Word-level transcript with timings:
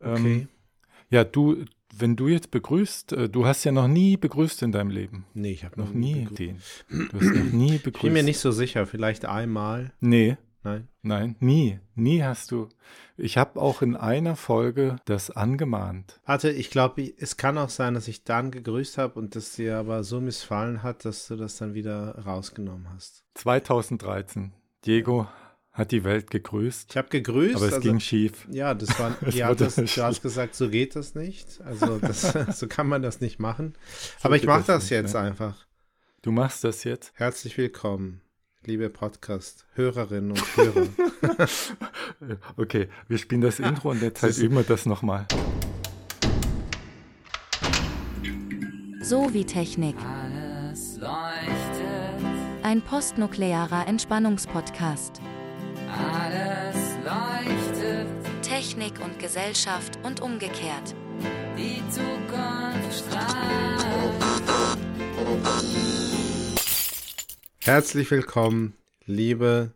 Ähm, 0.00 0.12
Okay. 0.14 0.48
ja, 1.10 1.24
du, 1.24 1.64
wenn 1.94 2.16
du 2.16 2.28
jetzt 2.28 2.50
begrüßt, 2.50 3.12
äh, 3.12 3.28
du 3.28 3.46
hast 3.46 3.64
ja 3.64 3.72
noch 3.72 3.88
nie 3.88 4.16
begrüßt 4.16 4.62
in 4.62 4.72
deinem 4.72 4.90
Leben. 4.90 5.24
Nee, 5.34 5.52
ich 5.52 5.64
habe 5.64 5.80
Noch 5.80 5.92
nie 5.92 6.26
den. 6.26 6.58
Du 6.88 7.20
hast 7.20 7.34
noch 7.34 7.52
nie 7.52 7.78
begrüßt. 7.78 7.96
Ich 7.96 8.02
bin 8.02 8.12
mir 8.12 8.22
nicht 8.22 8.38
so 8.38 8.52
sicher, 8.52 8.86
vielleicht 8.86 9.24
einmal. 9.24 9.92
Nee, 10.00 10.36
Nein. 10.62 10.88
nein, 11.02 11.36
nie. 11.40 11.78
Nie 11.94 12.22
hast 12.22 12.50
du. 12.50 12.68
Ich 13.16 13.38
habe 13.38 13.60
auch 13.60 13.80
in 13.80 13.96
einer 13.96 14.36
Folge 14.36 14.96
das 15.06 15.30
angemahnt. 15.30 16.20
Warte, 16.26 16.50
ich 16.50 16.70
glaube, 16.70 17.12
es 17.18 17.38
kann 17.38 17.56
auch 17.56 17.70
sein, 17.70 17.94
dass 17.94 18.08
ich 18.08 18.24
dann 18.24 18.50
gegrüßt 18.50 18.98
habe 18.98 19.18
und 19.18 19.36
das 19.36 19.52
dir 19.56 19.78
aber 19.78 20.04
so 20.04 20.20
missfallen 20.20 20.82
hat, 20.82 21.04
dass 21.06 21.28
du 21.28 21.36
das 21.36 21.56
dann 21.56 21.72
wieder 21.74 22.18
rausgenommen 22.26 22.88
hast. 22.94 23.24
2013. 23.34 24.52
Diego 24.84 25.26
hat 25.72 25.92
die 25.92 26.04
Welt 26.04 26.30
gegrüßt, 26.30 26.90
Ich 26.90 26.96
habe 26.96 27.08
gegrüßt. 27.08 27.56
aber 27.56 27.66
es 27.66 27.74
also, 27.74 27.88
ging 27.88 28.00
schief. 28.00 28.46
ja, 28.50 28.74
das 28.74 28.98
war, 28.98 29.16
Es 29.22 29.34
ja, 29.34 29.48
wurde 29.48 29.64
das, 29.64 29.76
du 29.76 29.86
hast 30.02 30.22
gesagt, 30.22 30.54
so 30.54 30.68
geht 30.68 30.96
das 30.96 31.14
nicht. 31.14 31.60
Also 31.64 31.98
das, 31.98 32.22
so 32.58 32.66
kann 32.66 32.88
man 32.88 33.02
das 33.02 33.20
nicht 33.20 33.38
machen. 33.38 33.74
Aber 34.22 34.36
ich 34.36 34.44
mache 34.46 34.58
das 34.58 34.66
das 34.66 34.82
nicht, 34.84 34.90
jetzt 34.90 35.14
ne? 35.14 35.20
einfach. 35.20 35.66
Du 36.22 36.32
machst 36.32 36.64
das 36.64 36.84
jetzt. 36.84 37.12
Herzlich 37.14 37.56
willkommen, 37.56 38.20
liebe 38.64 38.90
Podcast-Hörerinnen 38.90 40.32
und 40.32 40.56
Hörer. 40.56 40.88
Okay, 42.56 42.88
wir 43.08 43.16
spielen 43.18 43.40
das 43.40 43.58
Intro 43.58 43.90
und 43.92 44.02
jetzt 44.02 44.22
halt 44.22 44.36
üben 44.38 44.56
wir 44.56 44.64
das 44.64 44.84
nochmal. 44.86 45.26
So 49.02 49.32
wie 49.32 49.44
Technik. 49.44 49.96
Alles 50.04 50.98
leuchtet, 50.98 52.62
Ein 52.62 52.82
postnuklearer 52.82 53.88
Entspannungspodcast. 53.88 55.20
Alles 55.92 56.76
leuchtet, 57.04 58.06
Technik 58.42 59.00
und 59.00 59.18
Gesellschaft 59.18 59.98
und 60.02 60.20
umgekehrt. 60.20 60.94
die 61.56 61.82
Zukunft 61.90 63.04
strahlt. 63.04 63.60
Herzlich 67.60 68.10
willkommen, 68.10 68.74
liebe 69.04 69.74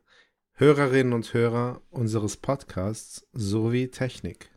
Hörerinnen 0.54 1.12
und 1.12 1.34
Hörer 1.34 1.82
unseres 1.90 2.36
Podcasts 2.36 3.26
sowie 3.32 3.88
Technik. 3.88 4.50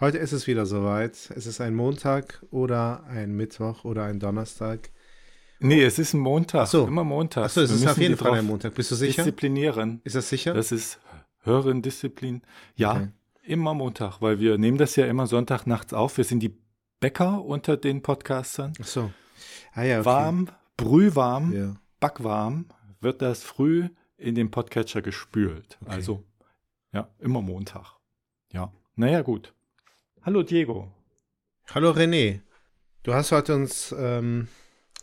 Heute 0.00 0.18
ist 0.18 0.32
es 0.32 0.46
wieder 0.46 0.66
soweit. 0.66 1.30
Es 1.34 1.46
ist 1.46 1.60
ein 1.60 1.74
Montag 1.74 2.44
oder 2.50 3.04
ein 3.04 3.32
Mittwoch 3.34 3.84
oder 3.84 4.04
ein 4.04 4.20
Donnerstag. 4.20 4.90
Nee, 5.60 5.82
es 5.82 5.98
ist 5.98 6.14
ein 6.14 6.20
Montag. 6.20 6.66
So. 6.66 6.86
Immer 6.86 7.04
Montag. 7.04 7.44
Achso, 7.44 7.60
es 7.62 7.70
ist 7.70 7.86
auf 7.86 7.98
jeden 7.98 8.16
Fall 8.16 8.38
ein 8.38 8.44
Montag. 8.46 8.74
Bist 8.74 8.90
du 8.90 8.94
sicher? 8.94 9.22
Disziplinieren. 9.22 10.00
Ist 10.04 10.16
das 10.16 10.28
sicher? 10.28 10.52
Das 10.54 10.72
ist 10.72 10.98
Hörendisziplin. 11.42 12.42
Ja, 12.76 12.92
Okay. 12.92 13.08
immer 13.44 13.74
Montag, 13.74 14.20
weil 14.20 14.40
wir 14.40 14.58
nehmen 14.58 14.78
das 14.78 14.96
ja 14.96 15.06
immer 15.06 15.26
Sonntag 15.26 15.66
nachts 15.66 15.92
auf. 15.94 16.16
Wir 16.16 16.24
sind 16.24 16.40
die 16.40 16.56
Bäcker 17.00 17.42
unter 17.44 17.76
den 17.76 18.02
Podcastern. 18.02 18.72
Ach 18.80 18.86
so. 18.86 19.10
Ah 19.72 19.82
ja, 19.82 19.98
okay. 19.98 20.06
Warm, 20.06 20.48
brühwarm, 20.76 21.52
Ja. 21.52 21.76
backwarm 22.00 22.66
wird 23.00 23.22
das 23.22 23.42
früh 23.42 23.88
in 24.16 24.34
den 24.34 24.50
Podcatcher 24.50 25.02
gespült. 25.02 25.78
Okay. 25.82 25.94
Also, 25.94 26.24
ja, 26.92 27.08
immer 27.18 27.42
Montag. 27.42 27.96
Ja, 28.52 28.72
naja, 28.96 29.22
gut. 29.22 29.52
Hallo 30.22 30.42
Diego. 30.42 30.90
Hallo 31.74 31.90
René. 31.90 32.40
Du 33.02 33.12
hast 33.12 33.32
heute 33.32 33.54
uns 33.54 33.94
ähm, 33.98 34.48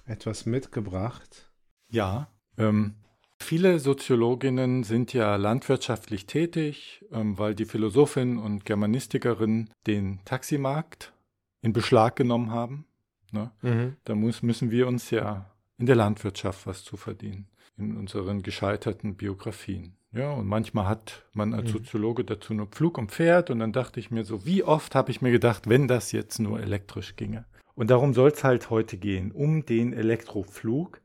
etwas 0.06 0.46
mitgebracht. 0.46 1.52
Ja, 1.90 2.28
ähm, 2.58 2.96
viele 3.40 3.80
Soziologinnen 3.80 4.84
sind 4.84 5.14
ja 5.14 5.36
landwirtschaftlich 5.36 6.26
tätig, 6.26 7.06
ähm, 7.12 7.38
weil 7.38 7.56
die 7.56 7.66
Philosophin 7.66 8.38
und 8.38 8.66
Germanistikerin 8.66 9.70
den 9.88 10.20
Taximarkt 10.26 11.14
in 11.62 11.74
Beschlag 11.74 12.16
genommen 12.16 12.52
haben. 12.52 12.86
Ne? 13.32 13.52
Mhm. 13.62 13.96
Da 14.04 14.16
muss, 14.16 14.42
müssen 14.42 14.72
wir 14.72 14.88
uns 14.88 15.10
ja 15.10 15.46
in 15.78 15.86
der 15.86 15.96
Landwirtschaft 15.96 16.68
was 16.68 16.84
zu 16.84 16.98
verdienen, 16.98 17.48
in 17.78 17.98
unseren 17.98 18.42
gescheiterten 18.44 19.16
Biografien. 19.16 19.96
Ja, 20.14 20.32
und 20.34 20.46
manchmal 20.46 20.88
hat 20.88 21.24
man 21.34 21.54
als 21.54 21.70
Mhm. 21.70 21.78
Soziologe 21.78 22.26
dazu 22.26 22.54
nur 22.54 22.68
Pflug 22.68 22.98
und 22.98 23.12
Pferd 23.12 23.50
und 23.50 23.60
dann 23.60 23.72
dachte 23.72 24.00
ich 24.00 24.12
mir 24.12 24.26
so, 24.26 24.46
wie 24.46 24.64
oft 24.64 24.94
habe 24.94 25.10
ich 25.10 25.22
mir 25.22 25.32
gedacht, 25.32 25.70
wenn 25.70 25.88
das 25.88 26.12
jetzt 26.12 26.40
nur 26.40 26.60
elektrisch 26.60 27.16
ginge. 27.16 27.46
Und 27.82 27.90
darum 27.90 28.14
soll 28.14 28.30
es 28.30 28.44
halt 28.44 28.70
heute 28.70 28.96
gehen, 28.96 29.32
um 29.32 29.66
den 29.66 29.92
Elektroflug. 29.92 31.02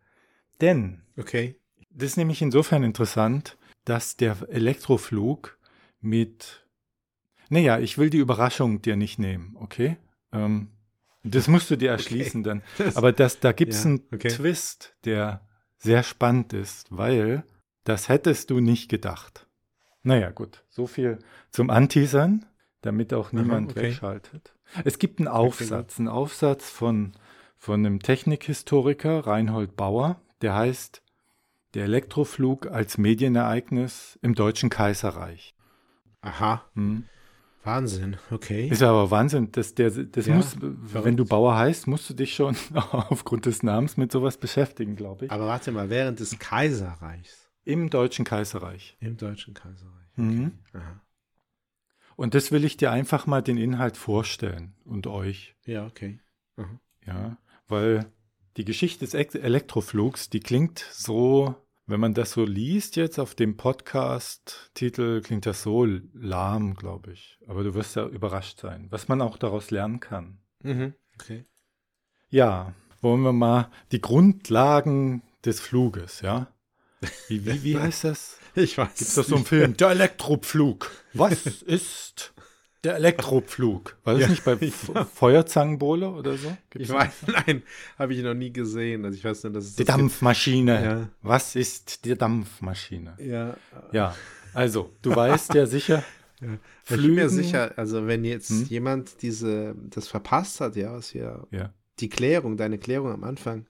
Denn 0.60 1.00
Okay. 1.16 1.56
das 1.88 2.10
ist 2.10 2.16
nämlich 2.18 2.42
insofern 2.42 2.82
interessant, 2.82 3.56
dass 3.86 4.18
der 4.18 4.36
Elektroflug 4.50 5.56
mit, 6.02 6.66
naja, 7.48 7.78
ich 7.78 7.96
will 7.96 8.10
die 8.10 8.18
Überraschung 8.18 8.82
dir 8.82 8.94
nicht 8.96 9.18
nehmen, 9.18 9.56
okay? 9.58 9.96
Ähm, 10.32 10.68
das 11.22 11.48
musst 11.48 11.70
du 11.70 11.76
dir 11.76 11.90
erschließen 11.92 12.42
dann. 12.42 12.62
Aber 12.94 13.10
das, 13.10 13.40
da 13.40 13.52
gibt 13.52 13.72
es 13.72 13.84
Ja, 13.84 13.92
einen 13.92 14.02
okay. 14.12 14.28
Twist, 14.28 14.98
der 15.06 15.48
sehr 15.78 16.02
spannend 16.02 16.52
ist, 16.52 16.88
weil 16.90 17.44
das 17.84 18.10
hättest 18.10 18.50
du 18.50 18.60
nicht 18.60 18.90
gedacht. 18.90 19.46
Naja, 20.02 20.28
gut, 20.30 20.62
so 20.68 20.86
viel 20.86 21.20
zum 21.50 21.70
Anteasern, 21.70 22.44
damit 22.86 23.12
auch 23.12 23.32
niemand 23.32 23.72
okay. 23.72 23.82
wegschaltet. 23.82 24.54
Es 24.84 24.98
gibt 24.98 25.18
einen 25.18 25.28
Aufsatz, 25.28 25.98
einen 25.98 26.08
Aufsatz 26.08 26.70
von, 26.70 27.12
von 27.56 27.84
einem 27.84 28.00
Technikhistoriker, 28.00 29.26
Reinhold 29.26 29.76
Bauer, 29.76 30.20
der 30.42 30.54
heißt 30.54 31.02
Der 31.74 31.84
Elektroflug 31.84 32.66
als 32.68 32.96
Medienereignis 32.98 34.18
im 34.22 34.34
Deutschen 34.34 34.70
Kaiserreich. 34.70 35.54
Aha. 36.22 36.64
Hm. 36.74 37.04
Wahnsinn. 37.64 38.16
Okay. 38.30 38.68
Ist 38.68 38.82
aber 38.82 39.10
Wahnsinn, 39.10 39.50
dass 39.50 39.74
der, 39.74 39.90
das 39.90 40.26
Ja, 40.26 40.36
muss, 40.36 40.54
verrückt. 40.54 41.04
wenn 41.04 41.16
du 41.16 41.24
Bauer 41.24 41.56
heißt, 41.56 41.88
musst 41.88 42.08
du 42.08 42.14
dich 42.14 42.34
schon 42.34 42.56
aufgrund 42.92 43.46
des 43.46 43.62
Namens 43.64 43.96
mit 43.96 44.12
sowas 44.12 44.36
beschäftigen, 44.38 44.94
glaube 44.94 45.26
ich. 45.26 45.32
Aber 45.32 45.46
warte 45.46 45.72
mal, 45.72 45.90
während 45.90 46.20
des 46.20 46.38
Kaiserreichs. 46.38 47.50
Im 47.64 47.90
Deutschen 47.90 48.24
Kaiserreich. 48.24 48.96
Im 49.00 49.16
Deutschen 49.16 49.52
Kaiserreich. 49.52 50.06
Mhm. 50.14 50.52
Aha. 50.72 51.00
Und 52.16 52.34
das 52.34 52.50
will 52.50 52.64
ich 52.64 52.76
dir 52.76 52.90
einfach 52.90 53.26
mal 53.26 53.42
den 53.42 53.58
Inhalt 53.58 53.96
vorstellen 53.96 54.74
und 54.84 55.06
euch. 55.06 55.54
Ja, 55.66 55.86
okay. 55.86 56.18
Aha. 56.56 56.80
Ja, 57.06 57.36
weil 57.68 58.10
die 58.56 58.64
Geschichte 58.64 59.04
des 59.04 59.14
Elektroflugs, 59.34 60.30
die 60.30 60.40
klingt 60.40 60.78
so, 60.90 61.54
wenn 61.86 62.00
man 62.00 62.14
das 62.14 62.32
so 62.32 62.44
liest 62.44 62.96
jetzt 62.96 63.18
auf 63.18 63.34
dem 63.34 63.58
Podcast-Titel, 63.58 65.20
klingt 65.20 65.44
das 65.44 65.62
so 65.62 65.84
lahm, 65.84 66.74
glaube 66.74 67.12
ich. 67.12 67.38
Aber 67.46 67.62
du 67.62 67.74
wirst 67.74 67.96
ja 67.96 68.06
überrascht 68.06 68.60
sein, 68.60 68.86
was 68.90 69.08
man 69.08 69.20
auch 69.20 69.36
daraus 69.36 69.70
lernen 69.70 70.00
kann. 70.00 70.38
Mhm. 70.62 70.94
Okay. 71.14 71.44
Ja, 72.30 72.72
wollen 73.02 73.22
wir 73.22 73.34
mal 73.34 73.70
die 73.92 74.00
Grundlagen 74.00 75.22
des 75.44 75.60
Fluges, 75.60 76.22
ja? 76.22 76.48
Wie, 77.28 77.44
wie, 77.44 77.62
wie 77.62 77.78
heißt 77.78 78.04
das? 78.04 78.38
Ich 78.56 78.76
weiß. 78.78 78.88
Gibt 78.98 79.00
es 79.10 79.14
so 79.14 79.36
einen 79.36 79.44
Film? 79.44 79.76
Der 79.76 79.90
Elektropflug. 79.90 80.90
Was 81.12 81.46
ist 81.62 82.32
der 82.84 82.96
Elektropflug? 82.96 83.96
War 84.04 84.14
das 84.14 84.22
Ja, 84.22 84.28
nicht 84.28 84.44
bei 84.44 84.52
F 84.60 84.90
Feuerzangenbowle 85.14 86.08
oder 86.08 86.36
so? 86.36 86.56
Gibt's 86.70 86.88
Ich 86.88 86.94
weiß, 86.94 87.12
nein, 87.46 87.62
habe 87.98 88.14
ich 88.14 88.22
noch 88.22 88.34
nie 88.34 88.52
gesehen. 88.52 89.04
Also 89.04 89.16
ich 89.18 89.24
weiß 89.24 89.44
nur, 89.44 89.52
dass 89.52 89.64
es 89.64 89.76
Die 89.76 89.84
das 89.84 89.96
Dampfmaschine. 89.96 90.84
Ja. 90.84 91.08
Was 91.22 91.56
ist 91.56 92.04
die 92.04 92.14
Dampfmaschine? 92.16 93.14
Ja. 93.18 93.56
Ja, 93.92 94.14
also, 94.54 94.90
du 95.02 95.14
weißt 95.14 95.54
ja 95.54 95.66
sicher, 95.66 96.02
Ich 96.88 96.96
bin 96.96 97.14
mir 97.14 97.28
sicher, 97.30 97.72
also 97.76 98.06
wenn 98.06 98.24
jetzt 98.24 98.50
Hm? 98.50 98.64
jemand 98.66 99.22
diese 99.22 99.74
das 99.90 100.06
verpasst 100.08 100.60
hat, 100.60 100.76
ja, 100.76 100.92
was 100.92 101.14
wir 101.14 101.46
Ja. 101.50 101.72
die 101.98 102.08
Klärung, 102.10 102.56
deine 102.58 102.78
Klärung 102.78 103.10
am 103.12 103.24
Anfang, 103.24 103.66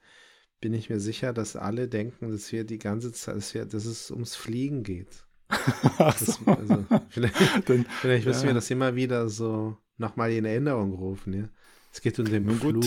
bin 0.61 0.73
ich 0.75 0.91
mir 0.91 1.01
sicher, 1.01 1.33
dass 1.33 1.57
alle 1.57 1.89
denken, 1.89 2.31
dass 2.31 2.51
wir 2.53 2.65
die 2.65 2.79
ganze 2.79 3.13
Zeit, 3.13 3.37
dass, 3.37 3.55
wir, 3.55 3.65
dass 3.67 3.85
es 3.85 4.11
ums 4.11 4.37
Fliegen 4.37 4.83
geht. 4.83 5.27
Das, 5.99 6.27
so. 6.27 6.51
also, 6.51 6.85
vielleicht 7.09 7.37
Dann, 7.69 7.87
vielleicht 8.01 8.27
müssen 8.27 8.43
ja. 8.43 8.47
wir 8.49 8.55
das 8.55 8.71
immer 8.71 8.95
wieder 8.97 9.29
so 9.29 9.77
nochmal 9.97 10.33
in 10.33 10.45
Erinnerung 10.45 10.93
rufen, 10.93 11.33
ja. 11.33 11.49
Es 11.93 12.01
geht 12.01 12.19
um 12.19 12.27
den. 12.27 12.51
Flug. 12.51 12.85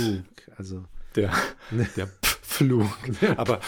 Also, 0.57 0.85
der, 1.15 1.33
der 1.95 2.07
Pflug. 2.49 2.87
Aber 3.37 3.59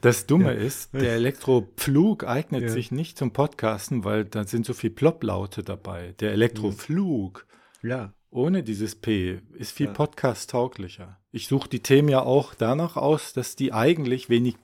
das 0.00 0.26
Dumme 0.26 0.54
ist, 0.54 0.94
der 0.94 1.14
Elektropflug 1.14 2.24
eignet 2.24 2.62
Ja. 2.62 2.68
sich 2.68 2.92
nicht 2.92 3.18
zum 3.18 3.32
Podcasten, 3.32 4.04
weil 4.04 4.24
da 4.24 4.44
sind 4.44 4.64
so 4.64 4.72
viel 4.72 4.90
Plopplaute 4.90 5.62
dabei. 5.62 6.14
Der 6.20 6.32
Elektroflug 6.32 7.46
ja. 7.82 8.14
Ohne 8.30 8.62
dieses 8.62 8.94
P 8.96 9.40
ist 9.54 9.72
viel 9.72 9.86
Ja. 9.86 9.92
podcast-tauglicher. 9.92 11.18
Ich 11.32 11.46
suche 11.48 11.68
die 11.68 11.80
Themen 11.80 12.08
ja 12.08 12.20
auch 12.20 12.54
danach 12.54 12.96
aus, 12.96 13.32
dass 13.32 13.56
die 13.56 13.72
eigentlich 13.72 14.28
wenig 14.28 14.56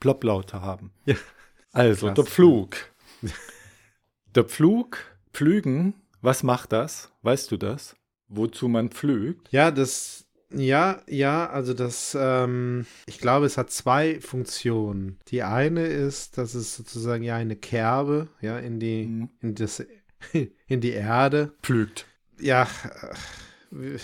Plopplaute 0.00 0.62
haben. 0.62 0.92
Ja. 1.04 1.16
Also, 1.72 2.06
Krass. 2.06 2.14
der 2.16 2.24
Pflug. 2.24 2.76
der 4.34 4.44
Pflug, 4.44 4.98
Pflügen, 5.32 5.94
was 6.22 6.42
macht 6.42 6.72
das? 6.72 7.12
Weißt 7.22 7.50
du 7.50 7.56
das? 7.56 7.94
Wozu 8.28 8.68
man 8.68 8.90
pflügt? 8.90 9.48
Ja, 9.52 9.70
das, 9.70 10.26
ja, 10.52 11.02
ja, 11.08 11.48
also 11.50 11.74
das, 11.74 12.16
ähm, 12.18 12.86
ich 13.06 13.18
glaube, 13.18 13.46
es 13.46 13.56
hat 13.56 13.70
zwei 13.70 14.20
Funktionen. 14.20 15.18
Die 15.28 15.42
eine 15.42 15.86
ist, 15.86 16.38
dass 16.38 16.54
es 16.54 16.76
sozusagen 16.76 17.22
ja 17.24 17.36
eine 17.36 17.56
Kerbe, 17.56 18.28
ja, 18.40 18.58
in 18.58 18.80
die, 18.80 19.04
Mhm. 19.06 19.30
in 19.40 19.54
das, 19.54 19.84
in 20.66 20.80
die 20.80 20.90
Erde 20.92 21.52
Pflügt. 21.62 22.06
Ja, 22.40 22.68
äh, 23.72 23.98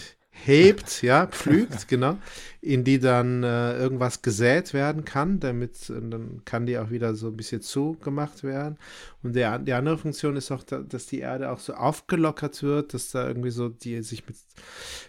hebt, 0.45 1.03
ja, 1.03 1.27
pflügt, 1.27 1.89
genau, 1.89 2.19
in 2.61 2.85
die 2.85 2.99
dann 2.99 3.43
äh, 3.43 3.79
irgendwas 3.79 4.23
gesät 4.23 4.75
werden 4.75 5.05
kann, 5.05 5.41
damit 5.41 5.89
äh, 5.91 6.01
dann 6.01 6.43
kann 6.45 6.67
die 6.67 6.79
auch 6.79 6.91
wieder 6.91 7.15
so 7.15 7.29
ein 7.29 7.37
bisschen 7.37 7.63
zugemacht 7.63 8.45
werden. 8.45 8.79
Und 9.23 9.35
der, 9.35 9.59
die 9.59 9.73
andere 9.73 9.99
Funktion 9.99 10.37
ist 10.37 10.51
auch, 10.51 10.63
da, 10.63 10.79
dass 10.79 11.07
die 11.07 11.21
Erde 11.21 11.51
auch 11.51 11.61
so 11.61 11.75
aufgelockert 11.75 12.63
wird, 12.63 12.95
dass 12.95 13.11
da 13.11 13.27
irgendwie 13.27 13.51
so 13.51 13.69
die 13.69 14.03
sich 14.03 14.27
mit 14.27 14.37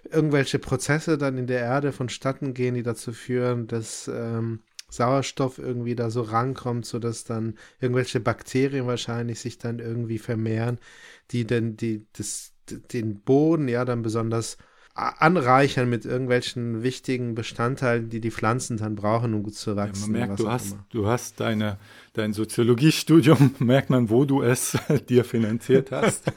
irgendwelche 0.09 0.59
Prozesse 0.59 1.17
dann 1.17 1.37
in 1.37 1.47
der 1.47 1.59
Erde 1.59 1.91
vonstatten 1.91 2.53
gehen, 2.53 2.75
die 2.75 2.83
dazu 2.83 3.11
führen, 3.11 3.67
dass 3.67 4.07
ähm, 4.07 4.61
Sauerstoff 4.89 5.57
irgendwie 5.57 5.95
da 5.95 6.09
so 6.09 6.21
rankommt, 6.21 6.85
sodass 6.85 7.25
dann 7.25 7.57
irgendwelche 7.81 8.21
Bakterien 8.21 8.87
wahrscheinlich 8.87 9.39
sich 9.41 9.57
dann 9.57 9.79
irgendwie 9.79 10.17
vermehren, 10.17 10.79
die 11.31 11.45
dann 11.45 11.75
die, 11.75 12.07
das, 12.13 12.53
den 12.71 13.21
Boden 13.21 13.67
ja 13.67 13.85
dann 13.85 14.01
besonders 14.01 14.57
anreichern 14.97 15.89
mit 15.89 16.05
irgendwelchen 16.05 16.81
wichtigen 16.81 17.35
Bestandteilen, 17.35 18.09
die 18.09 18.19
die 18.19 18.31
Pflanzen 18.31 18.77
dann 18.77 18.95
brauchen, 18.95 19.35
um 19.35 19.43
gut 19.43 19.53
zu 19.53 19.75
wachsen. 19.75 20.13
Ja, 20.13 20.19
man 20.19 20.27
merkt, 20.27 20.39
du 20.39 20.49
hast, 20.49 20.77
du 20.89 21.07
hast 21.07 21.39
deine, 21.39 21.77
dein 22.13 22.33
Soziologiestudium, 22.33 23.55
merkt 23.59 23.91
man, 23.91 24.09
wo 24.09 24.25
du 24.25 24.41
es 24.41 24.75
dir 25.09 25.23
finanziert 25.23 25.91
hast. 25.91 26.31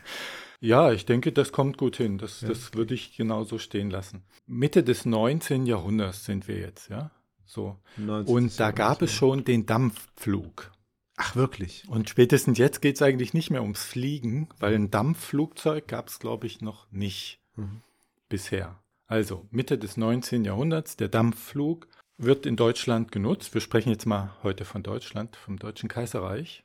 ja, 0.60 0.92
ich 0.92 1.04
denke, 1.04 1.32
das 1.32 1.50
kommt 1.50 1.78
gut 1.78 1.96
hin. 1.96 2.18
Das, 2.18 2.42
ja. 2.42 2.48
das 2.48 2.74
würde 2.74 2.94
ich 2.94 3.16
genauso 3.16 3.58
stehen 3.58 3.90
lassen. 3.90 4.22
Mitte 4.46 4.84
des 4.84 5.04
19. 5.04 5.66
Jahrhunderts 5.66 6.24
sind 6.24 6.46
wir 6.46 6.58
jetzt, 6.58 6.88
ja. 6.88 7.10
So. 7.44 7.76
Und 7.96 8.58
da 8.58 8.70
gab 8.70 9.02
es 9.02 9.12
schon 9.12 9.44
den 9.44 9.66
Dampfflug. 9.66 10.70
Ach, 11.16 11.34
wirklich? 11.36 11.88
Und 11.88 12.10
spätestens 12.10 12.58
jetzt 12.58 12.82
geht 12.82 12.96
es 12.96 13.02
eigentlich 13.02 13.34
nicht 13.34 13.50
mehr 13.50 13.62
ums 13.62 13.82
Fliegen, 13.82 14.48
weil 14.58 14.74
ein 14.74 14.90
Dampfflugzeug 14.90 15.88
gab 15.88 16.08
es, 16.08 16.18
glaube 16.18 16.46
ich, 16.46 16.60
noch 16.60 16.90
nicht. 16.90 17.40
Mhm 17.56 17.82
bisher. 18.28 18.82
Also 19.06 19.46
Mitte 19.50 19.78
des 19.78 19.96
19. 19.96 20.44
Jahrhunderts, 20.44 20.96
der 20.96 21.08
Dampfflug 21.08 21.88
wird 22.16 22.46
in 22.46 22.56
Deutschland 22.56 23.12
genutzt. 23.12 23.54
Wir 23.54 23.60
sprechen 23.60 23.90
jetzt 23.90 24.06
mal 24.06 24.34
heute 24.42 24.64
von 24.64 24.82
Deutschland, 24.82 25.36
vom 25.36 25.58
Deutschen 25.58 25.88
Kaiserreich. 25.88 26.64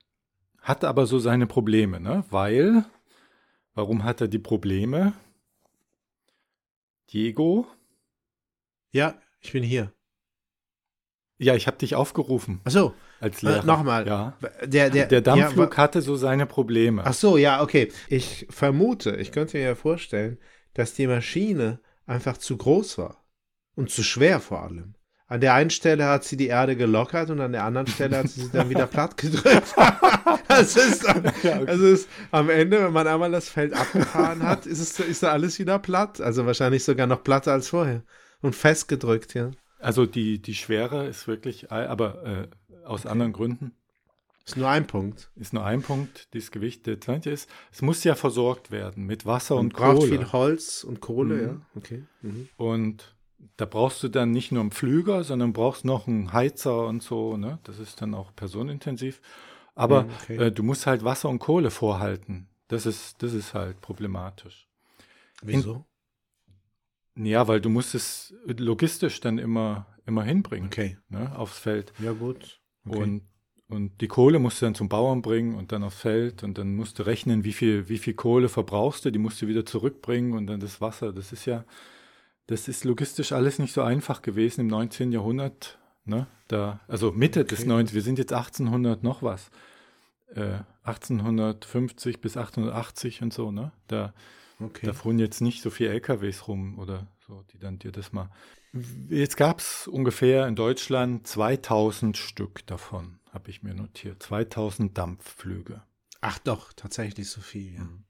Hat 0.60 0.84
aber 0.84 1.06
so 1.06 1.20
seine 1.20 1.48
Probleme, 1.48 2.00
ne? 2.00 2.24
Weil, 2.30 2.86
warum 3.74 4.04
hat 4.04 4.22
er 4.22 4.28
die 4.28 4.40
Probleme? 4.40 5.14
Diego? 7.12 7.68
Ja, 8.92 9.16
ich 9.40 9.52
bin 9.52 9.64
hier. 9.64 9.94
Ja, 11.38 11.56
ich 11.56 11.68
habe 11.68 11.78
dich 11.78 11.96
aufgerufen. 11.96 12.62
Ach 12.64 12.72
so. 12.72 12.94
Als 13.22 13.44
Lehrer. 13.44 13.64
Äh, 13.64 13.66
Nochmal. 13.66 14.08
Ja. 14.08 14.34
Der, 14.66 14.90
der, 14.90 15.06
der 15.06 15.22
Dampfflug 15.22 15.74
ja, 15.74 15.78
hatte 15.78 16.02
so 16.02 16.16
seine 16.16 16.48
Probleme. 16.48 17.04
Ach 17.06 17.14
so, 17.14 17.38
ja, 17.38 17.62
okay. 17.62 17.92
Ich 18.10 18.48
vermute, 18.50 19.16
ich 19.16 19.32
könnte 19.32 19.58
mir 19.58 19.64
ja 19.64 19.76
vorstellen, 19.76 20.40
dass 20.74 20.96
die 20.96 21.06
Maschine 21.06 21.80
einfach 22.08 22.38
zu 22.38 22.58
groß 22.58 22.98
war 22.98 23.24
und 23.76 23.92
zu 23.92 24.02
schwer 24.04 24.40
vor 24.40 24.64
allem. 24.64 24.96
An 25.28 25.40
der 25.40 25.54
einen 25.54 25.70
Stelle 25.70 26.08
hat 26.08 26.24
sie 26.24 26.36
die 26.36 26.48
Erde 26.48 26.76
gelockert 26.76 27.30
und 27.30 27.40
an 27.40 27.54
der 27.54 27.64
anderen 27.64 27.88
Stelle 27.88 28.18
hat 28.18 28.28
sie 28.28 28.42
sie 28.42 28.52
dann 28.52 28.70
wieder 28.70 28.88
platt 28.88 29.16
gedrückt. 29.18 29.76
das 30.48 30.76
ist, 30.76 31.06
also 31.08 31.86
ist 31.86 32.10
am 32.32 32.50
Ende, 32.50 32.84
wenn 32.84 32.92
man 32.92 33.08
einmal 33.08 33.32
das 33.32 33.48
Feld 33.50 33.74
abgefahren 33.74 34.44
hat, 34.44 34.66
ist, 34.66 34.82
es, 34.82 35.00
ist 35.00 35.24
da 35.24 35.32
alles 35.32 35.60
wieder 35.60 35.80
platt. 35.80 36.20
Also 36.20 36.46
wahrscheinlich 36.48 36.84
sogar 36.84 37.08
noch 37.08 37.24
platter 37.24 37.54
als 37.54 37.70
vorher. 37.70 38.04
Und 38.42 38.56
festgedrückt, 38.56 39.36
ja. 39.36 39.52
Also 39.80 40.06
die, 40.06 40.42
die 40.42 40.54
Schwere 40.54 41.08
ist 41.08 41.28
wirklich, 41.28 41.72
aber 41.72 42.26
äh, 42.26 42.48
aus 42.92 43.06
anderen 43.06 43.34
Gründen. 43.34 43.74
Ist 44.46 44.58
nur 44.58 44.70
ein 44.70 44.88
Punkt. 44.88 45.32
Ist 45.36 45.54
nur 45.54 45.64
ein 45.64 45.82
Punkt, 45.82 46.28
das 46.36 46.52
Gewicht. 46.52 46.86
Der 46.88 47.00
zweite 47.00 47.30
ist, 47.30 47.50
es 47.72 47.82
muss 47.82 48.04
ja 48.04 48.16
versorgt 48.16 48.72
werden 48.72 49.06
mit 49.06 49.26
Wasser 49.26 49.56
Man 49.56 49.66
und 49.66 49.74
braucht 49.74 50.00
Kohle. 50.00 50.10
viel 50.10 50.32
Holz 50.32 50.84
und 50.84 51.00
Kohle, 51.00 51.36
mhm. 51.36 51.44
ja. 51.44 51.62
Okay. 51.76 52.04
Mhm. 52.22 52.50
Und 52.58 53.16
da 53.58 53.66
brauchst 53.66 54.02
du 54.04 54.10
dann 54.10 54.32
nicht 54.32 54.52
nur 54.52 54.62
einen 54.62 54.72
Pflüger, 54.72 55.24
sondern 55.24 55.54
brauchst 55.54 55.86
noch 55.86 56.08
einen 56.08 56.34
Heizer 56.34 56.88
und 56.88 57.04
so. 57.04 57.38
Ne? 57.38 57.60
Das 57.64 57.80
ist 57.80 58.02
dann 58.02 58.14
auch 58.14 58.36
personenintensiv. 58.36 59.22
Aber 59.76 60.06
okay. 60.24 60.38
äh, 60.38 60.52
du 60.52 60.64
musst 60.64 60.86
halt 60.86 61.04
Wasser 61.04 61.30
und 61.30 61.40
Kohle 61.40 61.72
vorhalten. 61.72 62.50
Das 62.68 62.86
ist, 62.86 63.22
das 63.24 63.34
ist 63.34 63.54
halt 63.54 63.80
problematisch. 63.82 64.68
Wieso? 65.42 65.86
In, 67.16 67.26
ja, 67.26 67.48
weil 67.48 67.62
du 67.62 67.70
musst 67.70 67.96
es 67.96 68.34
logistisch 68.46 69.20
dann 69.20 69.38
immer, 69.38 69.88
immer 70.06 70.24
hinbringen. 70.24 70.68
Okay. 70.68 70.98
Ne, 71.10 71.38
aufs 71.38 71.60
Feld. 71.60 71.94
Ja, 72.00 72.14
gut. 72.14 72.61
Okay. 72.86 73.02
Und 73.02 73.22
und 73.72 74.02
die 74.02 74.10
Kohle 74.10 74.38
musst 74.38 74.62
du 74.62 74.66
dann 74.66 74.76
zum 74.76 74.90
Bauern 74.90 75.22
bringen 75.22 75.56
und 75.56 75.72
dann 75.72 75.84
aufs 75.84 76.02
Feld 76.02 76.44
und 76.44 76.58
dann 76.58 76.76
musst 76.76 77.00
du 77.00 77.04
rechnen, 77.04 77.46
wie 77.46 77.54
viel, 77.54 77.88
wie 77.88 78.00
viel 78.00 78.14
Kohle 78.14 78.50
verbrauchst 78.50 79.06
du, 79.06 79.12
die 79.12 79.18
musst 79.18 79.42
du 79.42 79.48
wieder 79.48 79.66
zurückbringen 79.66 80.34
und 80.34 80.48
dann 80.48 80.60
das 80.60 80.82
Wasser. 80.82 81.14
Das 81.14 81.32
ist 81.32 81.46
ja, 81.46 81.64
das 82.48 82.68
ist 82.68 82.84
logistisch 82.84 83.32
alles 83.32 83.60
nicht 83.60 83.72
so 83.72 83.82
einfach 83.82 84.22
gewesen 84.22 84.62
im 84.62 84.68
19. 84.68 85.14
Jahrhundert. 85.14 85.80
Ne? 86.04 86.28
Da, 86.50 86.82
also 86.90 87.14
Mitte 87.14 87.42
okay. 87.42 87.56
des 87.56 87.66
19. 87.66 87.96
Wir 87.96 88.02
sind 88.02 88.20
jetzt 88.20 88.34
1800 88.34 89.04
noch 89.04 89.24
was. 89.24 89.52
Äh, 90.36 90.60
1850 90.84 92.20
bis 92.20 92.36
1880 92.36 93.22
und 93.22 93.32
so, 93.32 93.52
ne? 93.52 93.72
Da, 93.88 94.14
okay. 94.60 94.86
da 94.86 94.92
fuhren 94.92 95.18
jetzt 95.18 95.40
nicht 95.40 95.62
so 95.62 95.70
viele 95.70 95.92
LKWs 95.92 96.50
rum 96.50 96.78
oder 96.78 97.08
so, 97.26 97.44
die 97.54 97.58
dann 97.58 97.80
dir 97.80 97.94
das 97.94 98.12
mal. 98.12 98.30
Jetzt 99.10 99.36
gab 99.36 99.60
es 99.60 99.88
ungefähr 99.88 100.48
in 100.48 100.56
Deutschland 100.56 101.28
2000 101.28 102.16
Stück 102.18 102.66
davon 102.68 103.20
habe 103.32 103.50
ich 103.50 103.64
mir 103.64 103.74
notiert. 103.74 104.22
2000 104.24 104.98
Dampfflüge. 104.98 105.82
Ach 106.20 106.38
doch, 106.40 106.74
tatsächlich 106.74 107.30
so 107.30 107.42
viel, 107.42 107.74
ja. 107.76 107.82
Mhm. 107.82 108.04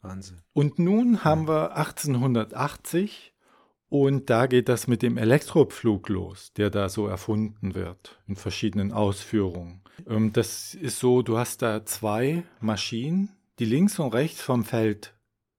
Wahnsinn. 0.00 0.42
Und 0.52 0.78
nun 0.80 1.22
haben 1.22 1.46
wir 1.46 1.76
1880 1.76 3.34
und 3.88 4.30
da 4.30 4.46
geht 4.46 4.68
das 4.68 4.88
mit 4.88 5.02
dem 5.02 5.16
Elektropflug 5.16 6.08
los, 6.08 6.52
der 6.54 6.70
da 6.70 6.88
so 6.88 7.06
erfunden 7.06 7.74
wird 7.76 8.20
in 8.26 8.34
verschiedenen 8.34 8.90
Ausführungen. 8.90 9.82
Ähm, 10.08 10.32
das 10.32 10.74
ist 10.74 10.98
so, 10.98 11.22
du 11.22 11.38
hast 11.38 11.62
da 11.62 11.84
zwei 11.86 12.42
Maschinen, 12.60 13.36
die 13.60 13.64
links 13.64 14.00
und 14.00 14.12
rechts 14.12 14.40
vom 14.40 14.64
Feld 14.64 15.14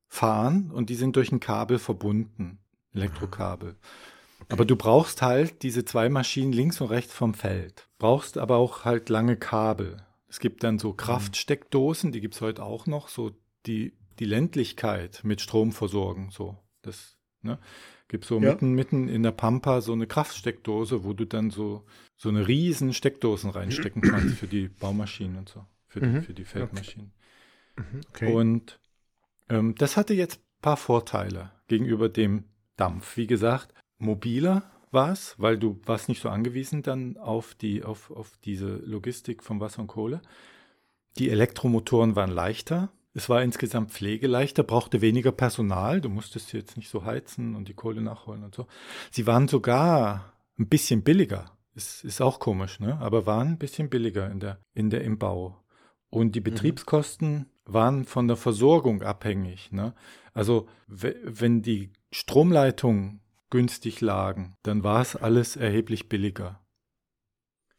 fahren 0.10 0.72
und 0.72 0.90
die 0.90 0.96
sind 0.96 1.16
durch 1.16 1.32
ein 1.32 1.40
Kabel 1.40 1.80
verbunden, 1.80 2.60
Elektrokabel. 2.94 3.78
Aber 4.50 4.66
du 4.66 4.76
brauchst 4.76 5.22
halt 5.22 5.64
diese 5.64 5.86
zwei 5.86 6.10
Maschinen 6.10 6.54
links 6.54 6.82
und 6.82 6.90
rechts 6.90 7.14
vom 7.14 7.34
Feld. 7.34 7.88
Brauchst 7.98 8.38
aber 8.38 8.58
auch 8.58 8.86
halt 8.86 9.10
lange 9.10 9.38
Kabel. 9.38 9.98
Es 10.28 10.40
gibt 10.40 10.64
dann 10.64 10.80
so 10.80 10.92
mhm. 10.92 10.98
Kraftsteckdosen, 10.98 12.12
die 12.12 12.22
gibt 12.22 12.36
es 12.36 12.42
heute 12.42 12.64
auch 12.64 12.88
noch, 12.88 13.08
so 13.08 13.32
die, 13.66 13.94
die 14.20 14.26
Ländlichkeit 14.26 15.22
mit 15.24 15.42
Strom 15.42 15.72
versorgen. 15.72 16.30
So, 16.32 16.58
das, 16.82 17.18
ne? 17.42 17.60
Gibt 18.08 18.26
so 18.26 18.40
ja. 18.40 18.52
mitten, 18.52 18.74
mitten 18.74 19.08
in 19.08 19.24
der 19.24 19.32
Pampa 19.32 19.82
so 19.82 19.94
eine 19.94 20.08
Kraftsteckdose, 20.08 21.04
wo 21.04 21.14
du 21.14 21.26
dann 21.26 21.50
so, 21.50 21.86
so 22.16 22.30
eine 22.30 22.48
riesen 22.48 22.94
Steckdosen 22.94 23.50
reinstecken 23.50 24.02
kannst 24.10 24.38
für 24.38 24.48
die 24.48 24.68
Baumaschinen 24.68 25.38
und 25.38 25.50
so, 25.50 25.66
für, 25.88 26.02
mhm. 26.02 26.14
die, 26.14 26.22
für 26.22 26.34
die 26.34 26.46
Feldmaschinen. 26.46 27.12
Okay. 27.78 27.86
Mhm. 27.92 28.02
okay. 28.10 28.34
Und 28.34 28.80
ähm, 29.50 29.76
das 29.76 29.98
hatte 29.98 30.14
jetzt 30.14 30.40
ein 30.40 30.62
paar 30.62 30.78
Vorteile 30.78 31.52
gegenüber 31.68 32.10
dem 32.10 32.46
Dampf. 32.76 33.18
Wie 33.18 33.28
gesagt, 33.28 33.74
mobiler 33.98 34.64
warst, 34.92 35.40
weil 35.40 35.58
du 35.58 35.80
warst 35.86 36.08
nicht 36.08 36.22
so 36.22 36.30
angewiesen 36.30 36.84
dann 36.84 37.18
auf, 37.18 37.56
die, 37.56 37.84
auf, 37.84 38.12
auf 38.12 38.38
diese 38.44 38.76
Logistik 38.78 39.44
von 39.44 39.60
Wasser 39.60 39.82
und 39.82 39.88
Kohle. 39.88 40.22
Die 41.18 41.30
Elektromotoren 41.30 42.16
waren 42.16 42.32
leichter. 42.32 42.90
Es 43.14 43.30
war 43.30 43.44
insgesamt 43.44 43.92
pflegeleichter, 43.92 44.64
brauchte 44.64 45.02
weniger 45.02 45.32
Personal. 45.32 46.02
Du 46.02 46.10
musstest 46.10 46.54
jetzt 46.54 46.78
nicht 46.78 46.90
so 46.90 47.06
heizen 47.06 47.56
und 47.56 47.68
die 47.68 47.76
Kohle 47.76 48.02
nachholen 48.02 48.44
und 48.44 48.56
so. 48.56 48.68
Sie 49.12 49.28
waren 49.28 49.48
sogar 49.48 50.34
ein 50.58 50.68
bisschen 50.68 51.04
billiger. 51.04 51.52
Ist, 51.76 52.04
ist 52.04 52.22
auch 52.22 52.40
komisch, 52.40 52.80
ne? 52.80 53.00
Aber 53.00 53.26
waren 53.26 53.50
ein 53.50 53.58
bisschen 53.58 53.90
billiger 53.90 54.30
in 54.30 54.40
der, 54.40 54.60
in 54.74 54.90
der, 54.90 55.04
im 55.04 55.18
Bau. 55.18 55.64
Und 56.10 56.36
die 56.36 56.40
mhm. 56.40 56.46
Betriebskosten 56.46 57.32
mhm. 57.32 57.46
waren 57.66 58.06
von 58.06 58.28
der 58.28 58.38
Versorgung 58.38 59.02
abhängig, 59.02 59.72
ne? 59.72 59.94
Also, 60.34 60.68
wenn 60.88 61.62
die 61.62 61.92
Stromleitung 62.12 63.20
günstig 63.54 64.02
lagen, 64.02 64.56
dann 64.64 64.84
war 64.84 65.00
es 65.00 65.16
alles 65.16 65.56
erheblich 65.56 66.10
billiger. 66.10 66.60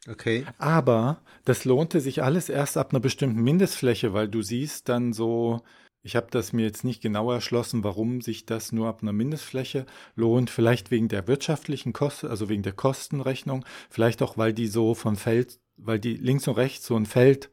Okay. 0.07 0.45
Aber 0.57 1.21
das 1.43 1.65
lohnte 1.65 1.99
sich 1.99 2.23
alles 2.23 2.47
erst 2.47 2.77
ab 2.77 2.91
einer 2.91 3.01
bestimmten 3.01 3.43
Mindestfläche, 3.43 4.13
weil 4.13 4.29
du 4.29 4.41
siehst 4.41 4.87
dann 4.87 5.11
so, 5.11 5.63
ich 6.01 6.15
habe 6.15 6.27
das 6.31 6.53
mir 6.53 6.63
jetzt 6.63 6.85
nicht 6.85 7.01
genau 7.01 7.29
erschlossen, 7.29 7.83
warum 7.83 8.21
sich 8.21 8.45
das 8.45 8.71
nur 8.71 8.87
ab 8.87 8.99
einer 9.01 9.11
Mindestfläche 9.11 9.85
lohnt. 10.15 10.49
Vielleicht 10.49 10.91
wegen 10.91 11.09
der 11.09 11.27
wirtschaftlichen 11.27 11.91
Kosten, 11.91 12.27
also 12.27 12.47
wegen 12.47 12.63
der 12.63 12.73
Kostenrechnung. 12.73 13.65
Vielleicht 13.89 14.21
auch, 14.21 14.37
weil 14.37 14.53
die 14.53 14.67
so 14.67 14.93
von 14.93 15.17
Feld, 15.17 15.59
weil 15.75 15.99
die 15.99 16.13
links 16.13 16.47
und 16.47 16.55
rechts 16.55 16.85
so 16.85 16.95
ein 16.95 17.05
Feld, 17.05 17.49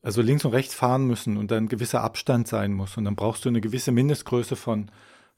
also 0.00 0.22
links 0.22 0.46
und 0.46 0.52
rechts 0.52 0.74
fahren 0.74 1.06
müssen 1.06 1.36
und 1.36 1.50
dann 1.50 1.64
ein 1.64 1.68
gewisser 1.68 2.02
Abstand 2.02 2.48
sein 2.48 2.72
muss. 2.72 2.96
Und 2.96 3.04
dann 3.04 3.16
brauchst 3.16 3.44
du 3.44 3.50
eine 3.50 3.60
gewisse 3.60 3.92
Mindestgröße 3.92 4.56
von 4.56 4.90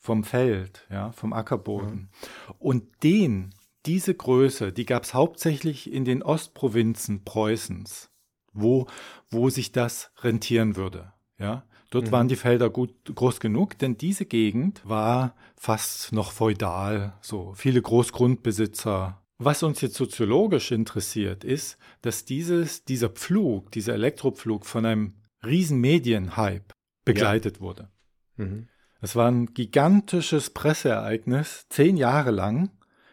vom 0.04 0.22
Feld, 0.22 0.86
ja, 0.90 1.12
vom 1.12 1.32
Ackerboden. 1.32 2.10
Ja. 2.12 2.54
Und 2.58 2.84
den, 3.02 3.54
diese 3.86 4.14
Größe, 4.14 4.70
die 4.70 4.84
gab 4.84 5.04
es 5.04 5.14
hauptsächlich 5.14 5.90
in 5.90 6.04
den 6.04 6.22
Ostprovinzen 6.22 7.24
Preußens, 7.24 8.10
wo, 8.52 8.86
wo 9.30 9.48
sich 9.48 9.72
das 9.72 10.10
rentieren 10.22 10.76
würde. 10.76 11.14
Ja, 11.38 11.64
Dort 11.88 12.08
Mhm. 12.08 12.12
waren 12.12 12.28
die 12.28 12.36
Felder 12.36 12.70
gut 12.70 12.92
groß 13.14 13.40
genug, 13.40 13.78
denn 13.78 13.96
diese 13.96 14.26
Gegend 14.26 14.82
war 14.84 15.34
fast 15.56 16.12
noch 16.12 16.32
feudal, 16.32 17.14
so 17.20 17.54
viele 17.54 17.80
Großgrundbesitzer. 17.80 19.22
Was 19.38 19.62
uns 19.62 19.80
jetzt 19.80 19.94
soziologisch 19.94 20.70
interessiert, 20.70 21.44
ist, 21.44 21.78
dass 22.02 22.24
dieses, 22.24 22.84
dieser 22.84 23.08
Pflug, 23.08 23.70
dieser 23.70 23.94
Elektropflug 23.94 24.66
von 24.66 24.84
einem 24.84 25.14
riesen 25.46 25.80
Medienhype 25.80 26.74
begleitet 27.04 27.60
wurde. 27.60 27.88
Mhm. 28.36 28.68
Es 29.04 29.16
war 29.16 29.30
ein 29.30 29.52
gigantisches 29.52 30.48
Presseereignis, 30.48 31.66
zehn 31.68 31.98
Jahre 31.98 32.30
lang, 32.30 32.70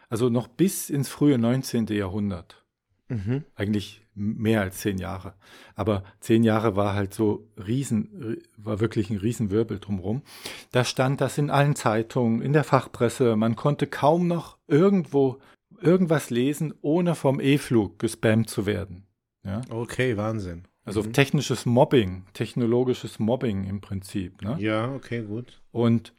also 0.08 0.30
noch 0.30 0.48
bis 0.48 0.88
ins 0.88 1.10
frühe 1.10 1.36
19. 1.36 1.84
Jahrhundert. 1.88 2.64
Mhm. 3.08 3.44
Eigentlich 3.56 4.00
mehr 4.14 4.62
als 4.62 4.78
zehn 4.78 4.96
Jahre. 4.96 5.34
Aber 5.74 6.02
zehn 6.18 6.44
Jahre 6.44 6.76
war 6.76 6.94
halt 6.94 7.12
so 7.12 7.46
riesen, 7.58 8.38
war 8.56 8.80
wirklich 8.80 9.10
ein 9.10 9.18
Riesenwirbel 9.18 9.80
drumherum. 9.80 10.22
Da 10.70 10.86
stand 10.86 11.20
das 11.20 11.36
in 11.36 11.50
allen 11.50 11.76
Zeitungen, 11.76 12.40
in 12.40 12.54
der 12.54 12.64
Fachpresse. 12.64 13.36
Man 13.36 13.54
konnte 13.54 13.86
kaum 13.86 14.26
noch 14.26 14.56
irgendwo 14.66 15.40
irgendwas 15.78 16.30
lesen, 16.30 16.72
ohne 16.80 17.14
vom 17.14 17.38
E-Flug 17.38 17.98
gespammt 17.98 18.48
zu 18.48 18.64
werden. 18.64 19.04
Ja? 19.44 19.60
Okay, 19.68 20.16
Wahnsinn. 20.16 20.62
Also 20.84 21.02
Mhm. 21.02 21.12
technisches 21.12 21.64
Mobbing, 21.64 22.24
technologisches 22.32 23.18
Mobbing 23.18 23.64
im 23.64 23.80
Prinzip. 23.80 24.42
Ne? 24.42 24.56
Ja, 24.58 24.92
okay, 24.94 25.22
gut. 25.22 25.60
Und 25.70 26.12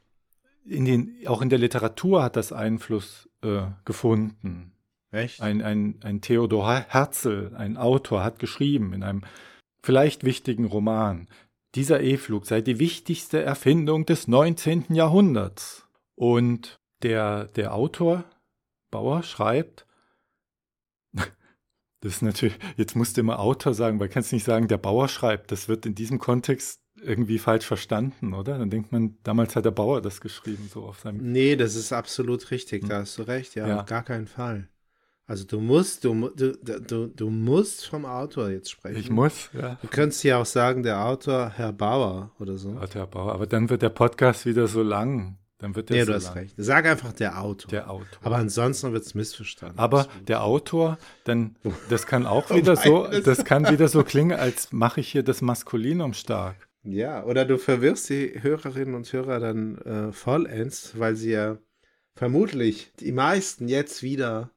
in 0.66 0.86
den, 0.86 1.16
auch 1.28 1.42
in 1.42 1.50
der 1.50 1.60
Literatur 1.60 2.24
hat 2.24 2.36
das 2.38 2.54
Einfluss 2.54 3.30
äh, 3.44 3.64
gefunden. 3.84 4.72
Echt? 5.12 5.42
Ein, 5.42 5.62
ein, 5.62 5.96
ein 6.02 6.22
Theodor 6.22 6.86
Herzl, 6.88 7.52
ein 7.56 7.78
Autor, 7.78 8.24
hat 8.24 8.40
geschrieben 8.40 8.94
in 8.94 9.04
einem 9.04 9.24
vielleicht 9.84 10.24
wichtigen 10.24 10.66
Roman, 10.66 11.28
dieser 11.76 12.02
E-Flug 12.02 12.46
sei 12.46 12.62
die 12.62 12.80
wichtigste 12.80 13.42
Erfindung 13.42 14.06
des 14.06 14.28
19. 14.28 14.86
Jahrhunderts. 14.90 15.88
Und 16.16 16.78
der, 17.02 17.46
der 17.46 17.74
Autor, 17.74 18.24
Bauer, 18.92 19.24
schreibt, 19.24 19.86
das 22.04 22.14
ist 22.14 22.22
natürlich, 22.22 22.56
jetzt 22.78 22.96
musst 22.96 23.18
du 23.18 23.22
immer 23.22 23.40
Autor 23.40 23.74
sagen, 23.74 24.00
weil 24.00 24.10
kannst 24.10 24.32
nicht 24.34 24.44
sagen, 24.46 24.68
der 24.68 24.78
Bauer 24.78 25.08
schreibt. 25.08 25.52
Das 25.52 25.68
wird 25.68 25.86
in 25.86 25.96
diesem 25.96 26.20
Kontext 26.20 26.82
irgendwie 27.02 27.40
falsch 27.40 27.66
verstanden, 27.66 28.34
oder? 28.34 28.58
Dann 28.58 28.70
denkt 28.70 28.92
man, 28.92 29.18
damals 29.24 29.56
hat 29.56 29.66
der 29.66 29.72
Bauer 29.72 30.02
das 30.02 30.22
geschrieben, 30.22 30.70
so 30.72 30.84
auf 30.84 31.00
seinem. 31.00 31.32
Nee, 31.32 31.56
das 31.56 31.76
ist 31.76 31.92
absolut 31.92 32.52
richtig, 32.52 32.84
Hm. 32.84 32.90
da 32.90 33.00
hast 33.00 33.18
du 33.18 33.24
recht, 33.24 33.56
ja, 33.56 33.68
Ja. 33.68 33.80
auf 33.82 33.86
gar 33.88 34.04
keinen 34.04 34.28
Fall. 34.28 34.70
Also 35.26 35.46
du 35.46 35.62
musst, 35.62 36.04
du, 36.04 36.30
du, 36.36 36.52
du, 36.54 37.08
du 37.08 37.30
musst 37.30 37.88
vom 37.88 38.06
Autor 38.06 38.50
jetzt 38.50 38.70
sprechen. 38.70 39.00
Ich 39.00 39.10
muss, 39.10 39.50
ja. 39.54 39.78
Du 39.82 39.88
könntest 39.88 40.24
ja 40.26 40.38
auch 40.38 40.46
sagen, 40.46 40.84
der 40.84 41.06
Autor 41.06 41.50
Herr 41.56 41.72
Bauer 41.72 42.32
oder 42.40 42.58
so. 42.58 42.78
Hat 42.80 42.94
Herr 42.96 43.08
Bauer. 43.08 43.32
Aber 43.34 43.48
dann 43.48 43.70
wird 43.70 43.82
der 43.82 43.90
Podcast 43.90 44.46
wieder 44.46 44.68
so 44.68 44.84
lang. 44.84 45.38
Dann 45.60 45.76
wird 45.76 45.90
der 45.90 46.06
so 46.06 46.12
du 46.12 46.16
hast 46.18 46.26
lang. 46.26 46.34
recht. 46.34 46.56
Sag 46.58 46.86
einfach 46.86 47.14
der 47.14 47.42
Autor. 47.42 47.70
Der 47.70 47.90
Autor. 47.90 48.20
Aber 48.22 48.38
ansonsten 48.38 48.92
wird 48.92 49.06
es 49.06 49.14
missverstanden. 49.14 49.80
Aber 49.80 50.02
Absolut. 50.02 50.30
der 50.30 50.44
Autor, 50.44 50.98
dann, 51.24 51.56
das 51.90 52.06
kann 52.06 52.26
auch 52.26 52.50
wieder 52.50 52.76
so, 52.76 53.08
das 53.08 53.46
kann 53.46 53.70
wieder 53.70 53.88
so 53.88 54.04
klingen, 54.04 54.38
als 54.38 54.72
mache 54.72 55.00
ich 55.00 55.12
hier 55.12 55.24
das 55.24 55.42
Maskulinum 55.42 56.14
stark. 56.14 56.68
Ja, 56.84 57.24
oder 57.24 57.46
du 57.46 57.58
verwirrst 57.58 58.10
die 58.10 58.42
Hörerinnen 58.42 58.94
und 58.94 59.12
Hörer 59.12 59.40
dann 59.40 59.78
äh, 59.78 60.12
vollends, 60.12 61.00
weil 61.00 61.16
sie 61.16 61.32
ja 61.32 61.58
vermutlich 62.14 62.92
die 63.00 63.14
meisten 63.14 63.70
jetzt 63.70 64.04
wieder 64.04 64.52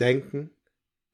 denken, 0.00 0.50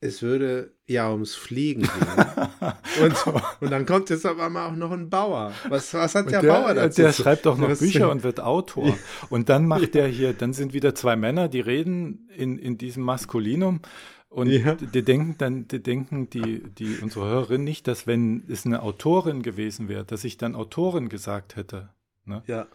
es 0.00 0.22
würde 0.22 0.72
ja 0.90 1.10
ums 1.10 1.34
Fliegen 1.34 1.82
gehen. 1.82 2.72
und, 3.02 3.14
und 3.60 3.70
dann 3.70 3.86
kommt 3.86 4.10
jetzt 4.10 4.26
auf 4.26 4.38
einmal 4.38 4.70
auch 4.70 4.76
noch 4.76 4.90
ein 4.90 5.08
Bauer. 5.08 5.52
Was, 5.68 5.94
was 5.94 6.14
hat 6.14 6.30
der, 6.30 6.42
der, 6.42 6.52
Bauer 6.52 6.74
dazu? 6.74 7.02
der 7.02 7.12
schreibt 7.12 7.46
auch 7.46 7.56
noch 7.56 7.78
Bücher 7.78 8.10
und 8.10 8.22
wird 8.22 8.40
Autor. 8.40 8.96
Und 9.30 9.48
dann 9.48 9.66
macht 9.66 9.94
der 9.94 10.08
hier, 10.08 10.32
dann 10.32 10.52
sind 10.52 10.72
wieder 10.72 10.94
zwei 10.94 11.16
Männer, 11.16 11.48
die 11.48 11.60
reden 11.60 12.28
in, 12.36 12.58
in 12.58 12.76
diesem 12.76 13.04
Maskulinum. 13.04 13.80
Und 14.28 14.48
Ja. 14.48 14.74
die 14.74 15.02
denken 15.02 15.36
dann, 15.38 15.66
die 15.66 15.82
denken 15.82 16.30
die, 16.30 16.62
die 16.62 16.98
unsere 16.98 17.26
Hörerin 17.26 17.64
nicht, 17.64 17.88
dass 17.88 18.06
wenn 18.06 18.44
es 18.48 18.64
eine 18.64 18.82
Autorin 18.82 19.42
gewesen 19.42 19.88
wäre, 19.88 20.04
dass 20.04 20.24
ich 20.24 20.36
dann 20.36 20.54
Autorin 20.54 21.08
gesagt 21.08 21.56
hätte. 21.56 21.90
Ne? 22.24 22.42
Ja, 22.46 22.66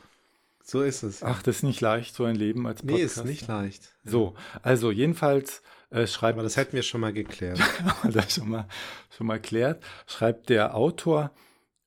so 0.63 0.81
ist 0.81 1.03
es. 1.03 1.24
Ach, 1.24 1.43
das 1.43 1.57
ist 1.57 1.63
nicht 1.63 1.79
leicht, 1.79 2.15
so 2.15 2.25
ein 2.25 2.36
Leben 2.36 2.67
als 2.67 2.84
nee, 2.84 2.93
Podcast. 2.93 3.17
ist 3.17 3.25
nicht 3.25 3.48
leicht. 3.48 3.95
So, 4.03 4.34
also 4.63 4.91
jedenfalls 4.91 5.62
äh, 5.89 6.08
schreibt 6.08 6.36
Aber 6.36 6.44
das 6.44 6.58
hätten 6.58 6.74
wir 6.74 6.84
schon 6.84 7.01
mal 7.01 7.13
geklärt. 7.13 7.60
das 8.12 8.36
schon 8.36 8.50
mal, 8.50 8.68
schon 9.15 9.27
mal 9.27 9.39
klärt, 9.39 9.84
schreibt 10.08 10.50
der 10.50 10.75
Autor, 10.75 11.32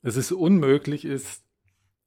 dass 0.03 0.17
es 0.17 0.33
unmöglich 0.33 1.05
ist, 1.05 1.43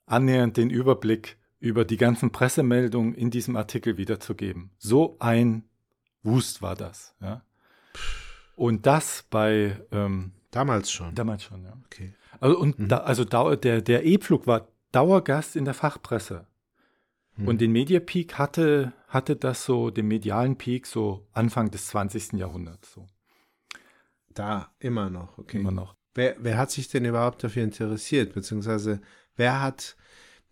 annähernd 0.05 0.57
den 0.57 0.69
Überblick 0.69 1.37
über 1.59 1.85
die 1.85 1.97
ganzen 1.97 2.31
Pressemeldungen 2.31 3.13
in 3.13 3.29
diesem 3.29 3.55
Artikel 3.55 3.97
wiederzugeben. 3.97 4.71
So 4.77 5.15
ein 5.19 5.63
Wust 6.23 6.61
war 6.61 6.75
das. 6.75 7.15
Ja? 7.21 7.43
Und 8.55 8.85
das 8.85 9.25
bei 9.29 9.79
ähm, 9.91 10.33
Damals 10.51 10.91
schon. 10.91 11.15
damals 11.15 11.43
schon, 11.43 11.63
ja. 11.63 11.73
Okay. 11.85 12.13
Also, 12.39 12.59
und 12.59 12.79
Mhm. 12.79 12.87
da, 12.89 12.97
also 12.97 13.23
der, 13.23 13.81
der 13.81 14.05
E-Flug 14.05 14.47
war 14.47 14.67
Dauergast 14.91 15.55
in 15.55 15.65
der 15.65 15.73
Fachpresse. 15.73 16.47
Mhm. 17.41 17.47
Und 17.47 17.61
den 17.61 17.71
Mediapeak 17.71 18.37
hatte, 18.37 18.93
hatte 19.07 19.35
das 19.35 19.65
so, 19.65 19.89
den 19.89 20.07
medialen 20.07 20.57
Peak 20.57 20.85
so 20.87 21.27
Anfang 21.33 21.71
des 21.71 21.87
20. 21.87 22.33
Jahrhunderts. 22.33 22.93
So, 22.93 23.07
Da, 24.33 24.71
immer 24.79 25.09
noch. 25.09 25.37
Okay. 25.37 25.59
immer 25.59 25.71
noch. 25.71 25.95
Wer, 26.13 26.35
wer 26.39 26.57
hat 26.57 26.71
sich 26.71 26.89
denn 26.89 27.05
überhaupt 27.05 27.43
dafür 27.43 27.63
interessiert? 27.63 28.33
Beziehungsweise, 28.33 29.01
wer 29.35 29.61
hat 29.61 29.95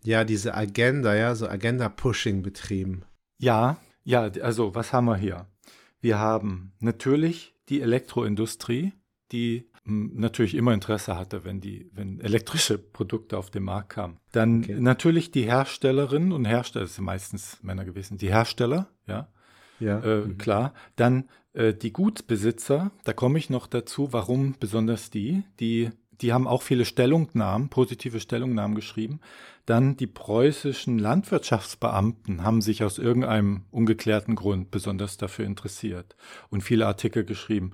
ja 0.02 0.24
diese 0.24 0.54
Agenda, 0.54 1.14
ja, 1.14 1.34
so 1.34 1.48
Agenda-Pushing 1.48 2.42
betrieben? 2.42 3.04
Ja, 3.38 3.78
ja, 4.04 4.22
also 4.22 4.74
was 4.74 4.92
haben 4.92 5.06
wir 5.06 5.16
hier? 5.16 5.46
Wir 6.00 6.18
haben 6.18 6.72
natürlich 6.80 7.54
die 7.68 7.82
Elektroindustrie, 7.82 8.92
die 9.32 9.69
natürlich 9.84 10.54
immer 10.54 10.74
Interesse 10.74 11.16
hatte, 11.16 11.44
wenn 11.44 11.60
die, 11.60 11.90
wenn 11.94 12.20
elektrische 12.20 12.78
Produkte 12.78 13.38
auf 13.38 13.50
den 13.50 13.62
Markt 13.64 13.90
kamen. 13.90 14.18
Dann 14.32 14.60
Okay. 14.62 14.76
natürlich 14.80 15.30
die 15.30 15.42
Herstellerinnen 15.44 16.32
und 16.32 16.44
Hersteller, 16.44 16.84
das 16.84 16.96
sind 16.96 17.04
meistens 17.04 17.58
Männer 17.62 17.84
gewesen, 17.84 18.18
die 18.18 18.28
Hersteller, 18.28 18.88
ja, 19.06 19.28
Ja. 19.80 19.98
äh, 20.04 20.28
klar. 20.34 20.74
Dann 20.96 21.28
äh, 21.54 21.72
die 21.74 21.92
Gutsbesitzer, 21.92 22.90
da 23.04 23.12
komme 23.12 23.38
ich 23.38 23.50
noch 23.50 23.66
dazu, 23.66 24.12
warum 24.12 24.54
besonders 24.60 25.10
die, 25.10 25.42
die, 25.58 25.90
die 26.20 26.32
haben 26.34 26.46
auch 26.46 26.62
viele 26.62 26.84
Stellungnahmen, 26.84 27.70
positive 27.70 28.20
Stellungnahmen 28.20 28.74
geschrieben. 28.76 29.20
Dann 29.64 29.96
die 29.96 30.06
preußischen 30.06 30.98
Landwirtschaftsbeamten 30.98 32.44
haben 32.44 32.60
sich 32.62 32.84
aus 32.84 32.98
irgendeinem 32.98 33.62
ungeklärten 33.70 34.34
Grund 34.34 34.70
besonders 34.70 35.16
dafür 35.16 35.46
interessiert 35.46 36.16
und 36.50 36.62
viele 36.62 36.86
Artikel 36.86 37.24
geschrieben. 37.24 37.72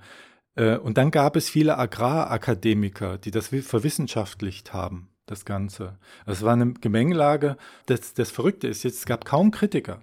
Äh, 0.57 0.77
und 0.77 0.97
dann 0.97 1.11
gab 1.11 1.35
es 1.35 1.49
viele 1.49 1.77
Agrarakademiker, 1.77 3.17
die 3.17 3.31
das 3.31 3.51
wi- 3.51 3.61
verwissenschaftlicht 3.61 4.73
haben, 4.73 5.09
das 5.25 5.45
Ganze. 5.45 5.97
Es 6.25 6.41
war 6.43 6.53
eine 6.53 6.73
Gemengelage. 6.73 7.57
Das, 7.85 8.13
das 8.13 8.31
Verrückte 8.31 8.67
ist 8.67 8.83
jetzt, 8.83 8.97
es 8.99 9.05
gab 9.05 9.23
kaum 9.25 9.51
Kritiker. 9.51 10.01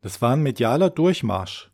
Das 0.00 0.22
war 0.22 0.32
ein 0.34 0.42
medialer 0.42 0.90
Durchmarsch. 0.90 1.70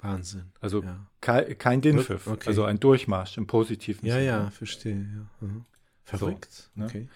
Wahnsinn. 0.00 0.52
Also 0.60 0.82
Ja, 0.82 1.06
kein, 1.20 1.56
kein 1.58 1.80
Dinpfiff, 1.80 2.26
Okay. 2.26 2.48
also 2.48 2.64
ein 2.64 2.80
Durchmarsch 2.80 3.38
im 3.38 3.46
positiven 3.46 4.06
ja, 4.06 4.14
Sinne. 4.14 4.26
ja 4.26 4.50
verstehe. 4.50 4.96
Ja. 5.40 5.46
Mhm. 5.46 5.64
Verrückt. 6.04 6.70
ne? 6.74 6.86
Okay. 6.86 7.08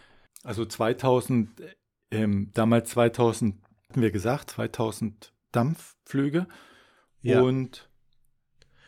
Also 0.44 0.64
2000, 0.64 1.50
ähm, 2.12 2.50
damals 2.54 2.90
2000, 2.90 3.56
hatten 3.90 4.00
wir 4.02 4.12
gesagt, 4.12 4.50
2000 4.50 5.32
Dampfflüge. 5.50 6.46
Ja. 7.22 7.40
Und 7.42 7.85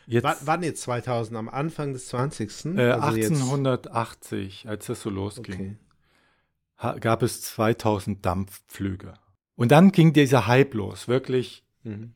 jetzt 0.09 0.23
Wann, 0.23 0.35
wann 0.43 0.63
jetzt 0.63 0.81
2000? 0.81 1.37
Am 1.37 1.49
Anfang 1.49 1.93
des 1.93 2.07
20. 2.09 2.77
äh, 2.77 2.91
Also 2.91 3.17
jetzt- 3.17 3.31
1880, 3.31 4.67
als 4.67 4.87
das 4.87 5.01
so 5.01 5.09
losging, 5.09 5.77
Okay. 6.77 6.99
gab 6.99 7.23
es 7.23 7.41
2000 7.41 8.25
Dampfflüge. 8.25 9.13
Und 9.55 9.71
dann 9.71 9.91
ging 9.91 10.13
dieser 10.13 10.47
Hype 10.47 10.73
los, 10.73 11.07
wirklich. 11.07 11.63
Mhm. 11.83 12.13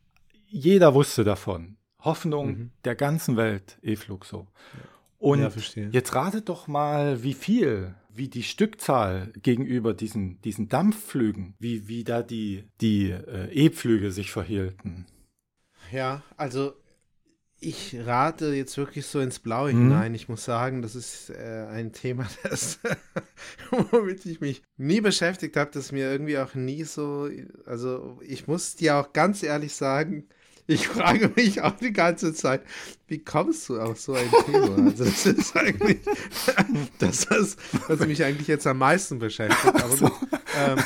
Jeder 0.48 0.94
wusste 0.94 1.24
davon. 1.24 1.78
Hoffnung 2.00 2.48
Mhm. 2.48 2.72
der 2.86 2.96
ganzen 2.96 3.38
Welt, 3.38 3.78
E-Flug 3.82 4.26
so. 4.26 4.48
Und 5.18 5.40
ja. 5.40 5.50
Jetzt 5.92 6.16
ratet 6.16 6.50
doch 6.50 6.68
mal, 6.68 7.24
wie 7.24 7.34
viel, 7.34 7.96
wie 8.14 8.28
die 8.28 8.44
Stückzahl 8.44 9.32
gegenüber 9.42 9.94
diesen, 9.94 10.42
diesen 10.42 10.68
Dampfflügen, 10.68 11.56
wie, 11.60 11.88
wie 11.88 12.04
da 12.04 12.22
die, 12.22 12.66
die 12.82 13.10
äh, 13.12 13.50
E-Pflüge 13.54 14.12
sich 14.12 14.32
verhielten. 14.32 15.06
Ja, 15.94 16.24
also 16.36 16.74
ich 17.64 17.96
rate 18.06 18.48
jetzt 18.54 18.78
wirklich 18.78 19.06
so 19.06 19.20
ins 19.20 19.40
Blaue 19.40 19.74
Mhm. 19.74 19.78
hinein. 19.84 20.16
Ich 20.16 20.30
muss 20.30 20.44
sagen, 20.46 20.82
das 20.82 20.96
ist 20.96 21.30
äh, 21.30 21.66
ein 21.72 21.92
Thema, 21.94 22.28
das, 22.44 22.80
womit 23.92 24.26
ich 24.26 24.42
mich 24.42 24.62
nie 24.78 25.02
beschäftigt 25.02 25.56
habe, 25.58 25.72
das 25.74 25.92
mir 25.92 26.12
irgendwie 26.12 26.38
auch 26.38 26.54
nie 26.56 26.84
so, 26.84 27.30
also 27.66 28.20
ich 28.22 28.48
muss 28.48 28.76
dir 28.76 28.96
auch 28.98 29.14
ganz 29.14 29.44
ehrlich 29.44 29.74
sagen, 29.76 30.28
ich 30.66 30.88
frage 30.88 31.30
mich 31.36 31.62
auch 31.62 31.76
die 31.76 31.92
ganze 31.92 32.34
Zeit, 32.34 32.62
wie 33.08 33.20
kommst 33.20 33.68
du 33.68 33.82
auf 33.82 34.00
so 34.00 34.14
ein 34.14 34.30
Thema? 34.46 34.86
Also 34.86 35.04
das 35.04 35.26
ist 35.26 35.56
eigentlich 35.58 36.00
das, 37.00 37.26
ist, 37.26 37.60
was 37.90 38.00
mich 38.08 38.24
eigentlich 38.24 38.48
jetzt 38.48 38.66
am 38.66 38.78
meisten 38.78 39.20
beschäftigt. 39.20 39.76
Aber 39.84 39.96
gut, 39.98 40.12
ähm, 40.58 40.80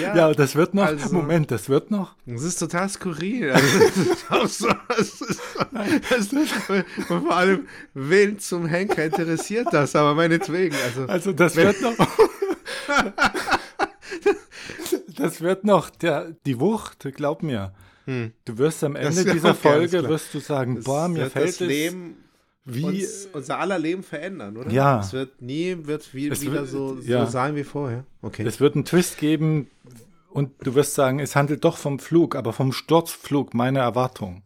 ja, 0.00 0.16
Ja, 0.16 0.32
das 0.32 0.54
wird 0.54 0.74
noch, 0.74 0.84
also- 0.84 1.14
Moment, 1.14 1.50
das 1.50 1.68
wird 1.68 1.90
noch. 1.90 2.14
das 2.26 2.42
ist 2.42 2.58
total 2.58 2.88
skurril. 2.88 3.50
Also, 3.52 3.78
das 3.78 3.96
ist 3.96 4.26
das 4.90 5.20
ist, 5.20 5.40
das 6.10 6.32
ist, 6.32 6.54
und 7.10 7.22
vor 7.26 7.36
allem, 7.36 7.66
wen 7.94 8.38
zum 8.38 8.66
Henker 8.66 9.04
interessiert 9.04 9.68
das? 9.72 9.94
Aber 9.96 10.14
meinetwegen, 10.14 10.74
also 10.84 11.06
Also 11.06 11.32
das 11.32 11.56
Wenn- 11.56 11.66
wird 11.66 11.82
noch. 11.82 11.96
das 15.16 15.40
wird 15.40 15.64
noch 15.64 15.90
der, 15.90 16.32
die 16.46 16.58
Wucht, 16.60 17.06
glaub 17.14 17.42
mir. 17.42 17.72
Hm. 18.06 18.32
Du 18.44 18.58
wirst 18.58 18.84
am 18.84 18.96
Ende 18.96 19.14
Das- 19.24 19.32
dieser 19.32 19.54
Folge 19.54 20.06
wirst 20.08 20.34
du 20.34 20.40
sagen, 20.40 20.82
boah, 20.82 21.08
mir 21.08 21.22
wird 21.22 21.32
fällt 21.32 21.48
das 21.48 21.54
es 21.54 21.60
Leben 21.60 22.16
wie 22.64 22.84
uns, 22.84 23.28
unser 23.32 23.58
aller 23.58 23.78
Leben 23.78 24.02
verändern, 24.02 24.56
oder? 24.56 24.70
Ja. 24.70 25.00
Es 25.00 25.12
wird 25.12 25.42
nie 25.42 25.76
wird 25.82 26.12
wie, 26.14 26.28
Es 26.28 26.40
wieder 26.42 26.52
wird- 26.62 26.68
so, 26.68 26.98
ja. 27.02 27.24
so 27.26 27.30
sein 27.30 27.56
wie 27.56 27.64
vorher. 27.64 28.04
Okay. 28.22 28.44
es 28.46 28.60
wird 28.60 28.74
einen 28.74 28.84
Twist 28.84 29.18
geben 29.18 29.68
und 30.30 30.50
du 30.62 30.74
wirst 30.74 30.94
sagen, 30.94 31.18
es 31.20 31.36
handelt 31.36 31.64
doch 31.64 31.76
vom 31.76 31.98
Flug, 31.98 32.34
aber 32.36 32.52
vom 32.52 32.72
Sturzflug 32.72 33.52
meiner 33.54 33.80
Erwartung. 33.80 34.42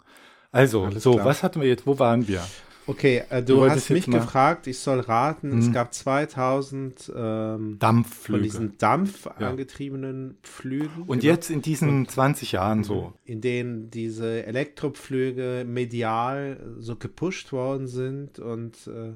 Also, 0.50 0.84
Alles 0.84 1.02
so, 1.02 1.12
klar. 1.14 1.26
was 1.26 1.42
hatten 1.42 1.60
wir 1.60 1.68
jetzt? 1.68 1.86
Wo 1.86 1.98
waren 1.98 2.26
wir? 2.26 2.42
Okay, 2.88 3.22
äh, 3.28 3.42
Du 3.42 3.56
du, 3.56 3.68
hast 3.70 3.90
mich 3.90 4.06
gefragt, 4.06 4.66
ich 4.66 4.78
soll 4.78 5.00
raten, 5.00 5.58
es 5.58 5.66
Mhm. 5.68 5.72
gab 5.74 5.92
2000 5.92 7.12
ähm, 7.14 7.58
von 7.72 7.78
Dampfflüge. 7.78 8.42
diesen 8.42 8.78
dampfangetriebenen 8.78 10.38
Flügen. 10.42 11.02
Und 11.02 11.20
genau, 11.20 11.32
jetzt 11.34 11.50
in 11.50 11.60
diesen 11.62 12.08
20 12.08 12.52
Jahren 12.52 12.84
so. 12.84 13.12
in 13.24 13.40
denen 13.40 13.90
diese 13.90 14.44
Elektropflüge 14.46 15.64
medial 15.66 16.74
so 16.78 16.96
gepusht 16.96 17.52
worden 17.52 17.86
sind 17.86 18.38
und 18.38 18.86
äh, 18.86 19.14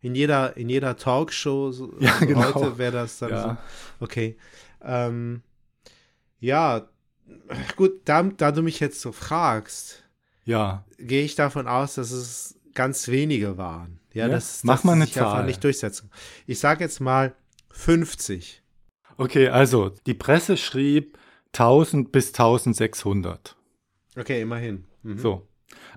in 0.00 0.14
jeder 0.14 0.56
in 0.58 0.68
jeder 0.68 0.96
Talkshow 0.98 1.72
so, 1.72 1.94
Ja, 2.00 2.12
so 2.20 2.26
genau. 2.26 2.54
heute 2.54 2.76
wäre 2.78 2.92
das 2.92 3.18
dann 3.18 3.30
Ja. 3.30 3.42
so. 3.98 4.04
Okay. 4.04 4.36
Ähm, 4.82 5.40
ja, 6.40 6.86
gut, 7.76 8.02
da, 8.04 8.22
da 8.22 8.52
du 8.52 8.60
mich 8.62 8.80
jetzt 8.80 9.00
so 9.00 9.12
fragst, 9.12 10.02
Ja, 10.44 10.84
gehe 10.98 11.24
ich 11.24 11.36
davon 11.36 11.66
aus, 11.66 11.94
dass 11.94 12.10
es 12.10 12.53
ganz 12.74 13.08
wenige 13.08 13.56
waren. 13.58 14.00
Ja, 14.12 14.26
Ja, 14.26 14.32
das, 14.32 14.62
mach 14.64 14.76
dass 14.76 14.84
mal 14.84 14.92
eine 14.92 15.06
sich 15.06 15.18
einfach 15.18 15.32
Zahl. 15.34 15.46
nicht 15.46 15.62
durchsetzen. 15.64 16.10
Ich 16.46 16.58
sage 16.60 16.84
jetzt 16.84 17.00
mal 17.00 17.34
50. 17.70 18.62
okay, 19.16 19.48
also 19.48 19.90
die 20.06 20.14
Presse 20.14 20.56
schrieb 20.56 21.18
1000 21.52 22.12
bis 22.12 22.28
1600. 22.28 23.56
Okay, 24.16 24.40
immerhin. 24.42 24.84
Mhm. 25.02 25.18
So. 25.18 25.46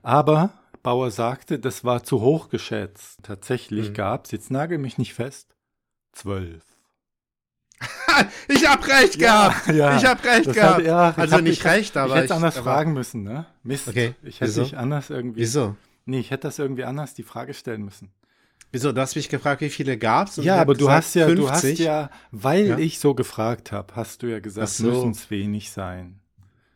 Aber 0.03 0.51
Bauer 0.83 1.11
sagte, 1.11 1.59
das 1.59 1.83
war 1.83 2.03
zu 2.03 2.21
hoch 2.21 2.49
geschätzt. 2.49 3.19
Tatsächlich 3.23 3.89
Mhm. 3.89 3.93
gab 3.93 4.25
es, 4.25 4.31
jetzt 4.31 4.49
nagel 4.51 4.77
mich 4.77 4.97
nicht 4.97 5.13
fest, 5.13 5.55
zwölf. 6.13 6.63
Ich 8.47 8.67
hab 8.67 8.87
recht 8.87 9.15
Ja, 9.21 9.49
gehabt. 9.49 9.67
ja. 9.67 9.97
Ich 9.97 10.05
hab 10.05 10.23
recht 10.25 10.47
Das 10.47 10.55
gehabt. 10.55 10.77
hat- 10.77 10.85
ja, 10.85 11.09
ich 11.11 11.17
also 11.17 11.37
nicht 11.39 11.59
ich 11.59 11.65
hab- 11.65 11.71
recht, 11.73 11.97
aber 11.97 12.15
ich 12.15 12.21
hätte 12.23 12.35
anders 12.35 12.57
aber, 12.57 12.63
fragen 12.71 12.93
müssen, 12.93 13.23
ne? 13.23 13.45
Mist. 13.63 13.87
Okay, 13.87 14.15
Ich 14.23 14.39
hätte 14.41 14.49
wieso? 14.51 14.63
dich 14.63 14.77
anders 14.77 15.09
irgendwie. 15.11 15.41
Wieso? 15.41 15.75
Nee, 16.07 16.19
ich 16.19 16.31
hätte 16.31 16.47
das 16.47 16.57
irgendwie 16.57 16.83
anders 16.85 17.13
die 17.13 17.23
Frage 17.23 17.53
stellen 17.53 17.83
müssen. 17.85 18.09
Wieso? 18.71 18.91
Du 18.91 18.99
hast 18.99 19.15
mich 19.15 19.29
gefragt, 19.29 19.61
wie 19.61 19.69
viele 19.69 19.97
gab's? 19.97 20.37
und 20.37 20.41
ich 20.43 20.47
ja, 20.47 20.55
aber 20.59 20.73
du 20.73 20.79
gesagt, 20.79 20.97
hast 20.97 21.15
ja, 21.15 21.27
du 21.33 21.49
hast 21.49 21.61
50. 21.61 21.85
ja, 21.85 22.09
weil 22.31 22.65
Ja. 22.67 22.77
ich 22.79 22.99
so 22.99 23.13
gefragt 23.13 23.71
habe, 23.71 23.95
hast 23.95 24.23
du 24.23 24.27
ja 24.27 24.39
gesagt, 24.39 24.69
so. 24.69 24.87
müssen 24.87 25.11
es 25.11 25.29
wenig 25.31 25.71
sein. 25.71 26.19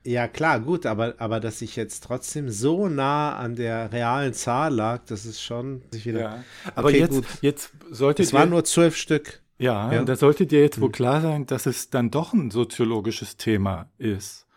Ja, 0.04 0.28
klar, 0.28 0.60
gut, 0.62 0.86
aber, 0.86 1.16
aber 1.20 1.40
dass 1.40 1.62
ich 1.62 1.76
jetzt 1.76 2.04
trotzdem 2.04 2.50
so 2.50 2.88
nah 2.88 3.36
an 3.36 3.56
der 3.56 3.92
realen 3.92 4.34
Zahl 4.34 4.74
lag, 4.74 5.02
das 5.06 5.26
ist 5.26 5.42
schon 5.42 5.84
wieder. 5.92 6.20
Ja. 6.22 6.44
Aber 6.76 6.88
Okay, 6.90 7.00
jetzt, 7.00 7.12
gut. 7.12 7.26
jetzt 7.42 7.72
sollte 7.92 8.24
Es 8.24 8.34
waren 8.34 8.50
nur 8.50 8.64
zwölf 8.64 8.96
Stück. 8.96 9.42
Ja, 9.60 9.94
Ja. 9.94 10.04
da 10.04 10.16
sollte 10.16 10.48
dir 10.48 10.62
jetzt 10.62 10.82
wohl 10.82 10.92
klar 10.92 11.22
sein, 11.22 11.46
dass 11.46 11.68
es 11.68 11.90
dann 11.92 12.10
doch 12.10 12.34
ein 12.34 12.50
soziologisches 12.50 13.38
Thema 13.38 13.90
ist. 14.00 14.48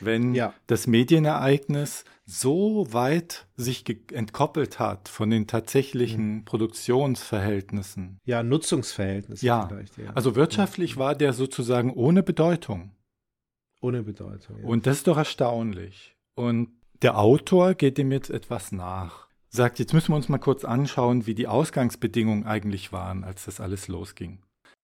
Wenn 0.00 0.34
Ja. 0.34 0.52
das 0.66 0.88
Medienereignis 0.88 2.04
so 2.30 2.92
weit 2.92 3.46
sich 3.56 3.84
entkoppelt 4.12 4.78
hat 4.78 5.08
von 5.08 5.30
den 5.30 5.46
tatsächlichen 5.46 6.44
Produktionsverhältnissen. 6.44 8.18
Ja, 8.24 8.42
Nutzungsverhältnisse 8.42 9.44
Ja, 9.46 9.66
vielleicht. 9.68 9.96
Ja. 9.98 10.10
also 10.14 10.36
wirtschaftlich 10.36 10.96
war 10.96 11.14
der 11.14 11.32
sozusagen 11.32 11.90
ohne 11.92 12.22
Bedeutung. 12.22 12.92
ohne 13.80 14.02
Bedeutung. 14.02 14.58
Ja. 14.60 14.66
Und 14.68 14.86
das 14.86 14.98
ist 14.98 15.06
doch 15.06 15.16
erstaunlich. 15.16 16.16
Und 16.34 16.68
der 17.00 17.16
Autor 17.16 17.74
geht 17.74 17.96
dem 17.96 18.10
jetzt 18.10 18.28
etwas 18.28 18.72
nach. 18.72 19.28
Sagt, 19.50 19.78
jetzt 19.78 19.94
müssen 19.94 20.08
wir 20.12 20.16
uns 20.16 20.28
mal 20.28 20.38
kurz 20.38 20.64
anschauen, 20.64 21.26
wie 21.26 21.34
die 21.34 21.46
Ausgangsbedingungen 21.46 22.44
eigentlich 22.44 22.92
waren, 22.92 23.22
als 23.24 23.44
das 23.44 23.60
alles 23.60 23.86
losging. 23.88 24.42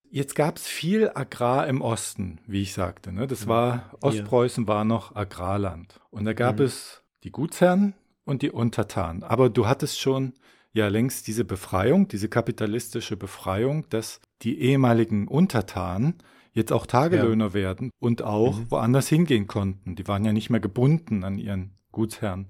Jetzt 0.09 0.33
gab 0.35 0.55
es 0.57 0.65
viel 0.65 1.11
Agrar 1.13 1.67
im 1.67 1.81
Osten, 1.81 2.39
wie 2.47 2.61
ich 2.61 2.73
sagte. 2.73 3.11
Ne? 3.11 3.27
Das 3.27 3.47
war, 3.47 3.91
Ostpreußen 4.01 4.65
war 4.67 4.85
noch 4.85 5.13
Agrarland. 5.15 5.99
Und 6.09 6.23
da 6.25 6.31
gab 6.33 6.59
Mhm. 6.59 6.65
es 6.65 7.03
die 7.25 7.31
Gutsherren 7.31 7.93
und 8.23 8.41
die 8.41 8.51
Untertanen. 8.51 9.23
Aber 9.23 9.49
du 9.49 9.67
hattest 9.67 9.99
schon 9.99 10.33
ja 10.71 10.87
längst 10.87 11.27
diese 11.27 11.43
Befreiung, 11.43 12.07
diese 12.07 12.29
kapitalistische 12.29 13.17
Befreiung, 13.17 13.87
dass 13.89 14.21
die 14.41 14.59
ehemaligen 14.61 15.27
Untertanen 15.27 16.15
jetzt 16.53 16.71
auch 16.71 16.85
Tagelöhner 16.85 17.53
werden 17.53 17.91
und 17.99 18.21
auch 18.21 18.59
Mhm. 18.59 18.71
woanders 18.71 19.07
hingehen 19.09 19.47
konnten. 19.47 19.95
Die 19.95 20.07
waren 20.07 20.23
ja 20.23 20.31
nicht 20.31 20.49
mehr 20.49 20.59
gebunden 20.61 21.23
an 21.23 21.37
ihren 21.37 21.71
Gutsherren. 21.91 22.47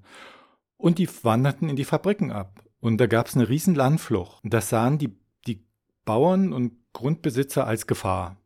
Und 0.76 0.98
die 0.98 1.08
wanderten 1.22 1.68
in 1.68 1.76
die 1.76 1.84
Fabriken 1.84 2.30
ab. 2.30 2.62
Und 2.80 2.98
da 2.98 3.06
gab 3.06 3.26
es 3.26 3.34
eine 3.34 3.48
riesen 3.48 3.74
Landflucht. 3.74 4.44
Und 4.44 4.52
das 4.52 4.68
sahen 4.68 4.98
die, 4.98 5.16
die 5.46 5.64
Bauern 6.04 6.52
und 6.52 6.72
Grundbesitzer 6.92 7.66
als 7.66 7.86
Gefahr. 7.86 8.36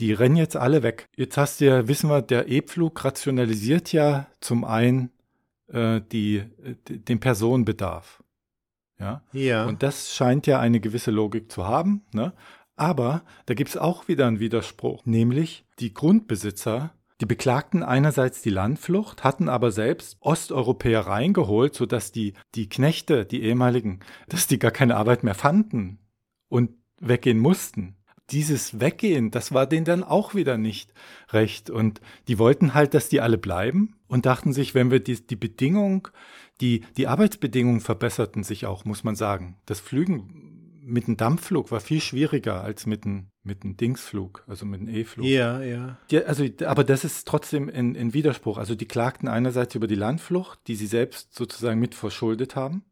Die 0.00 0.12
rennen 0.12 0.36
jetzt 0.36 0.56
alle 0.56 0.82
weg. 0.82 1.06
Jetzt 1.16 1.38
hast 1.38 1.60
du 1.60 1.66
ja, 1.66 1.88
wissen 1.88 2.10
wir, 2.10 2.20
der 2.20 2.48
E-Pflug 2.48 3.02
rationalisiert 3.04 3.92
ja 3.92 4.26
zum 4.40 4.64
einen 4.64 5.10
äh, 5.68 6.00
die, 6.12 6.44
den 6.88 7.20
Personenbedarf. 7.20 8.22
Ja. 8.98 9.22
ja. 9.32 9.66
Und 9.66 9.82
das 9.82 10.14
scheint 10.14 10.46
ja 10.46 10.58
eine 10.58 10.80
gewisse 10.80 11.10
Logik 11.10 11.50
zu 11.50 11.66
haben. 11.66 12.04
Ne? 12.12 12.32
Aber 12.76 13.22
da 13.46 13.54
gibt 13.54 13.70
es 13.70 13.76
auch 13.76 14.08
wieder 14.08 14.26
einen 14.26 14.40
Widerspruch, 14.40 15.04
nämlich 15.06 15.66
die 15.78 15.92
Grundbesitzer, 15.92 16.92
die 17.20 17.26
beklagten 17.26 17.82
einerseits 17.82 18.42
die 18.42 18.50
Landflucht, 18.50 19.24
hatten 19.24 19.48
aber 19.48 19.72
selbst 19.72 20.18
Osteuropäer 20.20 21.00
reingeholt, 21.00 21.74
sodass 21.74 22.12
die, 22.12 22.34
die 22.54 22.68
Knechte, 22.68 23.24
die 23.24 23.42
ehemaligen, 23.42 24.00
dass 24.28 24.46
die 24.46 24.58
gar 24.58 24.70
keine 24.70 24.96
Arbeit 24.96 25.24
mehr 25.24 25.34
fanden 25.34 25.98
und 26.48 26.70
weggehen 27.00 27.38
mussten. 27.38 27.95
Dieses 28.30 28.80
Weggehen, 28.80 29.30
das 29.30 29.52
war 29.52 29.66
denen 29.66 29.84
dann 29.84 30.02
auch 30.02 30.34
wieder 30.34 30.58
nicht 30.58 30.92
recht. 31.30 31.70
Und 31.70 32.00
die 32.28 32.38
wollten 32.38 32.74
halt, 32.74 32.94
dass 32.94 33.08
die 33.08 33.20
alle 33.20 33.38
bleiben 33.38 33.96
und 34.08 34.26
dachten 34.26 34.52
sich, 34.52 34.74
wenn 34.74 34.90
wir 34.90 35.00
die, 35.00 35.24
die 35.26 35.36
Bedingung, 35.36 36.08
die, 36.60 36.82
die 36.96 37.06
Arbeitsbedingungen 37.06 37.80
verbesserten 37.80 38.42
sich 38.42 38.66
auch, 38.66 38.84
muss 38.84 39.04
man 39.04 39.14
sagen. 39.14 39.56
Das 39.66 39.80
Flügen 39.80 40.56
mit 40.86 41.08
einem 41.08 41.16
Dampfflug 41.16 41.72
war 41.72 41.80
viel 41.80 42.00
schwieriger 42.00 42.62
als 42.62 42.86
mit 42.86 43.04
einem, 43.04 43.26
mit 43.42 43.64
einem 43.64 43.76
Dingsflug, 43.76 44.44
also 44.46 44.64
mit 44.64 44.80
einem 44.80 44.94
E-Flug. 44.94 45.26
ja, 45.26 45.60
ja. 45.60 45.98
Die, 46.10 46.24
also, 46.24 46.44
aber 46.64 46.84
das 46.84 47.04
ist 47.04 47.26
trotzdem 47.26 47.68
in, 47.68 47.96
in 47.96 48.14
Widerspruch. 48.14 48.56
Also 48.56 48.76
die 48.76 48.86
klagten 48.86 49.28
einerseits 49.28 49.74
über 49.74 49.88
die 49.88 49.96
Landflucht, 49.96 50.60
die 50.68 50.76
sie 50.76 50.86
selbst 50.86 51.34
sozusagen 51.34 51.80
mit 51.80 51.96
verschuldet 51.96 52.54
haben. 52.54 52.84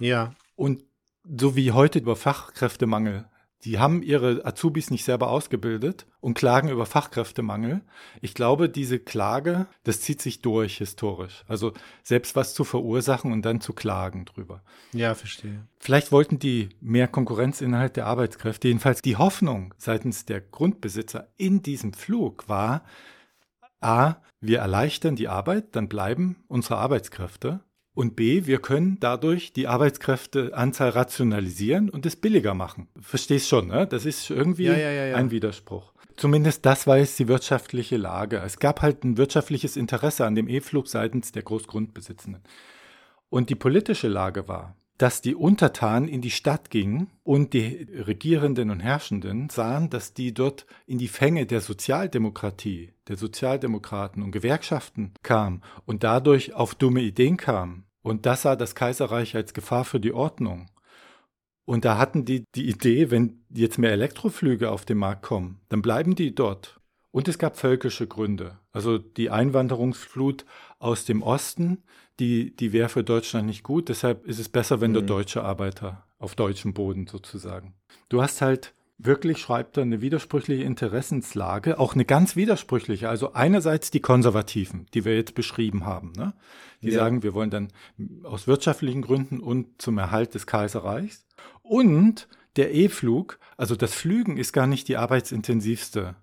Ja. 0.00 0.34
Und 0.56 0.82
so 1.24 1.54
wie 1.54 1.70
heute 1.70 2.00
über 2.00 2.16
Fachkräftemangel. 2.16 3.26
Die 3.64 3.78
haben 3.78 4.02
ihre 4.02 4.44
Azubis 4.46 4.90
nicht 4.90 5.04
selber 5.04 5.28
ausgebildet 5.30 6.06
und 6.20 6.32
klagen 6.34 6.70
über 6.70 6.86
Fachkräftemangel. 6.86 7.82
Ich 8.22 8.32
glaube, 8.32 8.70
diese 8.70 8.98
Klage, 8.98 9.66
das 9.84 10.00
zieht 10.00 10.22
sich 10.22 10.40
durch 10.40 10.78
historisch. 10.78 11.44
Also 11.46 11.72
selbst 12.02 12.36
was 12.36 12.54
zu 12.54 12.64
verursachen 12.64 13.32
und 13.32 13.44
dann 13.44 13.60
zu 13.60 13.74
klagen 13.74 14.24
drüber. 14.24 14.62
Ja, 14.92 15.14
verstehe. 15.14 15.66
Vielleicht 15.78 16.10
wollten 16.10 16.38
die 16.38 16.70
mehr 16.80 17.06
Konkurrenzinhalt 17.06 17.96
der 17.96 18.06
Arbeitskräfte. 18.06 18.68
Jedenfalls 18.68 19.02
die 19.02 19.16
Hoffnung 19.16 19.74
seitens 19.76 20.24
der 20.24 20.40
Grundbesitzer 20.40 21.28
in 21.36 21.62
diesem 21.62 21.92
Flug 21.92 22.48
war, 22.48 22.82
a, 23.82 24.16
wir 24.40 24.60
erleichtern 24.60 25.16
die 25.16 25.28
Arbeit, 25.28 25.76
dann 25.76 25.88
bleiben 25.88 26.44
unsere 26.48 26.78
Arbeitskräfte. 26.78 27.60
Und 27.92 28.14
B, 28.16 28.46
wir 28.46 28.58
können 28.58 28.98
dadurch 29.00 29.52
die 29.52 29.66
Arbeitskräfteanzahl 29.66 30.90
rationalisieren 30.90 31.90
und 31.90 32.06
es 32.06 32.16
billiger 32.16 32.54
machen. 32.54 32.88
Verstehst 33.00 33.48
schon, 33.48 33.66
ne? 33.68 33.86
Das 33.86 34.06
ist 34.06 34.30
irgendwie 34.30 34.64
Ja, 34.64 34.78
ja, 34.78 34.90
ja, 34.90 35.16
ein 35.16 35.30
Widerspruch. 35.30 35.92
Zumindest 36.16 36.66
das 36.66 36.86
war 36.86 36.98
jetzt 36.98 37.18
die 37.18 37.28
wirtschaftliche 37.28 37.96
Lage. 37.96 38.38
Es 38.44 38.58
gab 38.58 38.82
halt 38.82 39.04
ein 39.04 39.16
wirtschaftliches 39.16 39.76
Interesse 39.76 40.26
an 40.26 40.34
dem 40.34 40.48
E-Flug 40.48 40.86
seitens 40.86 41.32
der 41.32 41.42
Großgrundbesitzenden. 41.42 42.42
Und 43.28 43.48
die 43.48 43.54
politische 43.54 44.08
Lage 44.08 44.46
war, 44.46 44.76
dass 45.00 45.22
die 45.22 45.34
Untertanen 45.34 46.08
in 46.08 46.20
die 46.20 46.30
Stadt 46.30 46.68
gingen 46.68 47.08
und 47.22 47.54
die 47.54 47.88
Regierenden 47.90 48.68
und 48.68 48.80
Herrschenden 48.80 49.48
sahen, 49.48 49.88
dass 49.88 50.12
die 50.12 50.34
dort 50.34 50.66
in 50.84 50.98
die 50.98 51.08
Fänge 51.08 51.46
der 51.46 51.62
Sozialdemokratie, 51.62 52.92
der 53.08 53.16
Sozialdemokraten 53.16 54.22
und 54.22 54.30
Gewerkschaften 54.30 55.14
kamen 55.22 55.62
und 55.86 56.04
dadurch 56.04 56.52
auf 56.52 56.74
dumme 56.74 57.00
Ideen 57.00 57.38
kamen. 57.38 57.86
Und 58.02 58.26
das 58.26 58.42
sah 58.42 58.56
das 58.56 58.74
Kaiserreich 58.74 59.34
als 59.34 59.54
Gefahr 59.54 59.86
für 59.86 60.00
die 60.00 60.12
Ordnung. 60.12 60.66
Und 61.64 61.86
da 61.86 61.96
hatten 61.96 62.26
die 62.26 62.44
die 62.54 62.68
Idee, 62.68 63.10
wenn 63.10 63.42
jetzt 63.48 63.78
mehr 63.78 63.92
Elektroflüge 63.92 64.70
auf 64.70 64.84
den 64.84 64.98
Markt 64.98 65.22
kommen, 65.22 65.62
dann 65.70 65.80
bleiben 65.80 66.14
die 66.14 66.34
dort. 66.34 66.78
Und 67.10 67.26
es 67.26 67.38
gab 67.38 67.56
völkische 67.56 68.06
Gründe. 68.06 68.58
Also 68.70 68.98
die 68.98 69.30
Einwanderungsflut 69.30 70.44
aus 70.78 71.06
dem 71.06 71.22
Osten, 71.22 71.84
die, 72.20 72.54
die 72.54 72.72
wäre 72.72 72.88
für 72.88 73.02
Deutschland 73.02 73.46
nicht 73.46 73.62
gut. 73.62 73.88
Deshalb 73.88 74.26
ist 74.26 74.38
es 74.38 74.48
besser, 74.48 74.80
wenn 74.80 74.90
mhm. 74.90 74.94
der 74.94 75.02
deutsche 75.04 75.42
Arbeiter 75.42 76.06
auf 76.18 76.34
deutschem 76.34 76.74
Boden 76.74 77.06
sozusagen. 77.06 77.74
Du 78.08 78.22
hast 78.22 78.42
halt 78.42 78.74
wirklich, 78.98 79.38
schreibt 79.38 79.78
er, 79.78 79.82
eine 79.82 80.02
widersprüchliche 80.02 80.62
Interessenslage, 80.62 81.78
auch 81.78 81.94
eine 81.94 82.04
ganz 82.04 82.36
widersprüchliche. 82.36 83.08
Also 83.08 83.32
einerseits 83.32 83.90
die 83.90 84.00
Konservativen, 84.00 84.86
die 84.92 85.06
wir 85.06 85.16
jetzt 85.16 85.34
beschrieben 85.34 85.86
haben, 85.86 86.12
ne? 86.12 86.34
die 86.82 86.90
ja. 86.90 87.00
sagen, 87.00 87.22
wir 87.22 87.32
wollen 87.32 87.50
dann 87.50 87.68
aus 88.22 88.46
wirtschaftlichen 88.46 89.00
Gründen 89.00 89.40
und 89.40 89.80
zum 89.80 89.96
Erhalt 89.96 90.34
des 90.34 90.46
Kaiserreichs. 90.46 91.26
Und 91.62 92.28
der 92.56 92.74
E-Flug, 92.74 93.38
also 93.56 93.74
das 93.74 93.94
Flügen 93.94 94.36
ist 94.36 94.52
gar 94.52 94.66
nicht 94.66 94.88
die 94.88 94.98
arbeitsintensivste, 94.98 96.16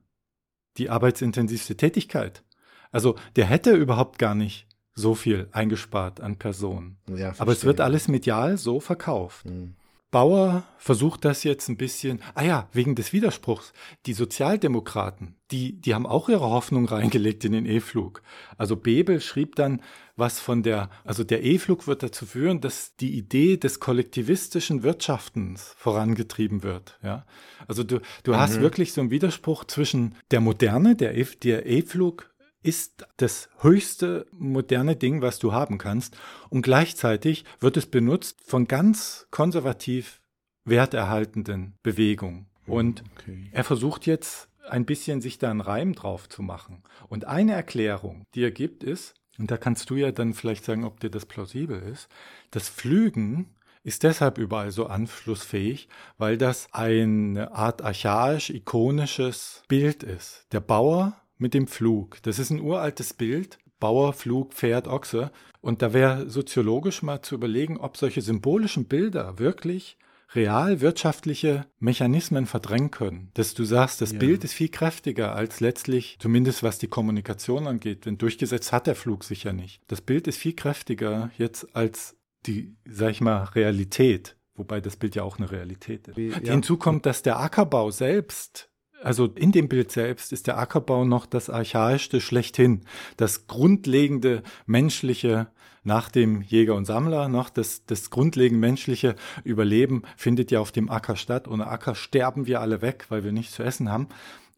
die 0.78 0.90
arbeitsintensivste 0.92 1.76
Tätigkeit. 1.78 2.44
Also 2.92 3.16
der 3.36 3.46
hätte 3.46 3.72
überhaupt 3.72 4.20
gar 4.20 4.36
nicht 4.36 4.66
so 4.98 5.14
viel 5.14 5.48
eingespart 5.52 6.20
an 6.20 6.38
Personen. 6.38 6.98
Ja, 7.08 7.34
Aber 7.38 7.52
es 7.52 7.64
wird 7.64 7.80
alles 7.80 8.08
medial 8.08 8.58
so 8.58 8.80
verkauft. 8.80 9.46
Mhm. 9.46 9.76
Bauer 10.10 10.64
versucht 10.78 11.26
das 11.26 11.44
jetzt 11.44 11.68
ein 11.68 11.76
bisschen, 11.76 12.22
ah 12.34 12.44
ja, 12.44 12.70
wegen 12.72 12.96
des 12.96 13.12
Widerspruchs. 13.12 13.74
Die 14.06 14.14
Sozialdemokraten, 14.14 15.36
die, 15.52 15.80
die 15.82 15.94
haben 15.94 16.06
auch 16.06 16.30
ihre 16.30 16.50
Hoffnung 16.50 16.86
reingelegt 16.86 17.44
in 17.44 17.52
den 17.52 17.66
E-Flug. 17.66 18.24
Also 18.58 18.78
Bebel 18.78 19.20
schrieb 19.20 19.56
dann 19.56 19.82
was 20.16 20.40
von 20.40 20.64
der, 20.64 20.90
also 21.04 21.24
der 21.24 21.44
E-Flug 21.44 21.88
wird 21.88 22.04
dazu 22.04 22.26
führen, 22.26 22.62
dass 22.62 22.96
die 22.96 23.16
Idee 23.18 23.58
des 23.58 23.80
kollektivistischen 23.80 24.82
Wirtschaftens 24.82 25.76
vorangetrieben 25.78 26.64
wird. 26.64 26.98
Ja, 27.04 27.26
also 27.68 27.84
du, 27.84 28.00
du 28.24 28.32
mhm. 28.32 28.38
hast 28.38 28.62
wirklich 28.62 28.94
so 28.94 29.02
einen 29.02 29.12
Widerspruch 29.12 29.66
zwischen 29.66 30.16
der 30.32 30.40
Moderne, 30.40 30.96
der 30.96 31.16
E-Flug 31.18 32.32
ist 32.67 33.08
das 33.15 33.49
höchste 33.60 34.27
moderne 34.32 34.97
Ding, 34.97 35.21
was 35.21 35.39
du 35.39 35.53
haben 35.53 35.77
kannst. 35.77 36.17
Und 36.49 36.63
gleichzeitig 36.63 37.45
wird 37.62 37.77
es 37.77 37.86
benutzt 37.86 38.41
von 38.45 38.67
ganz 38.67 39.25
konservativ 39.32 40.21
werterhaltenden 40.65 41.77
Bewegungen. 41.82 42.47
Und 42.65 43.03
okay. 43.15 43.49
er 43.53 43.63
versucht 43.63 44.06
jetzt 44.06 44.49
ein 44.69 44.86
bisschen 44.86 45.21
sich 45.21 45.39
da 45.39 45.49
einen 45.49 45.62
Reim 45.62 45.93
drauf 45.93 46.27
zu 46.27 46.41
machen. 46.41 46.84
Und 47.08 47.23
eine 47.23 47.53
Erklärung, 47.53 48.25
die 48.36 48.43
er 48.43 48.51
gibt, 48.51 48.84
ist, 48.84 49.13
und 49.39 49.49
da 49.49 49.56
kannst 49.56 49.89
du 49.89 49.95
ja 49.95 50.12
dann 50.12 50.34
vielleicht 50.34 50.65
sagen, 50.65 50.84
ob 50.84 50.99
dir 50.99 51.10
das 51.10 51.25
plausibel 51.25 51.80
ist, 51.82 52.10
das 52.51 52.67
Flügen 52.67 53.56
ist 53.84 54.03
deshalb 54.03 54.38
überall 54.38 54.71
so 54.71 54.88
anschlussfähig, 54.88 55.88
weil 56.17 56.38
das 56.38 56.67
eine 56.73 57.53
Art 57.53 57.82
archaisch-ikonisches 57.82 59.63
Bild 59.69 60.03
ist. 60.03 60.47
Der 60.51 60.60
Bauer 60.60 61.15
mit 61.38 61.54
dem 61.54 61.67
Flug. 61.67 62.17
Das 62.23 62.39
ist 62.39 62.50
ein 62.50 62.62
uraltes 62.62 63.13
Bild. 63.13 63.60
Bauer, 63.80 64.13
Flug, 64.13 64.54
Pferd, 64.54 64.88
Ochse. 64.88 65.32
Und 65.62 65.82
da 65.82 65.93
wäre 65.93 66.30
soziologisch 66.30 67.04
mal 67.04 67.21
zu 67.21 67.36
überlegen, 67.36 67.78
ob 67.78 67.97
solche 67.97 68.21
symbolischen 68.21 68.86
Bilder 68.86 69.38
wirklich 69.39 69.97
real 70.36 70.82
wirtschaftliche 70.82 71.65
Mechanismen 71.80 72.45
verdrängen 72.45 72.91
können. 72.91 73.32
Dass 73.34 73.54
du 73.54 73.63
sagst, 73.63 74.02
das 74.02 74.12
ja. 74.12 74.19
Bild 74.19 74.43
ist 74.43 74.54
viel 74.54 74.69
kräftiger 74.69 75.36
als 75.36 75.60
letztlich, 75.60 76.17
zumindest 76.19 76.63
was 76.63 76.80
die 76.80 76.88
Kommunikation 76.88 77.67
angeht. 77.67 78.06
Denn 78.06 78.17
durchgesetzt 78.17 78.71
hat 78.73 78.88
der 78.88 78.95
Flug 78.95 79.23
sicher 79.23 79.54
nicht. 79.54 79.82
Das 79.88 80.02
Bild 80.02 80.28
ist 80.28 80.38
viel 80.38 80.54
kräftiger 80.54 81.32
jetzt 81.38 81.76
als 81.76 82.17
die, 82.45 82.76
sag 82.86 83.12
ich 83.12 83.21
mal, 83.21 83.43
Realität. 83.43 84.36
Wobei 84.56 84.82
das 84.82 84.97
Bild 84.97 85.15
ja 85.15 85.23
auch 85.23 85.38
eine 85.38 85.52
Realität 85.52 86.08
ist. 86.08 86.17
Ja. 86.17 86.52
Hinzu 86.54 86.78
kommt, 86.78 87.06
dass 87.06 87.21
der 87.21 87.39
Ackerbau 87.39 87.91
selbst 87.91 88.69
also 89.04 89.28
in 89.28 89.52
dem 89.52 89.70
Bild 89.70 89.92
selbst 89.92 90.34
ist 90.34 90.48
der 90.48 90.58
Ackerbau 90.58 91.06
noch 91.06 91.26
das 91.26 91.50
Archaischste 91.50 92.22
schlechthin, 92.22 92.82
das 93.16 93.48
grundlegende 93.48 94.44
menschliche 94.66 95.48
nach 95.84 96.10
dem 96.10 96.42
Jäger 96.42 96.76
und 96.76 96.86
Sammler 96.86 97.30
noch 97.30 97.50
das, 97.50 97.86
das 97.86 98.10
grundlegend 98.10 98.60
menschliche 98.60 99.16
Überleben 99.46 100.04
findet 100.18 100.52
ja 100.52 100.60
auf 100.60 100.74
dem 100.74 100.90
Acker 100.90 101.16
statt. 101.16 101.48
Ohne 101.48 101.68
Acker 101.68 101.96
sterben 101.96 102.46
wir 102.46 102.60
alle 102.60 102.82
weg, 102.82 103.06
weil 103.10 103.24
wir 103.24 103.32
nichts 103.32 103.56
zu 103.56 103.64
essen 103.64 103.90
haben. 103.90 104.10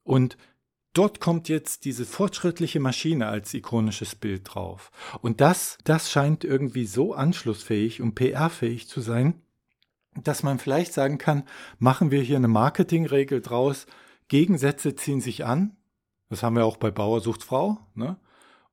Und 0.04 0.38
dort 0.94 1.20
kommt 1.20 1.48
jetzt 1.48 1.86
diese 1.86 2.06
fortschrittliche 2.06 2.80
Maschine 2.80 3.28
als 3.28 3.54
ikonisches 3.54 4.16
Bild 4.16 4.42
drauf. 4.56 4.92
Und 5.22 5.40
das, 5.40 5.78
das 5.84 6.12
scheint 6.12 6.44
irgendwie 6.44 6.86
so 6.86 7.14
anschlussfähig 7.14 8.02
und 8.02 8.16
PR-fähig 8.16 8.88
zu 8.88 9.00
sein, 9.00 9.36
dass 10.24 10.42
man 10.42 10.58
vielleicht 10.58 10.94
sagen 10.94 11.20
kann, 11.20 11.44
machen 11.78 12.10
wir 12.10 12.24
hier 12.24 12.38
eine 12.38 12.48
Marketingregel 12.48 13.42
draus, 13.42 13.86
Gegensätze 14.30 14.96
ziehen 14.96 15.20
sich 15.20 15.46
an, 15.46 15.76
das 16.30 16.44
haben 16.44 16.56
wir 16.56 16.66
auch 16.66 16.78
bei 16.78 16.92
Bauer 16.92 17.20
sucht 17.20 17.44
Frau, 17.44 17.80
ne? 17.96 18.18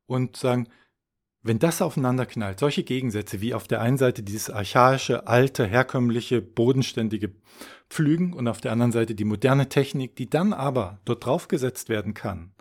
und 0.07 0.37
sagen, 0.37 0.69
wenn 1.42 1.59
das 1.59 1.81
aufeinander 1.81 2.27
knallt, 2.27 2.59
solche 2.59 2.83
Gegensätze 2.83 3.40
wie 3.40 3.55
auf 3.55 3.66
der 3.66 3.81
einen 3.81 3.99
Seite 3.99 4.23
dieses 4.23 4.51
archaische, 4.51 5.27
alte, 5.27 5.64
herkömmliche, 5.64 6.42
bodenständige 6.42 7.33
Pflügen 7.88 8.33
und 8.33 8.49
auf 8.49 8.61
der 8.61 8.73
anderen 8.73 8.92
Seite 8.92 9.14
die 9.14 9.25
moderne 9.25 9.69
Technik, 9.69 10.16
die 10.16 10.29
dann 10.29 10.53
aber 10.53 11.01
dort 11.05 11.25
draufgesetzt 11.25 11.88
werden 11.88 12.14
kann 12.14 12.53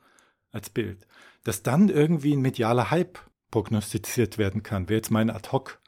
als 0.52 0.70
Bild, 0.70 1.08
dass 1.44 1.64
dann 1.64 1.90
irgendwie 1.90 2.34
ein 2.34 2.42
medialer 2.42 2.92
Hype 2.92 3.20
prognostiziert 3.52 4.38
werden 4.38 4.64
kann, 4.64 4.88
wäre 4.88 4.98
jetzt 4.98 5.12
meine 5.12 5.36
Ad-Hoc, 5.36 5.82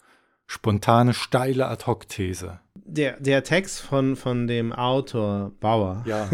spontane, 0.48 1.14
steile 1.14 1.68
Ad-Hoc-These 1.68 2.60
der, 2.88 3.20
der 3.20 3.44
Text 3.44 3.82
von, 3.82 4.16
von 4.16 4.48
dem 4.48 4.74
Autor 4.74 5.52
Bauer, 5.60 6.04
ja. 6.06 6.30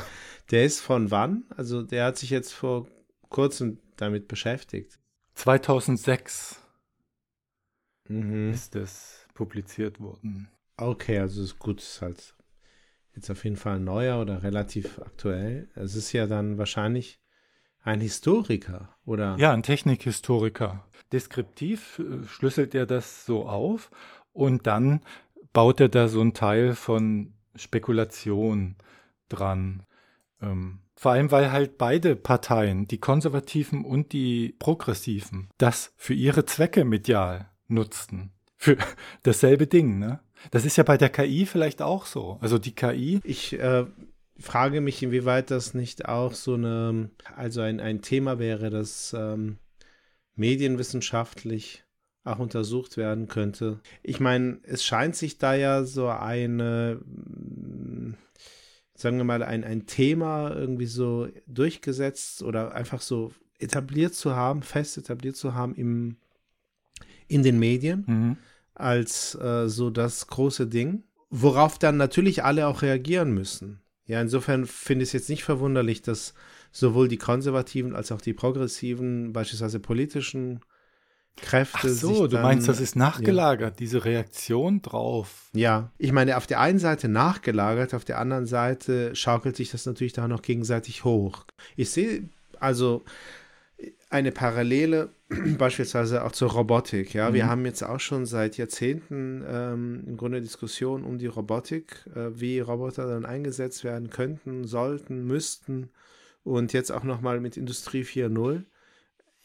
der 0.50 0.64
ist 0.64 0.80
von 0.80 1.10
wann? 1.10 1.44
Also 1.56 1.82
der 1.82 2.06
hat 2.06 2.16
sich 2.16 2.30
jetzt 2.30 2.52
vor 2.52 2.88
kurzem 3.28 3.78
damit 3.96 4.28
beschäftigt. 4.28 4.98
2006 5.34 6.60
mhm. 8.08 8.50
ist 8.50 8.74
es 8.74 9.26
publiziert 9.34 10.00
worden. 10.00 10.48
Okay, 10.76 11.18
also 11.18 11.42
ist 11.42 11.58
gut, 11.58 11.80
ist 11.80 12.02
halt 12.02 12.34
jetzt 13.14 13.30
auf 13.30 13.44
jeden 13.44 13.56
Fall 13.56 13.78
neuer 13.78 14.20
oder 14.20 14.42
relativ 14.42 14.98
aktuell. 15.00 15.68
Es 15.74 15.94
ist 15.94 16.12
ja 16.12 16.26
dann 16.26 16.56
wahrscheinlich 16.56 17.20
ein 17.82 18.00
Historiker, 18.00 18.96
oder? 19.04 19.36
Ja, 19.38 19.52
ein 19.52 19.62
Technikhistoriker. 19.62 20.84
Deskriptiv 21.12 21.98
äh, 21.98 22.26
schlüsselt 22.26 22.74
er 22.74 22.86
das 22.86 23.24
so 23.24 23.46
auf 23.46 23.90
und 24.32 24.66
dann 24.66 25.00
baut 25.52 25.80
er 25.80 25.88
da 25.88 26.08
so 26.08 26.20
ein 26.20 26.34
Teil 26.34 26.74
von 26.74 27.34
Spekulation 27.54 28.76
dran. 29.28 29.82
Ähm, 30.40 30.80
vor 30.96 31.12
allem, 31.12 31.30
weil 31.30 31.52
halt 31.52 31.78
beide 31.78 32.16
Parteien, 32.16 32.88
die 32.88 32.98
Konservativen 32.98 33.84
und 33.84 34.12
die 34.12 34.54
Progressiven, 34.58 35.48
das 35.58 35.92
für 35.96 36.14
ihre 36.14 36.44
Zwecke 36.44 36.84
medial 36.84 37.50
nutzten. 37.68 38.32
Für 38.56 38.76
dasselbe 39.22 39.66
Ding, 39.66 39.98
ne? 39.98 40.20
Das 40.50 40.64
ist 40.64 40.76
ja 40.76 40.84
bei 40.84 40.96
der 40.96 41.08
KI 41.08 41.46
vielleicht 41.46 41.82
auch 41.82 42.06
so. 42.06 42.38
Also 42.40 42.58
die 42.58 42.74
KI. 42.74 43.20
Ich 43.24 43.58
äh, 43.58 43.86
frage 44.38 44.80
mich, 44.80 45.02
inwieweit 45.02 45.50
das 45.50 45.74
nicht 45.74 46.06
auch 46.06 46.32
so 46.32 46.54
eine, 46.54 47.10
also 47.36 47.60
ein, 47.60 47.80
ein 47.80 48.02
Thema 48.02 48.38
wäre, 48.38 48.70
das 48.70 49.14
ähm, 49.18 49.58
medienwissenschaftlich 50.36 51.84
auch 52.28 52.38
untersucht 52.38 52.96
werden 52.96 53.28
könnte. 53.28 53.80
Ich 54.02 54.20
meine, 54.20 54.58
es 54.62 54.84
scheint 54.84 55.16
sich 55.16 55.38
da 55.38 55.54
ja 55.54 55.84
so 55.84 56.08
eine, 56.08 57.00
mm, 57.04 58.14
sagen 58.94 59.16
wir 59.16 59.24
mal, 59.24 59.42
ein, 59.42 59.64
ein 59.64 59.86
Thema 59.86 60.54
irgendwie 60.54 60.86
so 60.86 61.28
durchgesetzt 61.46 62.42
oder 62.42 62.74
einfach 62.74 63.00
so 63.00 63.32
etabliert 63.58 64.14
zu 64.14 64.34
haben, 64.34 64.62
fest 64.62 64.98
etabliert 64.98 65.36
zu 65.36 65.54
haben 65.54 65.74
im, 65.74 66.16
in 67.26 67.42
den 67.42 67.58
Medien 67.58 68.04
mhm. 68.06 68.36
als 68.74 69.34
äh, 69.34 69.68
so 69.68 69.90
das 69.90 70.26
große 70.26 70.66
Ding, 70.66 71.04
worauf 71.30 71.78
dann 71.78 71.96
natürlich 71.96 72.44
alle 72.44 72.66
auch 72.66 72.82
reagieren 72.82 73.32
müssen. 73.32 73.80
Ja, 74.06 74.22
insofern 74.22 74.64
finde 74.66 75.02
ich 75.02 75.10
es 75.10 75.12
jetzt 75.12 75.28
nicht 75.28 75.44
verwunderlich, 75.44 76.00
dass 76.00 76.32
sowohl 76.72 77.08
die 77.08 77.18
Konservativen 77.18 77.94
als 77.94 78.10
auch 78.10 78.22
die 78.22 78.32
Progressiven, 78.32 79.32
beispielsweise 79.32 79.80
politischen 79.80 80.60
Kräfte. 81.36 81.78
Ach 81.82 81.88
so, 81.88 82.22
du 82.26 82.28
dann, 82.34 82.42
meinst, 82.42 82.68
das 82.68 82.80
ist 82.80 82.96
nachgelagert, 82.96 83.74
ja. 83.74 83.76
diese 83.78 84.04
Reaktion 84.04 84.82
drauf. 84.82 85.50
Ja, 85.52 85.92
ich 85.98 86.12
meine, 86.12 86.36
auf 86.36 86.46
der 86.46 86.60
einen 86.60 86.78
Seite 86.80 87.08
nachgelagert, 87.08 87.94
auf 87.94 88.04
der 88.04 88.18
anderen 88.18 88.46
Seite 88.46 89.14
schaukelt 89.14 89.56
sich 89.56 89.70
das 89.70 89.86
natürlich 89.86 90.12
da 90.12 90.26
noch 90.26 90.42
gegenseitig 90.42 91.04
hoch. 91.04 91.44
Ich 91.76 91.90
sehe 91.90 92.28
also 92.58 93.04
eine 94.10 94.32
Parallele 94.32 95.10
beispielsweise 95.58 96.24
auch 96.24 96.32
zur 96.32 96.50
Robotik. 96.50 97.14
Ja, 97.14 97.32
wir 97.34 97.44
Mhm. 97.44 97.48
haben 97.50 97.66
jetzt 97.66 97.82
auch 97.84 98.00
schon 98.00 98.26
seit 98.26 98.56
Jahrzehnten 98.56 99.44
ähm, 99.46 100.04
im 100.06 100.16
Grunde 100.16 100.40
Diskussionen 100.40 101.04
um 101.04 101.18
die 101.18 101.26
Robotik, 101.26 102.04
äh, 102.16 102.30
wie 102.40 102.58
Roboter 102.60 103.06
dann 103.06 103.24
eingesetzt 103.26 103.84
werden 103.84 104.10
könnten, 104.10 104.64
sollten, 104.66 105.24
müssten. 105.26 105.90
Und 106.42 106.72
jetzt 106.72 106.90
auch 106.90 107.04
nochmal 107.04 107.40
mit 107.40 107.56
Industrie 107.56 108.02
4.0 108.02 108.64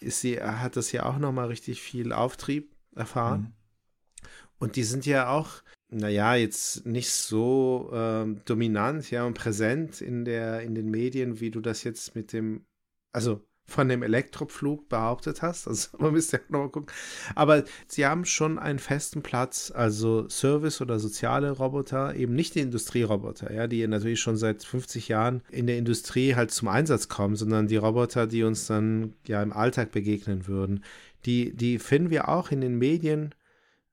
ist 0.04 0.22
sie, 0.22 0.42
hat 0.42 0.76
das 0.76 0.92
ja 0.92 1.06
auch 1.06 1.18
nochmal 1.18 1.48
richtig 1.48 1.82
viel 1.82 2.13
Auftrieb 2.13 2.76
erfahren. 2.96 3.42
Mhm. 3.42 4.28
Und 4.60 4.76
die 4.76 4.84
sind 4.84 5.06
ja 5.06 5.30
auch, 5.30 5.62
naja, 5.89 6.36
jetzt 6.36 6.86
nicht 6.86 7.12
so 7.12 7.92
ähm, 7.94 8.42
dominant, 8.46 9.12
ja, 9.12 9.26
und 9.26 9.34
präsent 9.34 10.02
in 10.02 10.26
der, 10.26 10.62
in 10.62 10.76
den 10.76 10.89
Medien, 10.89 11.39
wie 11.39 11.52
du 11.52 11.60
das 11.60 11.84
jetzt 11.84 12.16
mit 12.16 12.32
dem, 12.34 12.66
also 13.12 13.46
von 13.65 13.88
dem 13.88 14.04
Elektropflug 14.04 14.89
behauptet 14.89 15.41
hast. 15.41 15.67
Also 15.67 15.89
man 15.99 16.13
müsste 16.13 16.38
ja 16.38 16.43
nochmal 16.49 16.69
gucken. 16.69 16.93
Aber 17.36 17.63
sie 17.88 18.06
haben 18.06 18.26
schon 18.26 18.60
einen 18.60 18.80
festen 18.80 19.21
Platz, 19.21 19.71
also 19.73 20.28
Service- 20.30 20.82
oder 20.82 20.99
soziale 20.99 21.52
Roboter, 21.52 22.15
eben 22.15 22.36
nicht 22.36 22.56
die 22.56 22.60
Industrieroboter, 22.60 23.54
ja, 23.54 23.67
die 23.67 23.86
natürlich 23.88 24.19
schon 24.19 24.38
seit 24.38 24.63
50 24.63 25.08
Jahren 25.08 25.41
in 25.49 25.67
der 25.67 25.78
Industrie 25.78 26.36
halt 26.36 26.52
zum 26.52 26.67
Einsatz 26.67 27.08
kommen, 27.08 27.36
sondern 27.36 27.67
die 27.67 27.78
Roboter, 27.78 28.28
die 28.28 28.43
uns 28.43 28.67
dann 28.67 29.13
ja 29.28 29.41
im 29.41 29.54
Alltag 29.54 29.91
begegnen 29.91 30.47
würden. 30.47 30.84
Die, 31.26 31.56
die 31.56 31.80
finden 31.80 32.10
wir 32.10 32.28
auch 32.28 32.52
in 32.52 32.62
den 32.62 32.78
Medien 32.78 33.34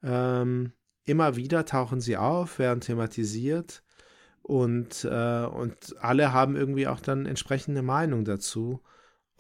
ähm, 0.02 0.72
immer 1.04 1.37
wieder 1.37 1.64
tauchen 1.64 2.00
sie 2.00 2.16
auf, 2.16 2.59
werden 2.59 2.80
thematisiert 2.80 3.83
und, 4.42 5.04
äh, 5.04 5.44
und 5.44 5.96
alle 6.00 6.33
haben 6.33 6.56
irgendwie 6.56 6.87
auch 6.87 7.00
dann 7.00 7.26
entsprechende 7.26 7.83
Meinung 7.83 8.24
dazu, 8.24 8.80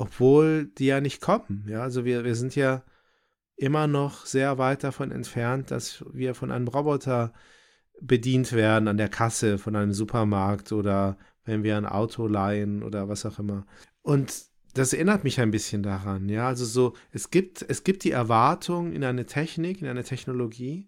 obwohl 0.00 0.64
die 0.78 0.86
ja 0.86 1.02
nicht 1.02 1.20
kommen. 1.20 1.66
Ja, 1.68 1.82
also 1.82 2.06
wir, 2.06 2.24
wir 2.24 2.34
sind 2.34 2.56
ja 2.56 2.82
immer 3.56 3.86
noch 3.86 4.24
sehr 4.24 4.56
weit 4.56 4.82
davon 4.82 5.10
entfernt, 5.10 5.70
dass 5.70 6.02
wir 6.10 6.34
von 6.34 6.50
einem 6.50 6.68
Roboter 6.68 7.34
bedient 8.00 8.54
werden 8.54 8.88
an 8.88 8.96
der 8.96 9.10
Kasse 9.10 9.58
von 9.58 9.76
einem 9.76 9.92
Supermarkt 9.92 10.72
oder 10.72 11.18
wenn 11.44 11.62
wir 11.64 11.76
ein 11.76 11.84
Auto 11.84 12.26
leihen 12.26 12.82
oder 12.82 13.10
was 13.10 13.26
auch 13.26 13.38
immer. 13.38 13.66
Und 14.00 14.44
das 14.72 14.94
erinnert 14.94 15.22
mich 15.22 15.38
ein 15.38 15.50
bisschen 15.50 15.82
daran, 15.82 16.30
ja. 16.30 16.48
Also 16.48 16.64
so, 16.64 16.94
es 17.12 17.30
gibt, 17.30 17.62
es 17.68 17.84
gibt 17.84 18.02
die 18.04 18.12
Erwartung 18.12 18.92
in 18.92 19.04
eine 19.04 19.26
Technik, 19.26 19.82
in 19.82 19.88
eine 19.88 20.04
Technologie, 20.04 20.86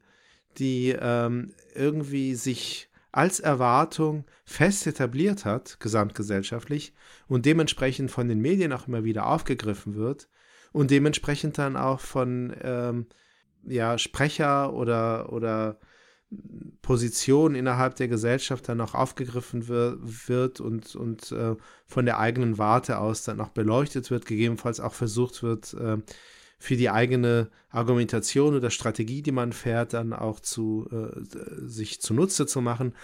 die 0.57 0.97
ähm, 0.99 1.53
irgendwie 1.75 2.35
sich 2.35 2.89
als 3.13 3.41
Erwartung 3.41 4.25
fest 4.45 4.87
etabliert 4.87 5.45
hat, 5.45 5.79
gesamtgesellschaftlich, 5.81 6.95
und 7.29 7.47
dementsprechend 7.47 8.11
von 8.11 8.29
den 8.29 8.41
Medien 8.41 8.73
auch 8.73 8.89
immer 8.89 9.05
wieder 9.05 9.27
aufgegriffen 9.27 9.95
wird 9.95 10.29
und 10.73 10.91
dementsprechend 10.91 11.59
dann 11.59 11.77
auch 11.77 12.01
von 12.01 12.55
ähm, 12.63 13.07
ja, 13.65 13.99
Sprecher 13.99 14.73
oder, 14.73 15.33
oder 15.33 15.79
Position 16.81 17.55
innerhalb 17.55 17.97
der 17.97 18.09
Gesellschaft 18.09 18.69
dann 18.69 18.81
auch 18.81 18.95
aufgegriffen 18.95 19.69
wir, 19.69 19.99
wird 20.01 20.61
und, 20.61 20.97
und 20.97 21.31
äh, 21.33 21.57
von 21.87 22.07
der 22.07 22.19
eigenen 22.19 22.57
Warte 22.57 22.99
aus 22.99 23.23
dann 23.23 23.41
auch 23.41 23.51
beleuchtet 23.51 24.11
wird, 24.11 24.25
gegebenenfalls 24.25 24.81
auch 24.81 24.95
versucht 24.95 25.43
wird, 25.43 25.75
äh, 25.75 25.99
für 26.63 26.77
die 26.77 26.91
eigene 26.91 27.51
Argumentation 27.71 28.55
oder 28.55 28.71
Strategie, 28.71 29.21
die 29.21 29.33
man 29.33 29.53
fährt, 29.53 29.95
dann 29.95 30.13
auch 30.13 30.39
zu 30.39 30.89
äh, 30.93 31.21
sich 31.67 32.01
zunutze 32.01 32.47
zu 32.47 32.61
machen. 32.61 32.95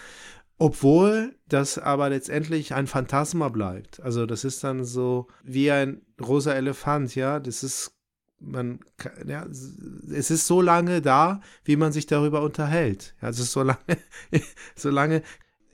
Obwohl 0.57 1.35
das 1.49 1.77
aber 1.77 2.09
letztendlich 2.09 2.73
ein 2.73 2.87
Phantasma 2.87 3.49
bleibt. 3.49 3.99
Also 3.99 4.25
das 4.25 4.45
ist 4.45 4.63
dann 4.63 4.85
so 4.85 5.27
wie 5.43 5.71
ein 5.71 6.01
rosa 6.21 6.53
Elefant, 6.53 7.15
ja. 7.15 7.41
Das 7.41 7.61
ist, 7.63 7.97
man, 8.39 8.79
ja, 9.27 9.45
es 9.45 10.31
ist 10.31 10.47
so 10.47 10.61
lange 10.61 11.01
da, 11.01 11.41
wie 11.65 11.75
man 11.75 11.91
sich 11.91 12.05
darüber 12.05 12.41
unterhält. 12.41 13.13
Ist 13.21 13.51
so 13.51 13.63
lange, 13.63 13.97
so 14.77 14.89
lange 14.89 15.21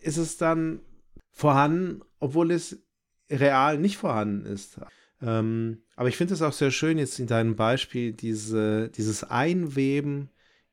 ist 0.02 0.18
es 0.18 0.38
dann 0.38 0.80
vorhanden, 1.30 2.02
obwohl 2.20 2.50
es 2.50 2.80
real 3.30 3.78
nicht 3.78 3.98
vorhanden 3.98 4.48
ist. 4.48 4.80
Ähm, 5.22 5.85
aber 5.96 6.10
ich 6.10 6.18
finde 6.18 6.34
es 6.34 6.42
auch 6.42 6.54
sehr 6.54 6.72
schön 6.72 6.98
jetzt 6.98 7.20
in 7.20 7.28
deinem 7.28 7.56
Beispiel, 7.56 8.14
diese, 8.14 8.90
dieses 8.90 9.24
Einweben 9.24 10.30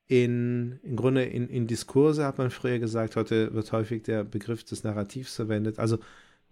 in, 0.07 0.81
im 0.83 0.97
Grunde 0.97 1.25
in, 1.25 1.49
in 1.49 1.67
Diskurse, 1.67 2.25
hat 2.25 2.39
man 2.39 2.51
früher 2.51 2.79
gesagt, 2.79 3.17
heute 3.17 3.55
wird 3.55 3.73
häufig 3.73 4.03
der 4.03 4.25
Begriff 4.25 4.65
des 4.65 4.85
Narrativs 4.85 5.37
verwendet, 5.37 5.79
also 5.79 5.99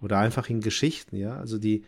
oder 0.00 0.18
einfach 0.18 0.48
in 0.48 0.60
Geschichten, 0.60 1.16
ja, 1.16 1.36
also 1.36 1.58
die, 1.58 1.84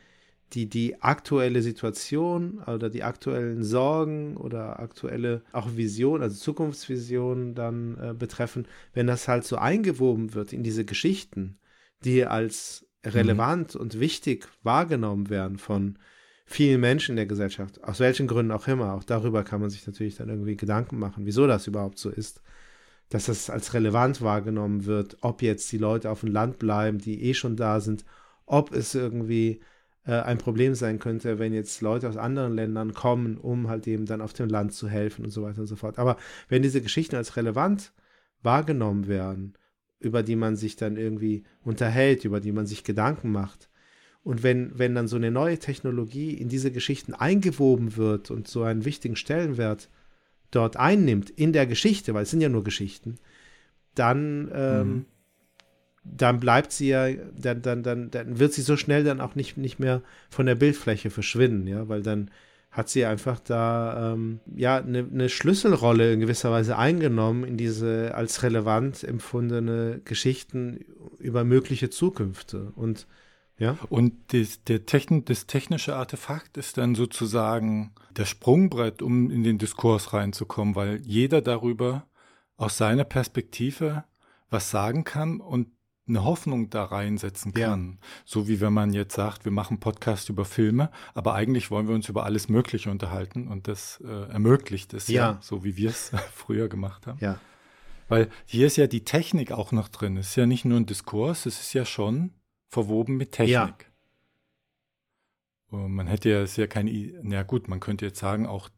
die, 0.53 0.69
die 0.69 1.01
aktuelle 1.01 1.63
Situation 1.63 2.59
oder 2.59 2.91
die 2.91 3.05
aktuellen 3.05 3.65
Sorgen 3.65 4.37
oder 4.37 4.81
aktuelle 4.81 5.43
auch 5.53 5.77
Visionen, 5.77 6.23
also 6.23 6.37
Zukunftsvisionen 6.37 7.55
dann 7.55 7.97
äh, 7.99 8.15
betreffen, 8.15 8.67
wenn 8.93 9.07
das 9.07 9.29
halt 9.29 9.45
so 9.45 9.57
eingewoben 9.57 10.35
wird 10.35 10.53
in 10.53 10.63
diese 10.63 10.85
Geschichten, 10.85 11.59
die 12.05 12.27
als 12.27 12.87
relevant 13.05 13.77
und 13.77 13.99
wichtig 13.99 14.49
wahrgenommen 14.63 15.31
werden 15.31 15.59
von 15.59 15.99
vielen 16.53 16.81
Menschen 16.81 17.13
in 17.13 17.17
der 17.17 17.27
Gesellschaft, 17.27 17.83
aus 17.85 18.01
welchen 18.01 18.27
Gründen 18.27 18.53
auch 18.53 18.69
immer. 18.69 18.95
Auch 18.95 19.05
darüber 19.05 19.43
kann 19.45 19.61
man 19.61 19.71
sich 19.71 19.87
natürlich 19.87 20.17
dann 20.17 20.29
irgendwie 20.29 20.57
Gedanken 20.57 20.99
machen, 20.99 21.27
wieso 21.27 21.47
das 21.47 21.67
überhaupt 21.67 21.99
so 21.99 22.11
ist, 22.11 22.43
dass 23.09 23.27
das 23.27 23.51
als 23.51 23.75
relevant 23.75 24.23
wahrgenommen 24.23 24.87
wird, 24.87 25.19
ob 25.21 25.43
jetzt 25.43 25.71
die 25.73 25.79
Leute 25.79 26.11
auf 26.11 26.21
dem 26.21 26.33
Land 26.33 26.59
bleiben, 26.59 26.99
die 26.99 27.23
eh 27.25 27.35
schon 27.35 27.57
da 27.57 27.81
sind, 27.81 28.05
ob 28.47 28.73
es 28.73 28.95
irgendwie 28.95 29.61
äh, 30.07 30.21
ein 30.21 30.39
Problem 30.39 30.75
sein 30.75 30.99
könnte, 30.99 31.39
wenn 31.39 31.53
jetzt 31.53 31.81
Leute 31.81 32.09
aus 32.09 32.17
anderen 32.17 32.55
Ländern 32.55 32.95
kommen, 32.95 33.37
um 33.37 33.69
halt 33.69 33.87
eben 33.87 34.07
dann 34.07 34.21
auf 34.21 34.33
dem 34.33 34.49
Land 34.49 34.73
zu 34.75 34.89
helfen 34.89 35.25
und 35.25 35.31
so 35.31 35.43
weiter 35.43 35.61
und 35.61 35.67
so 35.67 35.77
fort. 35.77 35.99
Aber 35.99 36.17
wenn 36.49 36.63
diese 36.63 36.83
Geschichten 36.83 37.17
als 37.17 37.37
relevant 37.37 37.93
wahrgenommen 38.43 39.09
werden, 39.09 39.55
über 40.01 40.23
die 40.23 40.37
man 40.37 40.57
sich 40.57 40.77
dann 40.77 40.97
irgendwie 40.97 41.45
unterhält, 41.63 42.25
über 42.25 42.41
die 42.41 42.53
man 42.53 42.67
sich 42.67 42.83
Gedanken 42.85 43.31
macht, 43.31 43.69
und 44.25 44.43
wenn, 44.43 44.79
wenn 44.79 44.95
dann 44.95 45.09
so 45.09 45.17
eine 45.17 45.31
neue 45.31 45.59
Technologie 45.59 46.35
in 46.35 46.49
diese 46.49 46.71
Geschichten 46.71 47.15
eingewoben 47.15 47.97
wird 47.97 48.31
und 48.31 48.47
so 48.49 48.63
einen 48.63 48.85
wichtigen 48.85 49.17
Stellenwert 49.17 49.89
dort 50.51 50.77
einnimmt 50.77 51.31
in 51.31 51.53
der 51.53 51.67
Geschichte, 51.67 52.15
weil 52.15 52.23
es 52.25 52.31
sind 52.31 52.41
ja 52.41 52.49
nur 52.49 52.63
Geschichten, 52.65 53.17
dann, 53.95 54.51
ähm, 54.55 54.89
Mhm. 54.89 55.05
dann 56.05 56.41
bleibt 56.41 56.73
sie 56.73 56.89
ja, 56.89 57.09
dann, 57.37 57.63
dann, 57.63 57.83
dann, 57.83 58.11
dann 58.11 58.39
wird 58.39 58.53
sie 58.53 58.63
so 58.63 58.77
schnell 58.77 59.05
dann 59.05 59.21
auch 59.21 59.35
nicht, 59.35 59.57
nicht 59.57 59.79
mehr 59.79 60.03
von 60.31 60.47
der 60.47 60.55
Bildfläche 60.55 61.11
verschwinden, 61.11 61.67
ja, 61.67 61.89
weil 61.89 62.03
dann 62.03 62.31
hat 62.71 62.89
sie 62.89 63.05
einfach 63.05 63.39
da 63.39 64.15
ähm, 64.15 64.41
ja 64.57 64.79
eine, 64.79 65.01
eine 65.01 65.29
Schlüsselrolle 65.29 66.15
in 66.15 66.21
gewisser 66.21 66.51
Weise 66.51 66.79
eingenommen 66.79 67.45
in 67.45 67.57
diese 67.59 68.15
als 68.15 68.43
relevant 68.43 69.05
empfundene 69.05 70.01
Geschichten 70.07 70.81
über 71.19 71.45
mögliche 71.45 71.91
Zukünfte. 71.91 72.73
Und 72.75 73.07
ja, 73.59 73.77
Und 73.89 74.15
das, 74.33 74.65
der 74.65 74.87
Techn, 74.87 75.25
das 75.25 75.47
technische 75.47 75.95
Artefakt 75.95 76.57
ist 76.57 76.79
dann 76.79 76.95
sozusagen 76.95 77.93
das 78.15 78.29
Sprungbrett, 78.29 79.03
um 79.03 79.31
in 79.31 79.43
den 79.45 79.59
Diskurs 79.59 80.13
reinzukommen, 80.13 80.75
weil 80.75 81.01
jeder 81.05 81.41
darüber 81.43 82.07
aus 82.57 82.77
seiner 82.79 83.05
Perspektive 83.05 84.05
was 84.51 84.71
sagen 84.71 85.05
kann 85.05 85.41
und 85.41 85.69
eine 86.09 86.25
Hoffnung 86.25 86.69
da 86.69 86.85
reinsetzen 86.85 87.53
Ja. 87.57 87.69
kann. 87.71 87.99
So 88.25 88.49
wie 88.49 88.61
wenn 88.61 88.73
man 88.73 88.93
jetzt 88.93 89.15
sagt, 89.15 89.45
wir 89.45 89.53
machen 89.53 89.79
Podcast 89.81 90.29
über 90.29 90.45
Filme, 90.45 90.91
aber 91.15 91.35
eigentlich 91.35 91.71
wollen 91.71 91.87
wir 91.89 91.95
uns 91.95 92.09
über 92.09 92.25
alles 92.25 92.49
Mögliche 92.49 92.91
unterhalten 92.91 93.47
und 93.49 93.69
das 93.69 94.03
äh, 94.05 94.09
ermöglicht 94.31 94.93
es 94.95 95.07
ja. 95.09 95.33
Ja. 95.33 95.39
so 95.41 95.63
wie 95.65 95.77
wir 95.77 95.91
es 95.91 96.11
früher 96.35 96.69
gemacht 96.69 97.07
haben. 97.07 97.19
ja, 97.21 97.39
Weil 98.09 98.29
hier 98.47 98.67
ist 98.67 98.77
ja 98.77 98.89
die 98.89 99.05
Technik 99.05 99.53
auch 99.53 99.71
noch 99.73 99.89
drin. 99.89 100.17
Es 100.17 100.31
ist 100.31 100.37
ja 100.37 100.45
nicht 100.47 100.65
nur 100.65 100.79
ein 100.81 100.87
Diskurs, 100.87 101.47
es 101.47 101.61
ist 101.61 101.73
ja 101.73 101.85
schon 101.85 102.33
verwoben 102.73 103.17
mit 103.19 103.33
Technik. 103.33 103.53
Ja. 103.53 103.77
Und 105.71 105.93
man 105.95 106.07
hätte 106.07 106.31
ja, 106.31 106.41
es 106.41 106.53
ist 106.53 106.57
ja 106.57 106.67
kein, 106.67 106.89
I- 106.89 107.15
na 107.23 107.43
gut, 107.43 107.69
man 107.69 107.81
könnte 107.81 108.07
jetzt 108.07 108.19
sagen, 108.19 108.47
auch 108.47 108.69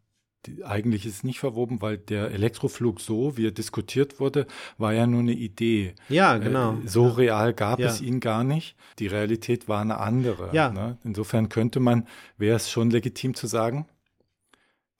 die, 0.46 0.62
eigentlich 0.64 1.06
ist 1.06 1.14
es 1.14 1.24
nicht 1.24 1.38
verwoben, 1.38 1.80
weil 1.80 1.96
der 1.96 2.30
Elektroflug 2.32 3.00
so, 3.00 3.36
wie 3.36 3.46
er 3.46 3.50
diskutiert 3.52 4.20
wurde, 4.20 4.46
war 4.78 4.92
ja 4.92 5.06
nur 5.06 5.20
eine 5.20 5.32
Idee. 5.32 5.94
ja, 6.08 6.36
genau. 6.38 6.74
Äh, 6.74 6.86
so 6.88 7.08
real 7.08 7.54
gab 7.54 7.78
Ja. 7.78 7.86
es 7.88 8.00
ihn 8.00 8.20
gar 8.20 8.44
nicht. 8.44 8.76
Die 8.98 9.06
Realität 9.06 9.68
war 9.68 9.80
eine 9.80 9.98
andere. 9.98 10.50
Ja. 10.52 10.70
Ne? 10.70 10.98
Insofern 11.04 11.48
könnte 11.48 11.80
man, 11.80 12.06
wäre 12.36 12.56
es 12.56 12.70
schon 12.70 12.90
legitim 12.90 13.34
zu 13.34 13.46
sagen, 13.46 13.86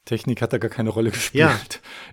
Technik 0.07 0.40
hat 0.42 0.52
da 0.52 0.59
gar 0.59 0.70
keine 0.70 0.90
Rolle 0.90 1.11
gespielt. 1.18 1.40
Ja. 1.42 1.59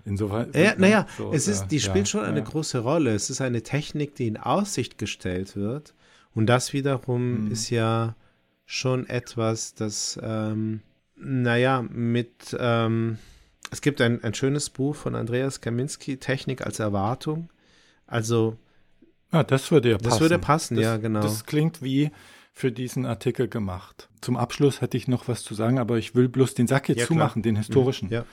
Insofern. 0.04 0.50
Ja, 0.54 0.74
naja, 0.76 1.06
so, 1.16 1.32
es 1.32 1.46
ist, 1.48 1.62
äh, 1.64 1.66
die 1.68 1.76
ja, 1.78 1.82
spielt 1.82 2.08
schon 2.08 2.24
eine 2.24 2.40
ja. 2.40 2.44
große 2.44 2.80
Rolle. 2.80 3.14
Es 3.14 3.30
ist 3.30 3.40
eine 3.40 3.62
Technik, 3.62 4.14
die 4.14 4.26
in 4.28 4.36
Aussicht 4.36 4.98
gestellt 4.98 5.56
wird. 5.56 5.94
Und 6.34 6.46
das 6.46 6.72
wiederum 6.72 7.46
Mhm. 7.46 7.52
ist 7.52 7.70
ja 7.70 8.14
schon 8.64 9.06
etwas, 9.08 9.74
das, 9.74 10.18
ähm, 10.22 10.80
naja, 11.16 11.82
mit, 11.82 12.56
ähm, 12.58 13.18
es 13.70 13.80
gibt 13.80 14.00
ein, 14.00 14.22
ein 14.24 14.34
schönes 14.34 14.70
Buch 14.70 14.96
von 14.96 15.14
Andreas 15.14 15.60
Kaminski, 15.60 16.16
Technik 16.18 16.64
als 16.64 16.78
Erwartung. 16.78 17.50
Also, 18.06 18.56
Ja, 19.32 19.42
das 19.44 19.70
würde 19.70 19.90
ja 19.90 19.96
passen. 19.98 20.08
Das 20.10 20.20
würde 20.20 20.38
passen, 20.38 20.74
das, 20.76 20.84
ja, 20.84 20.96
genau. 20.98 21.20
Das 21.20 21.44
klingt 21.46 21.82
wie, 21.82 22.10
für 22.52 22.70
diesen 22.70 23.06
Artikel 23.06 23.48
gemacht. 23.48 24.08
Zum 24.20 24.36
Abschluss 24.36 24.80
hätte 24.82 24.96
ich 24.98 25.08
noch 25.08 25.26
was 25.28 25.42
zu 25.42 25.54
sagen, 25.54 25.78
aber 25.78 25.96
ich 25.96 26.14
will 26.14 26.28
bloß 26.28 26.54
den 26.54 26.66
Sack 26.66 26.88
jetzt 26.90 26.98
Ja, 26.98 27.06
klar. 27.06 27.16
zumachen, 27.18 27.42
den 27.42 27.56
historischen. 27.56 28.10
Ja. 28.10 28.26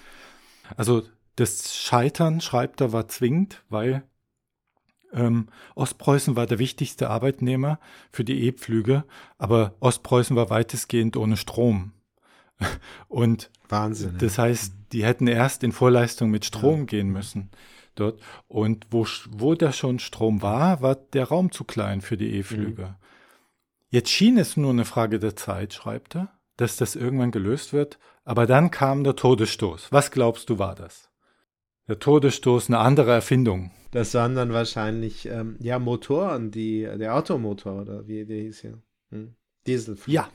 Also 0.75 1.03
das 1.37 1.73
Scheitern, 1.75 2.41
schreibt 2.41 2.81
er, 2.81 2.91
war 2.91 3.07
zwingend, 3.07 3.63
weil 3.69 4.03
ähm, 5.13 5.47
Ostpreußen 5.75 6.35
war 6.35 6.45
der 6.45 6.59
wichtigste 6.59 7.09
Arbeitnehmer 7.09 7.79
für 8.11 8.23
die 8.23 8.45
E-Pflüge, 8.45 9.03
aber 9.37 9.73
Ostpreußen 9.79 10.35
war 10.35 10.49
weitestgehend 10.49 11.17
ohne 11.17 11.37
Strom. 11.37 11.93
Und 13.07 13.49
Wahnsinn. 13.67 14.17
das 14.19 14.37
heißt, 14.37 14.73
die 14.91 15.05
hätten 15.05 15.27
erst 15.27 15.63
in 15.63 15.71
Vorleistung 15.71 16.29
mit 16.29 16.45
Strom 16.45 16.85
gehen 16.85 17.09
müssen 17.09 17.49
dort. 17.99 18.19
Und 18.47 18.87
wo, 18.91 19.05
wo 19.29 19.55
da 19.55 19.71
schon 19.71 19.99
Strom 19.99 20.41
war, 20.41 20.81
war 20.81 20.95
der 20.95 21.25
Raum 21.25 21.51
zu 21.51 21.63
klein 21.63 22.01
für 22.01 22.17
die 22.17 22.35
E-Flüge. 22.35 22.95
Jetzt 23.89 24.09
schien 24.09 24.37
es 24.37 24.57
nur 24.57 24.71
eine 24.71 24.85
Frage 24.85 25.19
der 25.19 25.35
Zeit, 25.35 25.73
schreibt 25.73 26.15
er, 26.15 26.29
dass 26.57 26.77
das 26.77 26.95
irgendwann 26.95 27.31
gelöst 27.31 27.73
wird. 27.73 27.97
Aber 28.23 28.45
dann 28.45 28.69
kam 28.69 29.03
der 29.03 29.15
Todesstoß. 29.15 29.91
Was 29.91 30.11
glaubst 30.11 30.49
du 30.49 30.59
war 30.59 30.75
das? 30.75 31.09
Der 31.87 31.97
Todesstoß, 31.97 32.67
eine 32.67 32.77
andere 32.79 33.11
Erfindung. 33.11 33.71
Das 33.91 34.13
waren 34.13 34.35
dann 34.35 34.53
wahrscheinlich 34.53 35.25
ähm, 35.27 35.55
ja 35.59 35.79
Motoren, 35.79 36.51
die 36.51 36.81
der 36.83 37.15
Automotor 37.15 37.81
oder 37.81 38.07
wie 38.07 38.25
der 38.25 38.37
hieß 38.37 38.63
ja. 38.63 38.71
Hm? 39.11 39.33
Dieselflug. 39.65 40.13
Ja. 40.13 40.29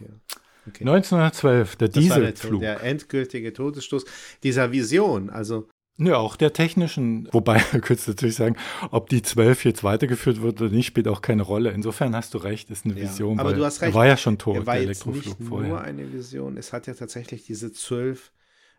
Okay. 0.67 0.81
1912, 0.85 1.77
der 1.77 1.88
Das 1.88 2.09
war 2.11 2.21
der, 2.21 2.33
Dieselflug. 2.33 2.61
der 2.61 2.83
endgültige 2.83 3.53
Todesstoß 3.53 4.05
dieser 4.43 4.73
Vision. 4.73 5.29
Also 5.31 5.69
Ja, 5.99 6.17
auch 6.17 6.37
der 6.37 6.53
technischen, 6.53 7.29
wobei, 7.33 7.59
du 7.73 7.81
könntest 7.81 8.09
natürlich 8.09 8.35
sagen, 8.35 8.57
ob 8.90 9.09
die 9.11 9.23
12 9.23 9.64
jetzt 9.67 9.85
weitergeführt 9.85 10.40
wird 10.43 10.61
oder 10.61 10.71
nicht, 10.71 10.87
spielt 10.87 11.07
auch 11.07 11.21
keine 11.23 11.43
Rolle. 11.43 11.71
Insofern 11.71 12.17
hast 12.17 12.35
du 12.35 12.38
recht, 12.38 12.71
ist 12.71 12.87
eine 12.87 12.95
Ja, 12.95 13.03
Vision. 13.03 13.38
aber 13.38 13.51
weil 13.51 13.57
du 13.59 13.64
hast 13.64 13.83
recht. 13.83 13.93
Er 13.93 13.99
war 13.99 14.07
ja 14.07 14.17
schon 14.17 14.38
tot, 14.38 14.57
er 14.57 14.67
war 14.67 14.75
der 14.75 14.85
jetzt 14.85 15.07
Elektroflug 15.07 15.38
nicht 15.38 15.49
vorher. 15.49 15.69
nur 15.69 15.81
eine 15.83 16.12
Vision. 16.12 16.57
Es 16.57 16.73
hat 16.73 16.87
ja 16.87 16.95
tatsächlich 16.95 17.45
diese 17.45 17.73
zwölf 17.73 18.33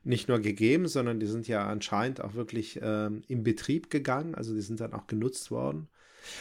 nicht 0.05 0.27
nur 0.27 0.39
gegeben, 0.39 0.87
sondern 0.87 1.19
die 1.19 1.27
sind 1.27 1.47
ja 1.47 1.67
anscheinend 1.67 2.21
auch 2.21 2.35
wirklich 2.35 2.79
ähm, 2.81 3.23
in 3.27 3.43
Betrieb 3.43 3.89
gegangen. 3.89 4.35
Also 4.35 4.53
die 4.53 4.61
sind 4.61 4.79
dann 4.79 4.93
auch 4.93 5.07
genutzt 5.07 5.51
worden. 5.51 5.89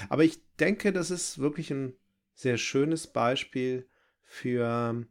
Aber 0.09 0.24
ich 0.24 0.40
denke, 0.61 0.92
das 0.92 1.11
ist 1.11 1.38
wirklich 1.38 1.70
ein 1.70 1.94
sehr 2.35 2.59
schönes 2.59 3.07
Beispiel 3.07 3.88
für 4.24 5.07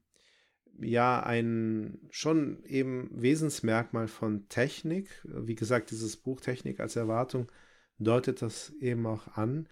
ja 0.80 1.22
ein 1.22 2.00
schon 2.10 2.64
eben 2.66 3.10
Wesensmerkmal 3.12 4.08
von 4.08 4.48
Technik. 4.50 5.10
Wie 5.24 5.56
gesagt, 5.56 5.92
dieses 5.92 6.18
Buch 6.18 6.40
Technik 6.42 6.80
als 6.80 6.96
Erwartung 6.96 7.52
deutet 8.00 8.42
das 8.42 8.72
eben 8.80 9.06
auch 9.06 9.28
an. 9.36 9.68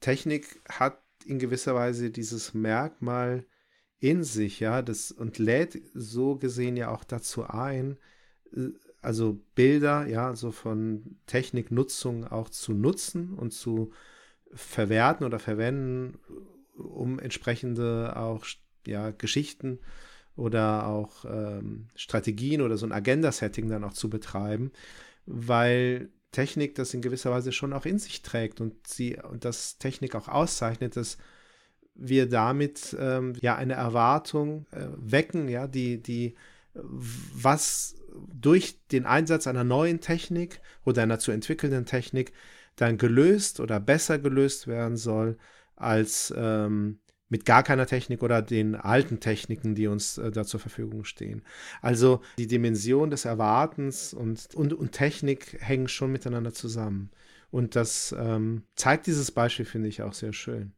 Technik 0.00 0.60
hat 0.68 1.00
in 1.24 1.38
gewisser 1.38 1.74
Weise 1.74 2.10
dieses 2.10 2.54
Merkmal 2.54 3.46
in 4.04 4.22
sich, 4.22 4.60
ja, 4.60 4.82
das 4.82 5.10
und 5.12 5.38
lädt 5.38 5.80
so 5.94 6.36
gesehen 6.36 6.76
ja 6.76 6.90
auch 6.90 7.04
dazu 7.04 7.44
ein, 7.44 7.96
äh, 8.54 8.68
also 9.00 9.40
Bilder, 9.54 10.06
ja, 10.06 10.36
so 10.36 10.50
von 10.52 11.16
Techniknutzung 11.26 12.26
auch 12.26 12.50
zu 12.50 12.74
nutzen 12.74 13.32
und 13.32 13.52
zu 13.52 13.92
verwerten 14.52 15.24
oder 15.24 15.38
verwenden, 15.38 16.18
um 16.76 17.18
entsprechende 17.18 18.14
auch 18.16 18.44
ja, 18.86 19.10
Geschichten 19.10 19.78
oder 20.36 20.86
auch 20.86 21.24
ähm, 21.24 21.88
Strategien 21.94 22.60
oder 22.60 22.76
so 22.76 22.84
ein 22.84 22.92
Agenda-Setting 22.92 23.70
dann 23.70 23.84
auch 23.84 23.94
zu 23.94 24.10
betreiben, 24.10 24.70
weil 25.24 26.10
Technik 26.30 26.74
das 26.74 26.92
in 26.92 27.00
gewisser 27.00 27.30
Weise 27.30 27.52
schon 27.52 27.72
auch 27.72 27.86
in 27.86 27.98
sich 27.98 28.20
trägt 28.20 28.60
und 28.60 28.86
sie 28.86 29.16
und 29.16 29.46
das 29.46 29.78
Technik 29.78 30.14
auch 30.14 30.28
auszeichnet, 30.28 30.96
dass 30.96 31.16
wir 31.94 32.28
damit 32.28 32.96
ähm, 32.98 33.34
ja 33.40 33.56
eine 33.56 33.74
Erwartung 33.74 34.66
äh, 34.72 34.86
wecken, 34.96 35.48
ja, 35.48 35.66
die, 35.66 36.02
die 36.02 36.34
was 36.74 37.96
durch 38.32 38.78
den 38.88 39.06
Einsatz 39.06 39.46
einer 39.46 39.64
neuen 39.64 40.00
Technik 40.00 40.60
oder 40.84 41.02
einer 41.02 41.18
zu 41.18 41.30
entwickelnden 41.30 41.86
Technik 41.86 42.32
dann 42.76 42.98
gelöst 42.98 43.60
oder 43.60 43.80
besser 43.80 44.18
gelöst 44.18 44.66
werden 44.66 44.96
soll 44.96 45.38
als 45.76 46.34
ähm, 46.36 46.98
mit 47.28 47.44
gar 47.44 47.62
keiner 47.62 47.86
Technik 47.86 48.22
oder 48.22 48.42
den 48.42 48.74
alten 48.74 49.20
Techniken, 49.20 49.74
die 49.74 49.86
uns 49.86 50.18
äh, 50.18 50.30
da 50.30 50.44
zur 50.44 50.60
Verfügung 50.60 51.04
stehen. 51.04 51.42
Also 51.80 52.20
die 52.38 52.46
Dimension 52.46 53.10
des 53.10 53.24
Erwartens 53.24 54.12
und, 54.12 54.54
und, 54.54 54.72
und 54.72 54.92
Technik 54.92 55.56
hängen 55.60 55.88
schon 55.88 56.12
miteinander 56.12 56.52
zusammen. 56.52 57.10
Und 57.50 57.76
das 57.76 58.14
ähm, 58.18 58.64
zeigt 58.74 59.06
dieses 59.06 59.30
Beispiel, 59.30 59.64
finde 59.64 59.88
ich, 59.88 60.02
auch 60.02 60.12
sehr 60.12 60.32
schön. 60.32 60.72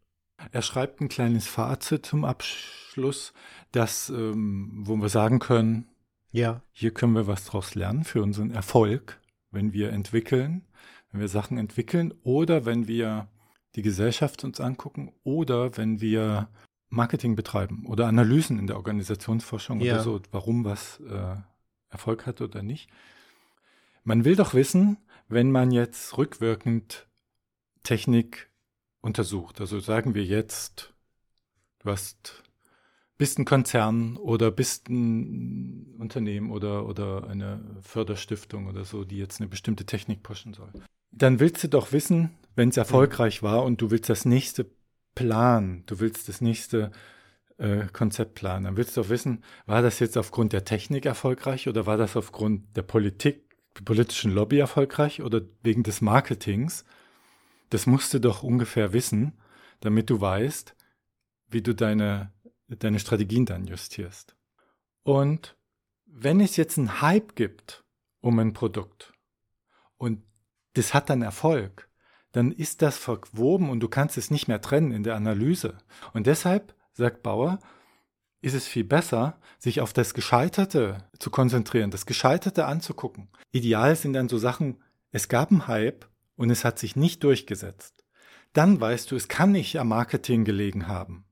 Er 0.53 0.62
schreibt 0.62 1.01
ein 1.01 1.09
kleines 1.09 1.46
Fazit 1.46 2.07
zum 2.07 2.25
Abschluss, 2.25 3.33
das, 3.72 4.11
ähm, 4.11 4.70
wo 4.87 4.96
wir 4.96 5.09
sagen 5.09 5.38
können, 5.38 5.87
Ja. 6.33 6.62
hier 6.72 6.92
können 6.92 7.14
wir 7.14 7.27
was 7.27 7.44
draus 7.46 7.75
lernen 7.75 8.05
für 8.05 8.22
unseren 8.22 8.51
Erfolg, 8.51 9.20
wenn 9.51 9.72
wir 9.72 9.90
entwickeln, 9.92 10.66
wenn 11.11 11.20
wir 11.20 11.29
Sachen 11.29 11.59
entwickeln 11.59 12.12
oder 12.22 12.64
wenn 12.66 12.87
wir 12.87 13.29
die 13.75 13.83
Gesellschaft 13.83 14.44
uns 14.44 14.61
angucken 14.61 15.12
oder 15.25 15.77
wenn 15.77 16.01
wir 16.01 16.49
Marketing 16.88 17.35
betreiben 17.37 17.85
oder 17.87 18.07
Analysen 18.07 18.59
in 18.59 18.66
der 18.66 18.77
Organisationsforschung 18.77 19.81
Ja. 19.81 19.94
oder 19.94 20.03
so, 20.03 20.20
warum 20.31 20.64
was 20.64 21.01
äh, 21.01 21.37
Erfolg 21.90 22.27
hat 22.27 22.40
oder 22.40 22.62
nicht. 22.62 22.88
Man 24.05 24.25
will 24.25 24.37
doch 24.37 24.55
wissen, 24.55 24.99
wenn 25.29 25.51
man 25.51 25.70
jetzt 25.72 26.16
rückwirkend 26.16 27.07
Technik 27.83 28.49
untersucht, 29.07 29.61
also 29.61 29.81
sagen 29.81 30.14
wir 30.14 30.25
jetzt, 30.25 30.92
du 31.79 31.90
hast 31.90 32.42
bist 33.19 33.38
ein 33.38 33.45
Konzern 33.45 34.16
oder 34.16 34.51
bist 34.51 34.88
ein 34.88 35.95
Unternehmen 35.99 36.51
oder, 36.51 36.87
oder 36.87 37.27
eine 37.29 37.61
Förderstiftung 37.81 38.66
oder 38.66 38.85
so, 38.85 39.05
die 39.05 39.16
jetzt 39.16 39.40
eine 39.40 39.49
bestimmte 39.49 39.87
Technik 39.87 40.23
pushen 40.23 40.53
soll. 40.53 40.69
Dann 41.12 41.40
willst 41.40 41.64
du 41.64 41.69
doch 41.69 41.92
wissen, 41.92 42.31
wenn 42.57 42.69
es 42.69 42.77
erfolgreich 42.77 43.42
war 43.42 43.64
und 43.64 43.81
du 43.81 43.90
willst 43.90 44.11
das 44.11 44.27
nächste 44.27 44.66
planen, 45.14 45.85
du 45.87 45.99
willst 46.01 46.29
das 46.29 46.42
nächste 46.42 46.90
äh, 47.57 47.87
Konzept 47.92 48.35
planen, 48.35 48.64
dann 48.64 48.77
willst 48.77 48.97
du 48.97 49.03
doch 49.03 49.09
wissen, 49.09 49.42
war 49.64 49.81
das 49.81 49.99
jetzt 49.99 50.19
aufgrund 50.19 50.53
der 50.53 50.64
Technik 50.64 51.07
erfolgreich 51.07 51.69
oder 51.69 51.87
war 51.87 51.97
das 51.97 52.16
aufgrund 52.16 52.77
der 52.77 52.83
Politik, 52.83 53.45
politischen 53.85 54.33
Lobby 54.33 54.59
erfolgreich 54.59 55.23
oder 55.23 55.40
wegen 55.62 55.83
des 55.85 56.03
Marketings? 56.03 56.85
Das 57.71 57.87
musst 57.87 58.15
du 58.15 58.21
doch 58.21 58.43
ungefähr 58.43 58.93
wissen, 58.93 59.39
damit 59.81 60.11
du 60.11 60.21
weißt, 60.21 60.75
wie 61.49 61.63
du 61.63 61.75
deine 61.75 62.33
deine 62.69 62.99
Strategien 62.99 63.47
dann 63.47 63.67
justierst. 63.67 64.37
Und 65.03 65.57
wenn 66.07 66.41
es 66.41 66.57
jetzt 66.57 66.79
einen 66.79 67.01
Hype 67.01 67.37
gibt 67.37 67.85
um 68.21 68.39
ein 68.39 68.53
Produkt 68.53 69.13
und 69.97 70.23
das 70.75 70.95
hat 70.95 71.11
dann 71.11 71.23
Erfolg, 71.23 71.89
dann 72.33 72.53
ist 72.53 72.83
das 72.83 72.99
verwoben 72.99 73.71
und 73.71 73.81
du 73.81 73.89
kannst 73.89 74.19
es 74.19 74.31
nicht 74.31 74.49
mehr 74.49 74.61
trennen 74.61 74.93
in 74.93 75.05
der 75.05 75.15
Analyse. 75.15 75.79
Und 76.13 76.27
deshalb, 76.27 76.75
sagt 76.93 77.23
Bauer, 77.23 77.61
ist 78.43 78.55
es 78.55 78.67
viel 78.67 78.85
besser, 78.85 79.41
sich 79.59 79.81
auf 79.81 79.93
das 79.93 80.13
Gescheiterte 80.13 81.09
zu 81.19 81.31
konzentrieren, 81.31 81.91
das 81.91 82.05
Gescheiterte 82.05 82.67
anzugucken. 82.67 83.29
Ideal 83.53 83.97
sind 83.97 84.13
dann 84.13 84.29
so 84.29 84.39
Sachen, 84.39 84.83
es 85.13 85.29
gab 85.29 85.51
einen 85.51 85.67
Hype 85.67 86.07
und 86.37 86.51
es 86.51 86.64
hat 86.64 86.79
sich 86.79 86.96
nicht 86.96 87.25
durchgesetzt. 87.25 88.05
Dann 88.53 88.81
weißt 88.81 89.11
du, 89.11 89.16
es 89.16 89.29
kann 89.29 89.53
nicht 89.53 89.79
am 89.79 89.88
Marketing 89.88 90.44
gelegen 90.44 90.88
haben, 90.88 91.25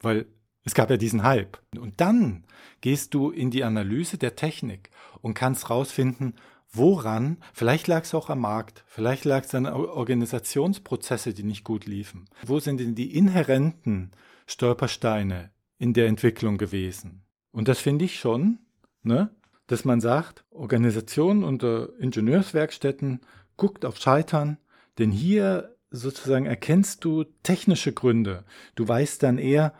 weil 0.00 0.26
es 0.64 0.74
gab 0.74 0.90
ja 0.90 0.96
diesen 0.96 1.22
Hype. 1.22 1.58
Und 1.78 2.00
dann 2.00 2.44
gehst 2.80 3.14
du 3.14 3.30
in 3.30 3.50
die 3.50 3.64
Analyse 3.64 4.18
der 4.18 4.36
Technik 4.36 4.90
und 5.20 5.34
kannst 5.34 5.70
rausfinden, 5.70 6.34
woran, 6.72 7.38
vielleicht 7.52 7.88
lag 7.88 8.04
es 8.04 8.14
auch 8.14 8.30
am 8.30 8.40
Markt, 8.40 8.84
vielleicht 8.86 9.24
lag 9.24 9.44
es 9.44 9.54
an 9.54 9.66
Organisationsprozesse, 9.66 11.34
die 11.34 11.42
nicht 11.42 11.64
gut 11.64 11.86
liefen. 11.86 12.28
Wo 12.44 12.60
sind 12.60 12.80
denn 12.80 12.94
die 12.94 13.16
inhärenten 13.16 14.12
Stolpersteine 14.46 15.50
in 15.78 15.92
der 15.94 16.06
Entwicklung 16.06 16.58
gewesen? 16.58 17.24
Und 17.52 17.68
das 17.68 17.80
finde 17.80 18.04
ich 18.04 18.20
schon, 18.20 18.58
ne, 19.02 19.34
dass 19.66 19.84
man 19.84 20.00
sagt, 20.00 20.44
Organisationen 20.50 21.44
unter 21.44 21.96
Ingenieurswerkstätten 21.98 23.20
guckt 23.60 23.84
auf 23.84 23.98
Scheitern, 23.98 24.56
denn 24.98 25.10
hier 25.12 25.76
sozusagen 25.90 26.46
erkennst 26.46 27.04
du 27.04 27.24
technische 27.42 27.92
Gründe. 27.92 28.44
Du 28.74 28.86
weißt 28.88 29.22
dann 29.22 29.38
eher, 29.38 29.74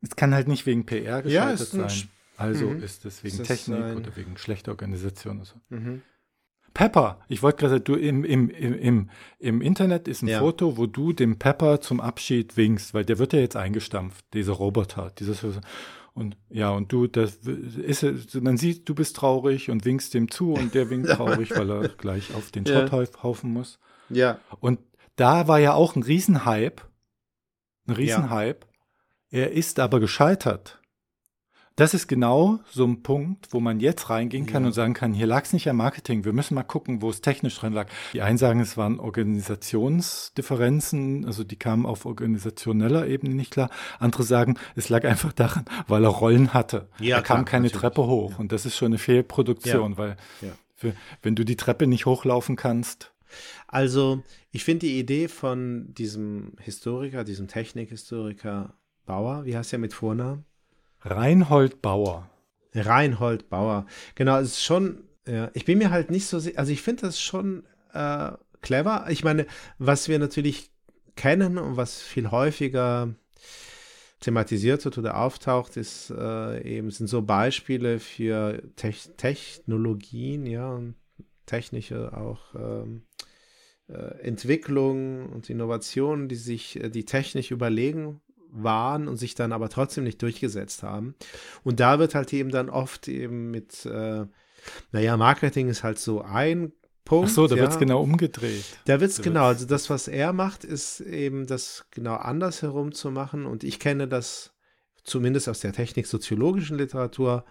es 0.00 0.16
kann 0.16 0.34
halt 0.34 0.46
nicht 0.48 0.66
wegen 0.66 0.86
PR 0.86 1.20
gescheitert 1.22 1.74
ein 1.74 1.80
sein. 1.80 1.88
Sch- 1.88 2.06
Also 2.36 2.66
Mhm. 2.66 2.82
ist 2.82 3.04
es 3.04 3.22
wegen 3.24 3.40
Ist 3.40 3.46
Technik 3.46 3.78
ein- 3.82 3.96
oder 3.96 4.16
wegen 4.16 4.36
schlechter 4.36 4.72
Organisation 4.72 5.36
oder 5.36 5.44
so. 5.46 5.54
Mhm. 5.68 6.02
Pepper, 6.74 7.20
ich 7.28 7.42
wollte 7.42 7.58
gerade 7.58 7.74
sagen, 7.74 7.84
du 7.84 7.94
im, 7.94 8.24
im, 8.24 8.50
im, 8.50 8.74
im, 8.74 9.10
im 9.38 9.62
Internet 9.62 10.08
ist 10.08 10.22
ein 10.22 10.28
Ja. 10.28 10.40
Foto, 10.40 10.76
wo 10.76 10.86
du 10.86 11.12
dem 11.12 11.38
Pepper 11.38 11.80
zum 11.80 12.00
Abschied 12.00 12.56
winkst, 12.56 12.92
weil 12.94 13.04
der 13.04 13.18
wird 13.18 13.32
ja 13.32 13.38
jetzt 13.38 13.54
eingestampft, 13.56 14.24
dieser 14.34 14.54
Roboter, 14.54 15.12
dieses 15.18 15.44
und 16.14 16.36
ja, 16.48 16.70
und 16.70 16.92
du, 16.92 17.08
das 17.08 17.34
ist, 17.36 18.34
man 18.40 18.56
sieht, 18.56 18.88
du 18.88 18.94
bist 18.94 19.16
traurig 19.16 19.68
und 19.70 19.84
winkst 19.84 20.14
dem 20.14 20.30
zu 20.30 20.52
und 20.52 20.74
der 20.74 20.88
winkt 20.88 21.08
traurig, 21.10 21.50
weil 21.50 21.70
er 21.70 21.88
gleich 21.88 22.32
auf 22.34 22.50
den 22.52 22.64
Ja. 22.64 22.86
Schrotthaufen 22.86 23.52
muss. 23.52 23.78
Ja. 24.08 24.38
Und 24.60 24.78
da 25.16 25.48
war 25.48 25.58
ja 25.58 25.74
auch 25.74 25.96
ein 25.96 26.02
Riesenhype, 26.02 26.82
ein 27.86 27.94
Riesenhype 27.94 28.66
Er 29.30 29.52
ist 29.52 29.80
aber 29.80 29.98
gescheitert. 30.00 30.80
Das 31.76 31.92
ist 31.92 32.06
genau 32.06 32.60
so 32.70 32.84
ein 32.86 33.02
Punkt, 33.02 33.48
wo 33.50 33.58
man 33.58 33.80
jetzt 33.80 34.08
reingehen 34.08 34.46
kann 34.46 34.62
Ja. 34.62 34.68
und 34.68 34.72
sagen 34.74 34.94
kann, 34.94 35.12
hier 35.12 35.26
lag 35.26 35.42
es 35.44 35.52
nicht 35.52 35.68
am 35.68 35.76
Marketing, 35.78 36.24
wir 36.24 36.32
müssen 36.32 36.54
mal 36.54 36.62
gucken, 36.62 37.02
wo 37.02 37.10
es 37.10 37.20
technisch 37.20 37.58
drin 37.58 37.72
lag. 37.72 37.88
Die 38.12 38.22
einen 38.22 38.38
sagen, 38.38 38.60
es 38.60 38.76
waren 38.76 39.00
Organisationsdifferenzen, 39.00 41.24
also 41.26 41.42
die 41.44 41.56
kamen 41.56 41.86
auf 41.86 42.06
organisationeller 42.06 43.06
Ebene 43.06 43.34
nicht 43.34 43.50
klar. 43.50 43.70
Andere 43.98 44.22
sagen, 44.22 44.56
es 44.76 44.88
lag 44.88 45.04
einfach 45.04 45.32
daran, 45.32 45.64
weil 45.88 46.04
er 46.04 46.10
Rollen 46.10 46.54
hatte. 46.54 46.88
Ja, 47.00 47.16
er 47.16 47.22
kam 47.22 47.38
klar, 47.38 47.44
keine 47.44 47.64
natürlich. 47.64 47.80
Treppe 47.80 48.06
hoch 48.06 48.32
Ja. 48.32 48.36
und 48.38 48.52
das 48.52 48.66
ist 48.66 48.76
schon 48.76 48.86
eine 48.86 48.98
Fehlproduktion, 48.98 49.96
weil 49.98 50.16
für, 50.76 50.92
wenn 51.22 51.34
du 51.34 51.44
die 51.44 51.56
Treppe 51.56 51.86
nicht 51.86 52.06
hochlaufen 52.06 52.56
kannst, 52.56 53.10
Also, 53.66 54.22
ich 54.52 54.62
finde 54.62 54.86
die 54.86 55.00
Idee 55.00 55.26
von 55.26 55.92
diesem 55.92 56.52
Historiker, 56.60 57.24
diesem 57.24 57.48
Technikhistoriker 57.48 58.74
Bauer, 59.06 59.44
wie 59.44 59.56
heißt 59.56 59.72
er 59.72 59.80
mit 59.80 59.92
Vornamen? 59.92 60.44
Reinhold 61.04 61.82
Bauer. 61.82 62.30
Reinhold 62.74 63.48
Bauer. 63.50 63.86
Genau, 64.14 64.38
es 64.38 64.52
ist 64.52 64.64
schon, 64.64 65.04
ja, 65.28 65.50
ich 65.54 65.64
bin 65.64 65.78
mir 65.78 65.90
halt 65.90 66.10
nicht 66.10 66.26
so 66.26 66.38
sicher, 66.38 66.58
also 66.58 66.72
ich 66.72 66.82
finde 66.82 67.02
das 67.02 67.20
schon 67.20 67.64
äh, 67.92 68.32
clever. 68.62 69.06
Ich 69.10 69.22
meine, 69.22 69.46
was 69.78 70.08
wir 70.08 70.18
natürlich 70.18 70.70
kennen 71.14 71.58
und 71.58 71.76
was 71.76 72.02
viel 72.02 72.30
häufiger 72.30 73.14
thematisiert 74.20 74.84
wird 74.84 74.98
oder 74.98 75.18
auftaucht, 75.18 75.76
ist 75.76 76.10
äh, 76.10 76.62
eben, 76.62 76.90
sind 76.90 77.08
so 77.08 77.22
Beispiele 77.22 78.00
für 78.00 78.62
Tech 78.76 79.10
Technologien, 79.16 80.46
ja, 80.46 80.72
und 80.72 80.94
technische 81.44 82.16
auch 82.16 82.54
ähm, 82.54 83.02
äh, 83.88 84.18
Entwicklungen 84.22 85.26
und 85.26 85.50
Innovationen, 85.50 86.28
die 86.28 86.36
sich 86.36 86.82
äh, 86.82 86.88
die 86.88 87.04
technisch 87.04 87.50
überlegen 87.50 88.22
waren 88.54 89.08
und 89.08 89.16
sich 89.16 89.34
dann 89.34 89.52
aber 89.52 89.68
trotzdem 89.68 90.04
nicht 90.04 90.22
durchgesetzt 90.22 90.82
haben. 90.82 91.14
Und 91.62 91.80
da 91.80 91.98
wird 91.98 92.14
halt 92.14 92.32
eben 92.32 92.50
dann 92.50 92.70
oft 92.70 93.08
eben 93.08 93.50
mit, 93.50 93.84
äh, 93.86 94.26
naja, 94.92 95.16
Marketing 95.16 95.68
ist 95.68 95.82
halt 95.82 95.98
so 95.98 96.22
ein 96.22 96.72
Punkt. 97.04 97.30
Ach 97.30 97.34
so, 97.34 97.46
da 97.46 97.56
ja. 97.56 97.62
wird's 97.62 97.78
genau 97.78 98.02
umgedreht. 98.02 98.64
Da 98.86 99.00
wird 99.00 99.10
es 99.10 99.20
genau, 99.20 99.44
also 99.44 99.66
das, 99.66 99.90
was 99.90 100.08
er 100.08 100.32
macht, 100.32 100.64
ist 100.64 101.00
eben 101.00 101.46
das 101.46 101.86
genau 101.90 102.14
andersherum 102.14 102.92
zu 102.92 103.10
machen. 103.10 103.44
Und 103.44 103.64
ich 103.64 103.78
kenne 103.78 104.08
das 104.08 104.54
zumindest 105.02 105.48
aus 105.48 105.60
der 105.60 105.72
techniksoziologischen 105.72 106.78
Literatur 106.78 107.44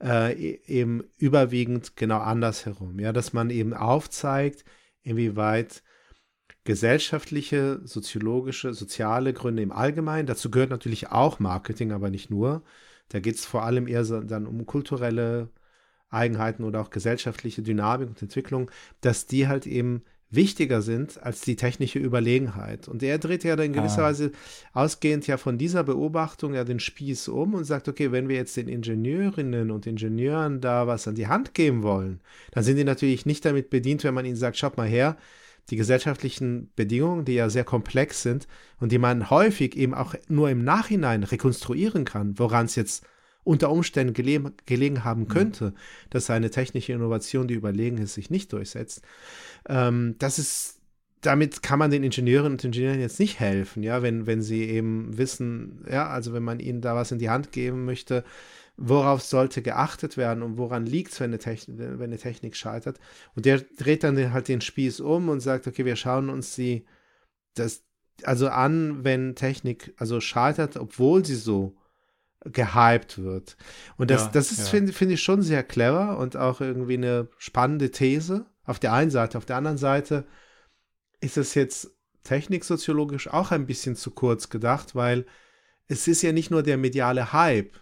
äh, 0.00 0.32
e- 0.32 0.60
eben 0.66 1.02
überwiegend 1.16 1.96
genau 1.96 2.18
andersherum. 2.18 3.00
Ja, 3.00 3.12
dass 3.12 3.32
man 3.32 3.50
eben 3.50 3.74
aufzeigt, 3.74 4.64
inwieweit 5.02 5.82
gesellschaftliche, 6.64 7.80
soziologische, 7.84 8.72
soziale 8.74 9.32
Gründe 9.32 9.62
im 9.62 9.72
Allgemeinen, 9.72 10.26
dazu 10.26 10.50
gehört 10.50 10.70
natürlich 10.70 11.10
auch 11.10 11.40
Marketing, 11.40 11.92
aber 11.92 12.10
nicht 12.10 12.30
nur. 12.30 12.62
Da 13.08 13.20
geht 13.20 13.34
es 13.34 13.44
vor 13.44 13.64
allem 13.64 13.88
eher 13.88 14.04
so 14.04 14.20
dann 14.20 14.46
um 14.46 14.64
kulturelle 14.64 15.48
Eigenheiten 16.08 16.64
oder 16.64 16.80
auch 16.80 16.90
gesellschaftliche 16.90 17.62
Dynamik 17.62 18.08
und 18.08 18.22
Entwicklung, 18.22 18.70
dass 19.00 19.26
die 19.26 19.48
halt 19.48 19.66
eben 19.66 20.02
wichtiger 20.30 20.80
sind 20.80 21.22
als 21.22 21.42
die 21.42 21.56
technische 21.56 21.98
Überlegenheit. 21.98 22.88
Und 22.88 23.02
er 23.02 23.18
dreht 23.18 23.44
ja 23.44 23.54
dann 23.54 23.66
in 23.66 23.72
gewisser 23.74 24.02
Ah. 24.02 24.06
Weise 24.06 24.32
ausgehend 24.72 25.26
ja 25.26 25.36
von 25.36 25.58
dieser 25.58 25.84
Beobachtung 25.84 26.54
ja 26.54 26.64
den 26.64 26.80
Spieß 26.80 27.28
um 27.28 27.54
und 27.54 27.64
sagt, 27.64 27.86
okay, 27.88 28.12
wenn 28.12 28.28
wir 28.28 28.36
jetzt 28.36 28.56
den 28.56 28.68
Ingenieurinnen 28.68 29.70
und 29.70 29.86
Ingenieuren 29.86 30.60
da 30.60 30.86
was 30.86 31.06
an 31.06 31.14
die 31.16 31.26
Hand 31.26 31.52
geben 31.54 31.82
wollen, 31.82 32.20
dann 32.52 32.64
sind 32.64 32.76
die 32.76 32.84
natürlich 32.84 33.26
nicht 33.26 33.44
damit 33.44 33.68
bedient, 33.68 34.04
wenn 34.04 34.14
man 34.14 34.24
ihnen 34.24 34.36
sagt, 34.36 34.56
schaut 34.56 34.78
mal 34.78 34.88
her, 34.88 35.18
die 35.70 35.76
gesellschaftlichen 35.76 36.72
Bedingungen, 36.74 37.24
die 37.24 37.34
ja 37.34 37.48
sehr 37.48 37.64
komplex 37.64 38.22
sind 38.22 38.46
und 38.78 38.92
die 38.92 38.98
man 38.98 39.30
häufig 39.30 39.76
eben 39.76 39.94
auch 39.94 40.14
nur 40.28 40.50
im 40.50 40.64
Nachhinein 40.64 41.22
rekonstruieren 41.22 42.04
kann, 42.04 42.38
woran 42.38 42.66
es 42.66 42.76
jetzt 42.76 43.06
unter 43.44 43.70
Umständen 43.70 44.12
gele 44.12 44.52
gelegen 44.66 45.04
haben 45.04 45.28
könnte, 45.28 45.74
dass 46.10 46.30
eine 46.30 46.50
technische 46.50 46.92
Innovation, 46.92 47.48
die 47.48 47.54
überlegen 47.54 47.98
ist, 47.98 48.14
sich 48.14 48.30
nicht 48.30 48.52
durchsetzt. 48.52 49.02
Ähm, 49.68 50.16
das 50.18 50.38
ist, 50.38 50.80
damit 51.22 51.62
kann 51.62 51.78
man 51.78 51.90
den 51.90 52.04
Ingenieurinnen 52.04 52.52
und 52.52 52.64
Ingenieuren 52.64 53.00
jetzt 53.00 53.18
nicht 53.18 53.40
helfen, 53.40 53.82
ja, 53.82 54.02
wenn, 54.02 54.26
wenn 54.26 54.42
sie 54.42 54.64
eben 54.64 55.16
wissen, 55.18 55.84
ja, 55.90 56.08
also 56.08 56.32
wenn 56.32 56.42
man 56.42 56.60
ihnen 56.60 56.80
da 56.80 56.94
was 56.94 57.12
in 57.12 57.18
die 57.18 57.30
Hand 57.30 57.52
geben 57.52 57.84
möchte, 57.84 58.24
worauf 58.76 59.22
sollte 59.22 59.62
geachtet 59.62 60.16
werden 60.16 60.42
und 60.42 60.58
woran 60.58 60.86
liegt 60.86 61.12
es, 61.12 61.20
wenn, 61.20 61.32
wenn 61.32 62.00
eine 62.00 62.18
Technik 62.18 62.56
scheitert. 62.56 62.98
Und 63.34 63.46
der 63.46 63.60
dreht 63.60 64.02
dann 64.02 64.16
den, 64.16 64.32
halt 64.32 64.48
den 64.48 64.60
Spieß 64.60 65.00
um 65.00 65.28
und 65.28 65.40
sagt, 65.40 65.66
okay, 65.66 65.84
wir 65.84 65.96
schauen 65.96 66.30
uns 66.30 66.54
die, 66.54 66.86
das, 67.54 67.84
also 68.24 68.48
an, 68.48 69.04
wenn 69.04 69.34
Technik 69.34 69.94
also 69.98 70.20
scheitert, 70.20 70.76
obwohl 70.76 71.24
sie 71.24 71.36
so 71.36 71.76
gehypt 72.44 73.22
wird. 73.22 73.56
Und 73.96 74.10
das, 74.10 74.22
Ja, 74.22 74.30
das 74.32 74.50
ist, 74.50 74.58
ja. 74.60 74.64
finde 74.66 74.92
finde 74.92 75.14
ich, 75.14 75.22
schon 75.22 75.42
sehr 75.42 75.62
clever 75.62 76.18
und 76.18 76.36
auch 76.36 76.60
irgendwie 76.60 76.94
eine 76.96 77.28
spannende 77.38 77.90
These. 77.90 78.46
Auf 78.64 78.78
der 78.78 78.92
einen 78.92 79.10
Seite. 79.10 79.38
Auf 79.38 79.44
der 79.44 79.56
anderen 79.56 79.78
Seite 79.78 80.24
ist 81.20 81.36
es 81.36 81.54
jetzt 81.54 81.90
techniksoziologisch 82.24 83.28
auch 83.28 83.50
ein 83.50 83.66
bisschen 83.66 83.96
zu 83.96 84.10
kurz 84.10 84.48
gedacht, 84.48 84.94
weil 84.94 85.26
es 85.88 86.08
ist 86.08 86.22
ja 86.22 86.32
nicht 86.32 86.50
nur 86.50 86.62
der 86.62 86.78
mediale 86.78 87.32
Hype, 87.32 87.78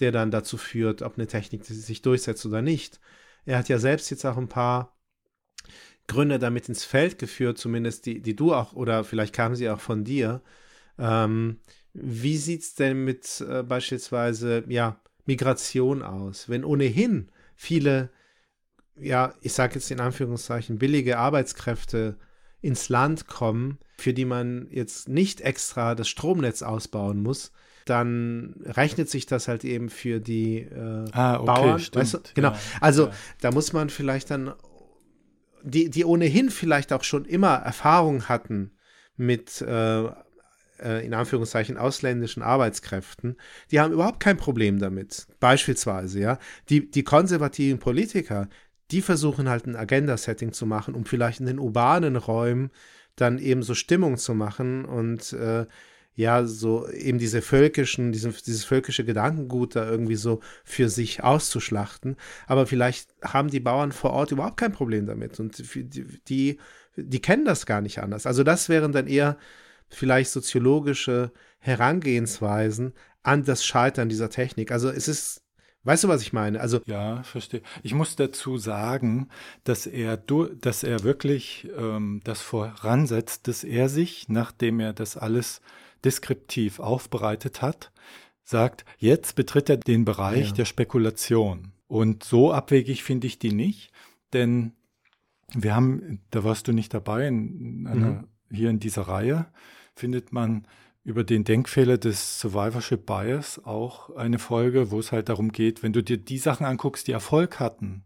der 0.00 0.12
dann 0.12 0.30
dazu 0.30 0.56
führt, 0.56 1.02
ob 1.02 1.16
eine 1.16 1.26
Technik 1.26 1.64
sich 1.64 2.02
durchsetzt 2.02 2.44
oder 2.46 2.62
nicht. 2.62 3.00
Er 3.44 3.58
hat 3.58 3.68
ja 3.68 3.78
selbst 3.78 4.10
jetzt 4.10 4.24
auch 4.24 4.36
ein 4.36 4.48
paar 4.48 4.96
Gründe 6.06 6.38
damit 6.38 6.68
ins 6.68 6.84
Feld 6.84 7.18
geführt, 7.18 7.58
zumindest 7.58 8.06
die, 8.06 8.20
die 8.20 8.36
du 8.36 8.52
auch, 8.54 8.74
oder 8.74 9.04
vielleicht 9.04 9.34
kamen 9.34 9.56
sie 9.56 9.70
auch 9.70 9.80
von 9.80 10.04
dir. 10.04 10.42
Ähm, 10.98 11.60
wie 11.92 12.36
sieht 12.36 12.62
es 12.62 12.74
denn 12.74 13.04
mit 13.04 13.40
äh, 13.48 13.62
beispielsweise 13.62 14.64
ja, 14.68 15.00
Migration 15.24 16.02
aus? 16.02 16.48
Wenn 16.48 16.64
ohnehin 16.64 17.30
viele, 17.54 18.10
ja, 18.96 19.34
ich 19.40 19.52
sage 19.52 19.76
jetzt 19.76 19.90
in 19.90 20.00
Anführungszeichen, 20.00 20.78
billige 20.78 21.18
Arbeitskräfte 21.18 22.18
ins 22.64 22.88
Land 22.88 23.26
kommen, 23.26 23.78
für 23.98 24.12
die 24.12 24.24
man 24.24 24.66
jetzt 24.70 25.08
nicht 25.08 25.40
extra 25.40 25.94
das 25.94 26.08
Stromnetz 26.08 26.62
ausbauen 26.62 27.22
muss, 27.22 27.52
dann 27.84 28.54
rechnet 28.64 29.10
sich 29.10 29.26
das 29.26 29.46
halt 29.46 29.64
eben 29.64 29.90
für 29.90 30.18
die 30.20 30.60
äh, 30.60 31.04
Ah, 31.12 31.36
okay, 31.36 31.46
Bauern. 31.46 31.78
stimmt. 31.78 32.02
Weißt 32.02 32.14
du? 32.14 32.18
Genau. 32.34 32.50
Ja, 32.52 32.58
also 32.80 33.06
ja. 33.06 33.12
da 33.40 33.50
muss 33.52 33.72
man 33.72 33.90
vielleicht 33.90 34.30
dann, 34.30 34.54
die, 35.62 35.90
die 35.90 36.04
ohnehin 36.04 36.50
vielleicht 36.50 36.92
auch 36.92 37.04
schon 37.04 37.24
immer 37.24 37.54
Erfahrung 37.56 38.28
hatten 38.28 38.70
mit 39.16 39.60
äh, 39.60 40.04
äh, 40.80 41.04
in 41.06 41.14
Anführungszeichen 41.14 41.76
ausländischen 41.76 42.42
Arbeitskräften, 42.42 43.36
die 43.70 43.80
haben 43.80 43.92
überhaupt 43.92 44.20
kein 44.20 44.36
Problem 44.36 44.78
damit. 44.78 45.26
Beispielsweise, 45.40 46.20
ja. 46.20 46.38
Die, 46.68 46.90
die 46.90 47.04
konservativen 47.04 47.78
Politiker, 47.78 48.48
die 48.90 49.02
versuchen 49.02 49.48
halt 49.48 49.66
ein 49.66 49.76
Agenda-Setting 49.76 50.52
zu 50.52 50.66
machen, 50.66 50.94
um 50.94 51.04
vielleicht 51.04 51.40
in 51.40 51.46
den 51.46 51.58
urbanen 51.58 52.16
Räumen 52.16 52.70
dann 53.16 53.38
eben 53.38 53.62
so 53.62 53.74
Stimmung 53.74 54.16
zu 54.16 54.34
machen 54.34 54.84
und 54.84 55.32
äh, 55.32 55.66
ja, 56.16 56.44
so 56.44 56.88
eben 56.88 57.18
diese 57.18 57.42
völkischen, 57.42 58.12
diesen, 58.12 58.32
dieses 58.46 58.64
völkische 58.64 59.04
Gedankengut 59.04 59.74
da 59.74 59.88
irgendwie 59.88 60.14
so 60.14 60.40
für 60.62 60.88
sich 60.88 61.24
auszuschlachten. 61.24 62.16
Aber 62.46 62.66
vielleicht 62.66 63.12
haben 63.22 63.50
die 63.50 63.60
Bauern 63.60 63.90
vor 63.90 64.12
Ort 64.12 64.30
überhaupt 64.30 64.56
kein 64.56 64.72
Problem 64.72 65.06
damit 65.06 65.40
und 65.40 65.58
die, 65.74 66.20
die, 66.28 66.58
die 66.96 67.20
kennen 67.20 67.44
das 67.44 67.66
gar 67.66 67.80
nicht 67.80 67.98
anders. 67.98 68.26
Also 68.26 68.44
das 68.44 68.68
wären 68.68 68.92
dann 68.92 69.08
eher 69.08 69.38
vielleicht 69.88 70.30
soziologische 70.30 71.32
Herangehensweisen 71.58 72.92
an 73.22 73.44
das 73.44 73.64
Scheitern 73.64 74.08
dieser 74.08 74.30
Technik. 74.30 74.70
Also 74.70 74.90
es 74.90 75.08
ist, 75.08 75.42
weißt 75.84 76.04
du, 76.04 76.08
was 76.08 76.22
ich 76.22 76.32
meine? 76.32 76.60
Also 76.60 76.80
Ja, 76.86 77.22
verstehe. 77.22 77.62
Ich 77.82 77.94
muss 77.94 78.16
dazu 78.16 78.56
sagen, 78.58 79.28
dass 79.64 79.86
er, 79.86 80.16
dass 80.16 80.82
er 80.82 81.02
wirklich 81.02 81.68
ähm, 81.78 82.20
das 82.24 82.40
voransetzt, 82.40 83.46
dass 83.48 83.64
er 83.64 83.88
sich, 83.88 84.28
nachdem 84.28 84.80
er 84.80 84.92
das 84.92 85.16
alles 85.16 85.60
deskriptiv 86.04 86.80
aufbereitet 86.80 87.62
hat, 87.62 87.90
sagt, 88.44 88.84
jetzt 88.98 89.36
betritt 89.36 89.70
er 89.70 89.78
den 89.78 90.04
Bereich 90.04 90.48
Ja. 90.48 90.54
der 90.56 90.64
Spekulation. 90.66 91.72
Und 91.86 92.24
so 92.24 92.52
abwegig 92.52 93.02
finde 93.02 93.26
ich 93.26 93.38
die 93.38 93.52
nicht, 93.52 93.90
denn 94.32 94.72
wir 95.54 95.74
haben, 95.76 96.20
da 96.30 96.44
warst 96.44 96.66
du 96.68 96.72
nicht 96.72 96.92
dabei, 96.92 97.28
in 97.28 97.86
einer, 97.86 98.06
Mhm. 98.06 98.28
hier 98.50 98.70
in 98.70 98.80
dieser 98.80 99.02
Reihe 99.02 99.46
findet 99.94 100.32
man 100.32 100.66
über 101.04 101.22
den 101.22 101.44
Denkfehler 101.44 101.98
des 101.98 102.40
Survivorship 102.40 103.04
Bias 103.06 103.62
auch 103.64 104.14
eine 104.16 104.38
Folge, 104.38 104.90
wo 104.90 104.98
es 104.98 105.12
halt 105.12 105.28
darum 105.28 105.52
geht, 105.52 105.82
wenn 105.82 105.92
du 105.92 106.02
dir 106.02 106.16
die 106.16 106.38
Sachen 106.38 106.64
anguckst, 106.64 107.06
die 107.06 107.12
Erfolg 107.12 107.60
hatten, 107.60 108.04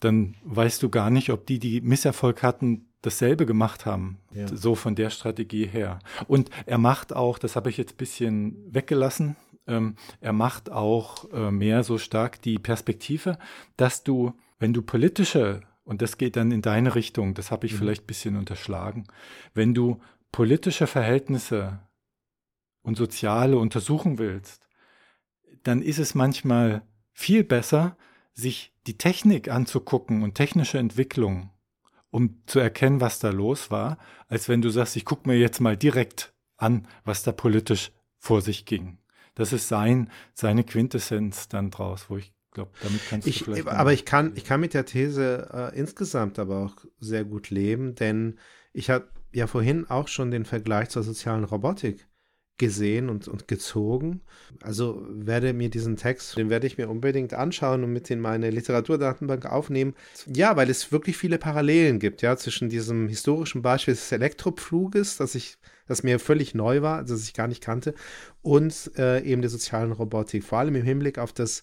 dann 0.00 0.36
weißt 0.44 0.82
du 0.82 0.88
gar 0.88 1.10
nicht, 1.10 1.30
ob 1.30 1.46
die, 1.46 1.58
die 1.58 1.80
Misserfolg 1.80 2.42
hatten, 2.42 2.86
dasselbe 3.02 3.46
gemacht 3.46 3.86
haben. 3.86 4.18
Ja. 4.32 4.48
So 4.48 4.74
von 4.74 4.94
der 4.94 5.10
Strategie 5.10 5.66
her. 5.66 5.98
Und 6.26 6.50
er 6.66 6.78
macht 6.78 7.14
auch, 7.14 7.38
das 7.38 7.56
habe 7.56 7.70
ich 7.70 7.76
jetzt 7.76 7.94
ein 7.94 7.98
bisschen 7.98 8.56
weggelassen, 8.74 9.36
ähm, 9.66 9.96
er 10.20 10.32
macht 10.32 10.72
auch 10.72 11.30
äh, 11.32 11.50
mehr 11.50 11.84
so 11.84 11.98
stark 11.98 12.40
die 12.40 12.58
Perspektive, 12.58 13.38
dass 13.76 14.02
du, 14.02 14.32
wenn 14.58 14.72
du 14.72 14.80
politische, 14.82 15.60
und 15.84 16.00
das 16.00 16.16
geht 16.16 16.36
dann 16.36 16.50
in 16.52 16.62
deine 16.62 16.94
Richtung, 16.94 17.34
das 17.34 17.50
habe 17.50 17.66
ich 17.66 17.74
Mhm. 17.74 17.78
vielleicht 17.78 18.04
ein 18.04 18.06
bisschen 18.06 18.36
unterschlagen, 18.36 19.04
wenn 19.54 19.74
du 19.74 20.00
politische 20.32 20.86
Verhältnisse 20.86 21.80
und 22.82 22.96
Soziale 22.96 23.58
untersuchen 23.58 24.18
willst, 24.18 24.66
dann 25.62 25.82
ist 25.82 25.98
es 25.98 26.14
manchmal 26.14 26.82
viel 27.12 27.44
besser, 27.44 27.96
sich 28.32 28.72
die 28.86 28.96
Technik 28.96 29.50
anzugucken 29.50 30.22
und 30.22 30.34
technische 30.34 30.78
Entwicklung, 30.78 31.50
um 32.10 32.42
zu 32.46 32.58
erkennen, 32.58 33.00
was 33.00 33.18
da 33.18 33.30
los 33.30 33.70
war, 33.70 33.98
als 34.28 34.48
wenn 34.48 34.62
du 34.62 34.70
sagst, 34.70 34.96
ich 34.96 35.04
gucke 35.04 35.28
mir 35.28 35.36
jetzt 35.36 35.60
mal 35.60 35.76
direkt 35.76 36.32
an, 36.56 36.86
was 37.04 37.22
da 37.22 37.32
politisch 37.32 37.92
vor 38.18 38.40
sich 38.40 38.64
ging. 38.64 38.98
Das 39.34 39.52
ist 39.52 39.68
sein, 39.68 40.10
seine 40.34 40.64
Quintessenz 40.64 41.48
dann 41.48 41.70
draus, 41.70 42.06
wo 42.08 42.16
ich 42.16 42.32
glaube, 42.52 42.70
damit 42.82 43.00
kannst 43.08 43.26
du 43.26 43.30
ich, 43.30 43.44
vielleicht. 43.44 43.68
Aber 43.68 43.92
ich 43.92 44.04
kann, 44.04 44.32
ich 44.34 44.44
kann 44.44 44.60
mit 44.60 44.74
der 44.74 44.86
These 44.86 45.48
äh, 45.52 45.78
insgesamt 45.78 46.38
aber 46.38 46.64
auch 46.64 46.76
sehr 46.98 47.24
gut 47.24 47.50
leben, 47.50 47.94
denn 47.94 48.38
ich 48.72 48.90
habe 48.90 49.08
ja 49.32 49.46
vorhin 49.46 49.88
auch 49.88 50.08
schon 50.08 50.30
den 50.30 50.44
Vergleich 50.44 50.88
zur 50.88 51.02
sozialen 51.02 51.44
Robotik 51.44 52.08
gesehen 52.58 53.08
und, 53.08 53.28
und 53.28 53.48
gezogen. 53.48 54.20
Also 54.62 55.06
werde 55.08 55.52
mir 55.52 55.70
diesen 55.70 55.96
Text, 55.96 56.36
den 56.36 56.50
werde 56.50 56.66
ich 56.66 56.76
mir 56.76 56.88
unbedingt 56.88 57.32
anschauen 57.32 57.84
und 57.84 57.92
mit 57.92 58.10
in 58.10 58.20
meine 58.20 58.50
Literaturdatenbank 58.50 59.46
aufnehmen. 59.46 59.94
Ja, 60.26 60.56
weil 60.56 60.68
es 60.68 60.92
wirklich 60.92 61.16
viele 61.16 61.38
Parallelen 61.38 62.00
gibt, 62.00 62.20
ja, 62.22 62.36
zwischen 62.36 62.68
diesem 62.68 63.08
historischen 63.08 63.62
Beispiel 63.62 63.94
des 63.94 64.12
Elektropfluges, 64.12 65.16
das 65.16 65.34
ich, 65.34 65.56
das 65.86 66.02
mir 66.02 66.18
völlig 66.18 66.54
neu 66.54 66.82
war, 66.82 67.04
das 67.04 67.22
ich 67.22 67.34
gar 67.34 67.48
nicht 67.48 67.62
kannte, 67.62 67.94
und 68.42 68.90
äh, 68.98 69.22
eben 69.22 69.40
der 69.40 69.50
sozialen 69.50 69.92
Robotik. 69.92 70.44
Vor 70.44 70.58
allem 70.58 70.74
im 70.74 70.84
Hinblick 70.84 71.18
auf 71.18 71.32
das 71.32 71.62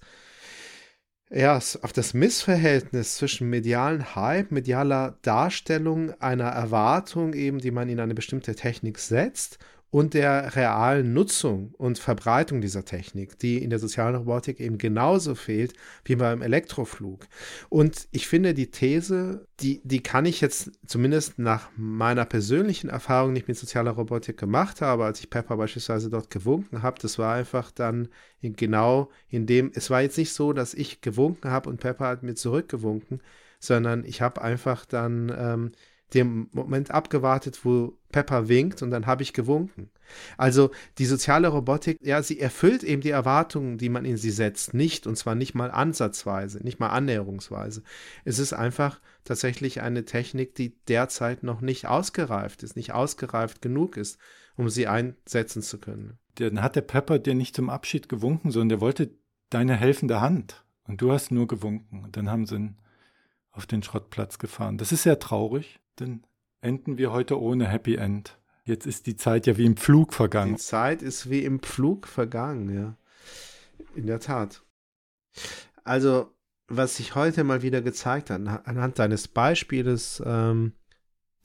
ja, 1.31 1.57
auf 1.57 1.91
das 1.91 2.13
Missverhältnis 2.13 3.15
zwischen 3.15 3.49
medialen 3.49 4.15
Hype, 4.15 4.51
medialer 4.51 5.17
Darstellung 5.23 6.11
einer 6.21 6.49
Erwartung 6.49 7.33
eben, 7.33 7.57
die 7.57 7.71
man 7.71 7.89
in 7.89 7.99
eine 7.99 8.13
bestimmte 8.13 8.53
Technik 8.53 8.99
setzt 8.99 9.57
und 9.95 10.13
der 10.13 10.57
realen 10.57 11.13
Nutzung 11.13 11.73
und 11.77 11.99
Verbreitung 11.99 12.59
dieser 12.59 12.83
Technik, 12.83 13.39
die 13.39 13.63
in 13.63 13.69
der 13.69 13.79
sozialen 13.79 14.17
Robotik 14.17 14.59
eben 14.59 14.77
genauso 14.77 15.35
fehlt 15.35 15.71
wie 16.03 16.17
beim 16.17 16.41
Elektroflug. 16.41 17.25
Und 17.69 18.09
ich 18.11 18.27
finde, 18.27 18.53
die 18.53 18.71
These, 18.71 19.47
die, 19.61 19.79
die 19.85 20.03
kann 20.03 20.25
ich 20.25 20.41
jetzt 20.41 20.71
zumindest 20.85 21.39
nach 21.39 21.69
meiner 21.77 22.25
persönlichen 22.25 22.89
Erfahrung 22.89 23.31
nicht 23.31 23.47
mit 23.47 23.55
sozialer 23.55 23.91
Robotik 23.91 24.35
gemacht 24.37 24.81
habe, 24.81 25.05
als 25.05 25.21
ich 25.21 25.29
Pepper 25.29 25.55
beispielsweise 25.55 26.09
dort 26.09 26.29
gewunken 26.29 26.83
habe, 26.83 26.99
das 27.01 27.17
war 27.17 27.33
einfach 27.33 27.71
dann 27.71 28.09
in 28.41 28.57
genau 28.57 29.09
in 29.29 29.45
dem, 29.45 29.71
es 29.75 29.89
war 29.89 30.01
jetzt 30.01 30.17
nicht 30.17 30.33
so, 30.33 30.51
dass 30.51 30.73
ich 30.73 30.99
gewunken 30.99 31.51
habe 31.51 31.69
und 31.69 31.79
Pepper 31.79 32.07
hat 32.07 32.21
mir 32.21 32.35
zurückgewunken, 32.35 33.21
sondern 33.61 34.03
ich 34.03 34.21
habe 34.21 34.41
einfach 34.41 34.85
dann 34.85 35.33
ähm, 35.37 35.71
dem 36.13 36.49
Moment 36.51 36.91
abgewartet, 36.91 37.65
wo 37.65 37.97
Pepper 38.11 38.47
winkt 38.47 38.81
und 38.81 38.91
dann 38.91 39.07
habe 39.07 39.23
ich 39.23 39.33
gewunken. 39.33 39.89
Also 40.37 40.69
die 40.99 41.05
soziale 41.05 41.47
Robotik, 41.47 41.97
ja, 42.01 42.21
sie 42.21 42.39
erfüllt 42.39 42.83
eben 42.83 43.01
die 43.01 43.09
Erwartungen, 43.09 43.77
die 43.77 43.89
man 43.89 44.05
in 44.05 44.17
sie 44.17 44.29
setzt, 44.29 44.73
nicht 44.73 45.07
und 45.07 45.17
zwar 45.17 45.35
nicht 45.35 45.55
mal 45.55 45.71
ansatzweise, 45.71 46.59
nicht 46.59 46.79
mal 46.79 46.89
annäherungsweise. 46.89 47.81
Es 48.23 48.39
ist 48.39 48.53
einfach 48.53 49.01
tatsächlich 49.23 49.81
eine 49.81 50.05
Technik, 50.05 50.55
die 50.55 50.77
derzeit 50.87 51.43
noch 51.43 51.61
nicht 51.61 51.87
ausgereift 51.87 52.63
ist, 52.63 52.75
nicht 52.75 52.93
ausgereift 52.93 53.61
genug 53.61 53.97
ist, 53.97 54.19
um 54.55 54.69
sie 54.69 54.87
einsetzen 54.87 55.63
zu 55.63 55.79
können. 55.79 56.19
Dann 56.35 56.61
hat 56.61 56.75
der 56.75 56.81
Pepper 56.81 57.17
dir 57.17 57.33
nicht 57.33 57.55
zum 57.55 57.69
Abschied 57.69 58.09
gewunken, 58.09 58.51
sondern 58.51 58.69
der 58.69 58.81
wollte 58.81 59.09
deine 59.49 59.75
helfende 59.75 60.21
Hand. 60.21 60.65
Und 60.87 61.01
du 61.01 61.11
hast 61.11 61.31
nur 61.31 61.47
gewunken. 61.47 62.03
Und 62.03 62.15
dann 62.15 62.29
haben 62.29 62.45
sie 62.45 62.55
ihn 62.55 62.77
auf 63.51 63.65
den 63.65 63.81
Schrottplatz 63.81 64.37
gefahren. 64.37 64.77
Das 64.77 64.91
ist 64.91 65.03
sehr 65.03 65.17
traurig 65.17 65.79
dann 65.95 66.25
enden 66.61 66.97
wir 66.97 67.11
heute 67.11 67.39
ohne 67.39 67.67
Happy 67.67 67.95
End. 67.95 68.39
Jetzt 68.63 68.87
ist 68.87 69.05
die 69.05 69.15
Zeit 69.15 69.45
ja 69.47 69.57
wie 69.57 69.65
im 69.65 69.77
Pflug 69.77 70.13
vergangen. 70.13 70.55
Die 70.55 70.61
Zeit 70.61 71.01
ist 71.01 71.29
wie 71.29 71.43
im 71.43 71.59
Pflug 71.59 72.07
vergangen, 72.07 72.73
ja. 72.73 72.97
In 73.93 74.07
der 74.07 74.19
Tat. 74.19 74.63
Also, 75.83 76.33
was 76.67 76.97
sich 76.97 77.13
heute 77.13 77.43
mal 77.43 77.61
wieder 77.61 77.81
gezeigt 77.81 78.29
hat, 78.29 78.41
anhand 78.41 78.97
deines 78.97 79.27
Beispieles, 79.27 80.21
ähm, 80.25 80.73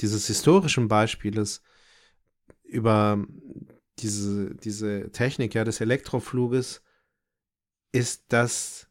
dieses 0.01 0.26
historischen 0.26 0.88
Beispieles 0.88 1.62
über 2.62 3.26
diese, 3.98 4.55
diese 4.55 5.11
Technik 5.12 5.55
ja, 5.55 5.64
des 5.64 5.80
Elektrofluges, 5.80 6.82
ist, 7.92 8.32
dass 8.32 8.88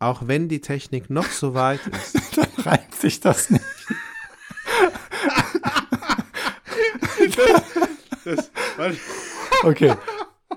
auch 0.00 0.26
wenn 0.26 0.48
die 0.48 0.62
Technik 0.62 1.10
noch 1.10 1.30
so 1.30 1.54
weit 1.54 1.86
ist, 1.86 2.36
dann 2.36 2.48
reimt 2.64 2.94
sich 2.94 3.20
das 3.20 3.50
nicht. 3.50 3.64
das, 8.24 8.50
okay. 9.62 9.94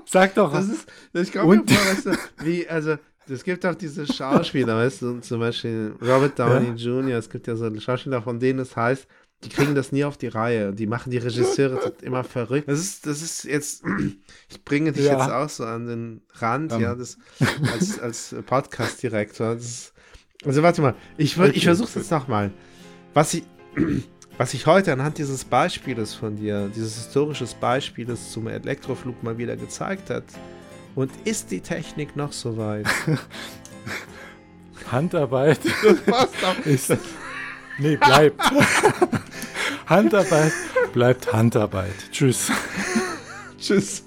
Sag 0.06 0.36
doch. 0.36 0.52
Das 0.54 0.68
ist, 0.68 1.36
und? 1.36 1.70
Vor, 1.70 1.92
weißt 1.92 2.06
du, 2.08 2.12
wie, 2.44 2.68
also, 2.68 2.98
es 3.30 3.44
gibt 3.44 3.66
auch 3.66 3.76
diese 3.76 4.12
Schauspieler, 4.12 4.76
weißt 4.76 5.02
du, 5.02 5.20
zum 5.20 5.40
Beispiel 5.40 5.96
Robert 6.02 6.38
Downey 6.38 6.74
ja. 6.76 7.00
Jr., 7.00 7.18
es 7.18 7.30
gibt 7.30 7.48
ja 7.48 7.56
so 7.56 7.74
Schauspieler, 7.80 8.22
von 8.22 8.40
denen 8.40 8.60
es 8.60 8.76
heißt, 8.76 9.08
die 9.44 9.50
kriegen 9.50 9.76
das 9.76 9.92
nie 9.92 10.04
auf 10.04 10.18
die 10.18 10.28
Reihe. 10.28 10.74
Die 10.74 10.88
machen 10.88 11.12
die 11.12 11.18
Regisseure 11.18 11.94
immer 12.02 12.24
verrückt. 12.24 12.68
Das 12.68 12.80
ist, 12.80 13.06
das 13.06 13.22
ist 13.22 13.44
jetzt, 13.44 13.84
ich 14.50 14.64
bringe 14.64 14.92
dich 14.92 15.06
ja. 15.06 15.14
jetzt 15.14 15.32
auch 15.32 15.50
so 15.50 15.66
an 15.66 15.88
den 15.88 16.22
Rand, 16.36 16.74
um. 16.74 16.82
ja, 16.82 16.96
das, 16.96 17.18
als, 17.74 18.00
als 18.00 18.36
Podcast-Direktor. 18.46 19.58
Also 20.46 20.64
warte 20.64 20.82
mal, 20.82 20.96
ich, 21.18 21.38
okay. 21.38 21.52
ich 21.54 21.66
versuche 21.66 21.88
es 21.88 21.96
jetzt 21.96 22.12
nochmal. 22.12 22.52
Was 23.14 23.34
ich, 23.34 23.44
was 24.38 24.54
ich 24.54 24.66
heute 24.66 24.92
anhand 24.94 25.18
dieses 25.18 25.46
Beispieles 25.46 26.14
von 26.14 26.36
dir, 26.36 26.70
dieses 26.76 26.96
historisches 26.96 27.54
Beispieles 27.54 28.32
zum 28.32 28.48
Elektroflug 28.48 29.22
mal 29.24 29.38
wieder 29.38 29.56
gezeigt 29.56 30.10
hat, 30.10 30.24
und 30.96 31.12
ist 31.24 31.52
die 31.52 31.62
Technik 31.62 32.16
noch 32.16 32.32
so 32.32 32.58
weit? 32.58 32.86
Handarbeit. 34.92 35.60
Das 35.84 36.02
passt 36.02 36.44
auch. 36.44 36.66
Ist, 36.66 36.96
nee, 37.80 37.96
bleibt. 37.96 38.40
Handarbeit 39.88 40.54
bleibt 40.94 41.34
Handarbeit. 41.34 41.96
Tschüss. 42.12 42.52
Tschüss. 43.60 44.04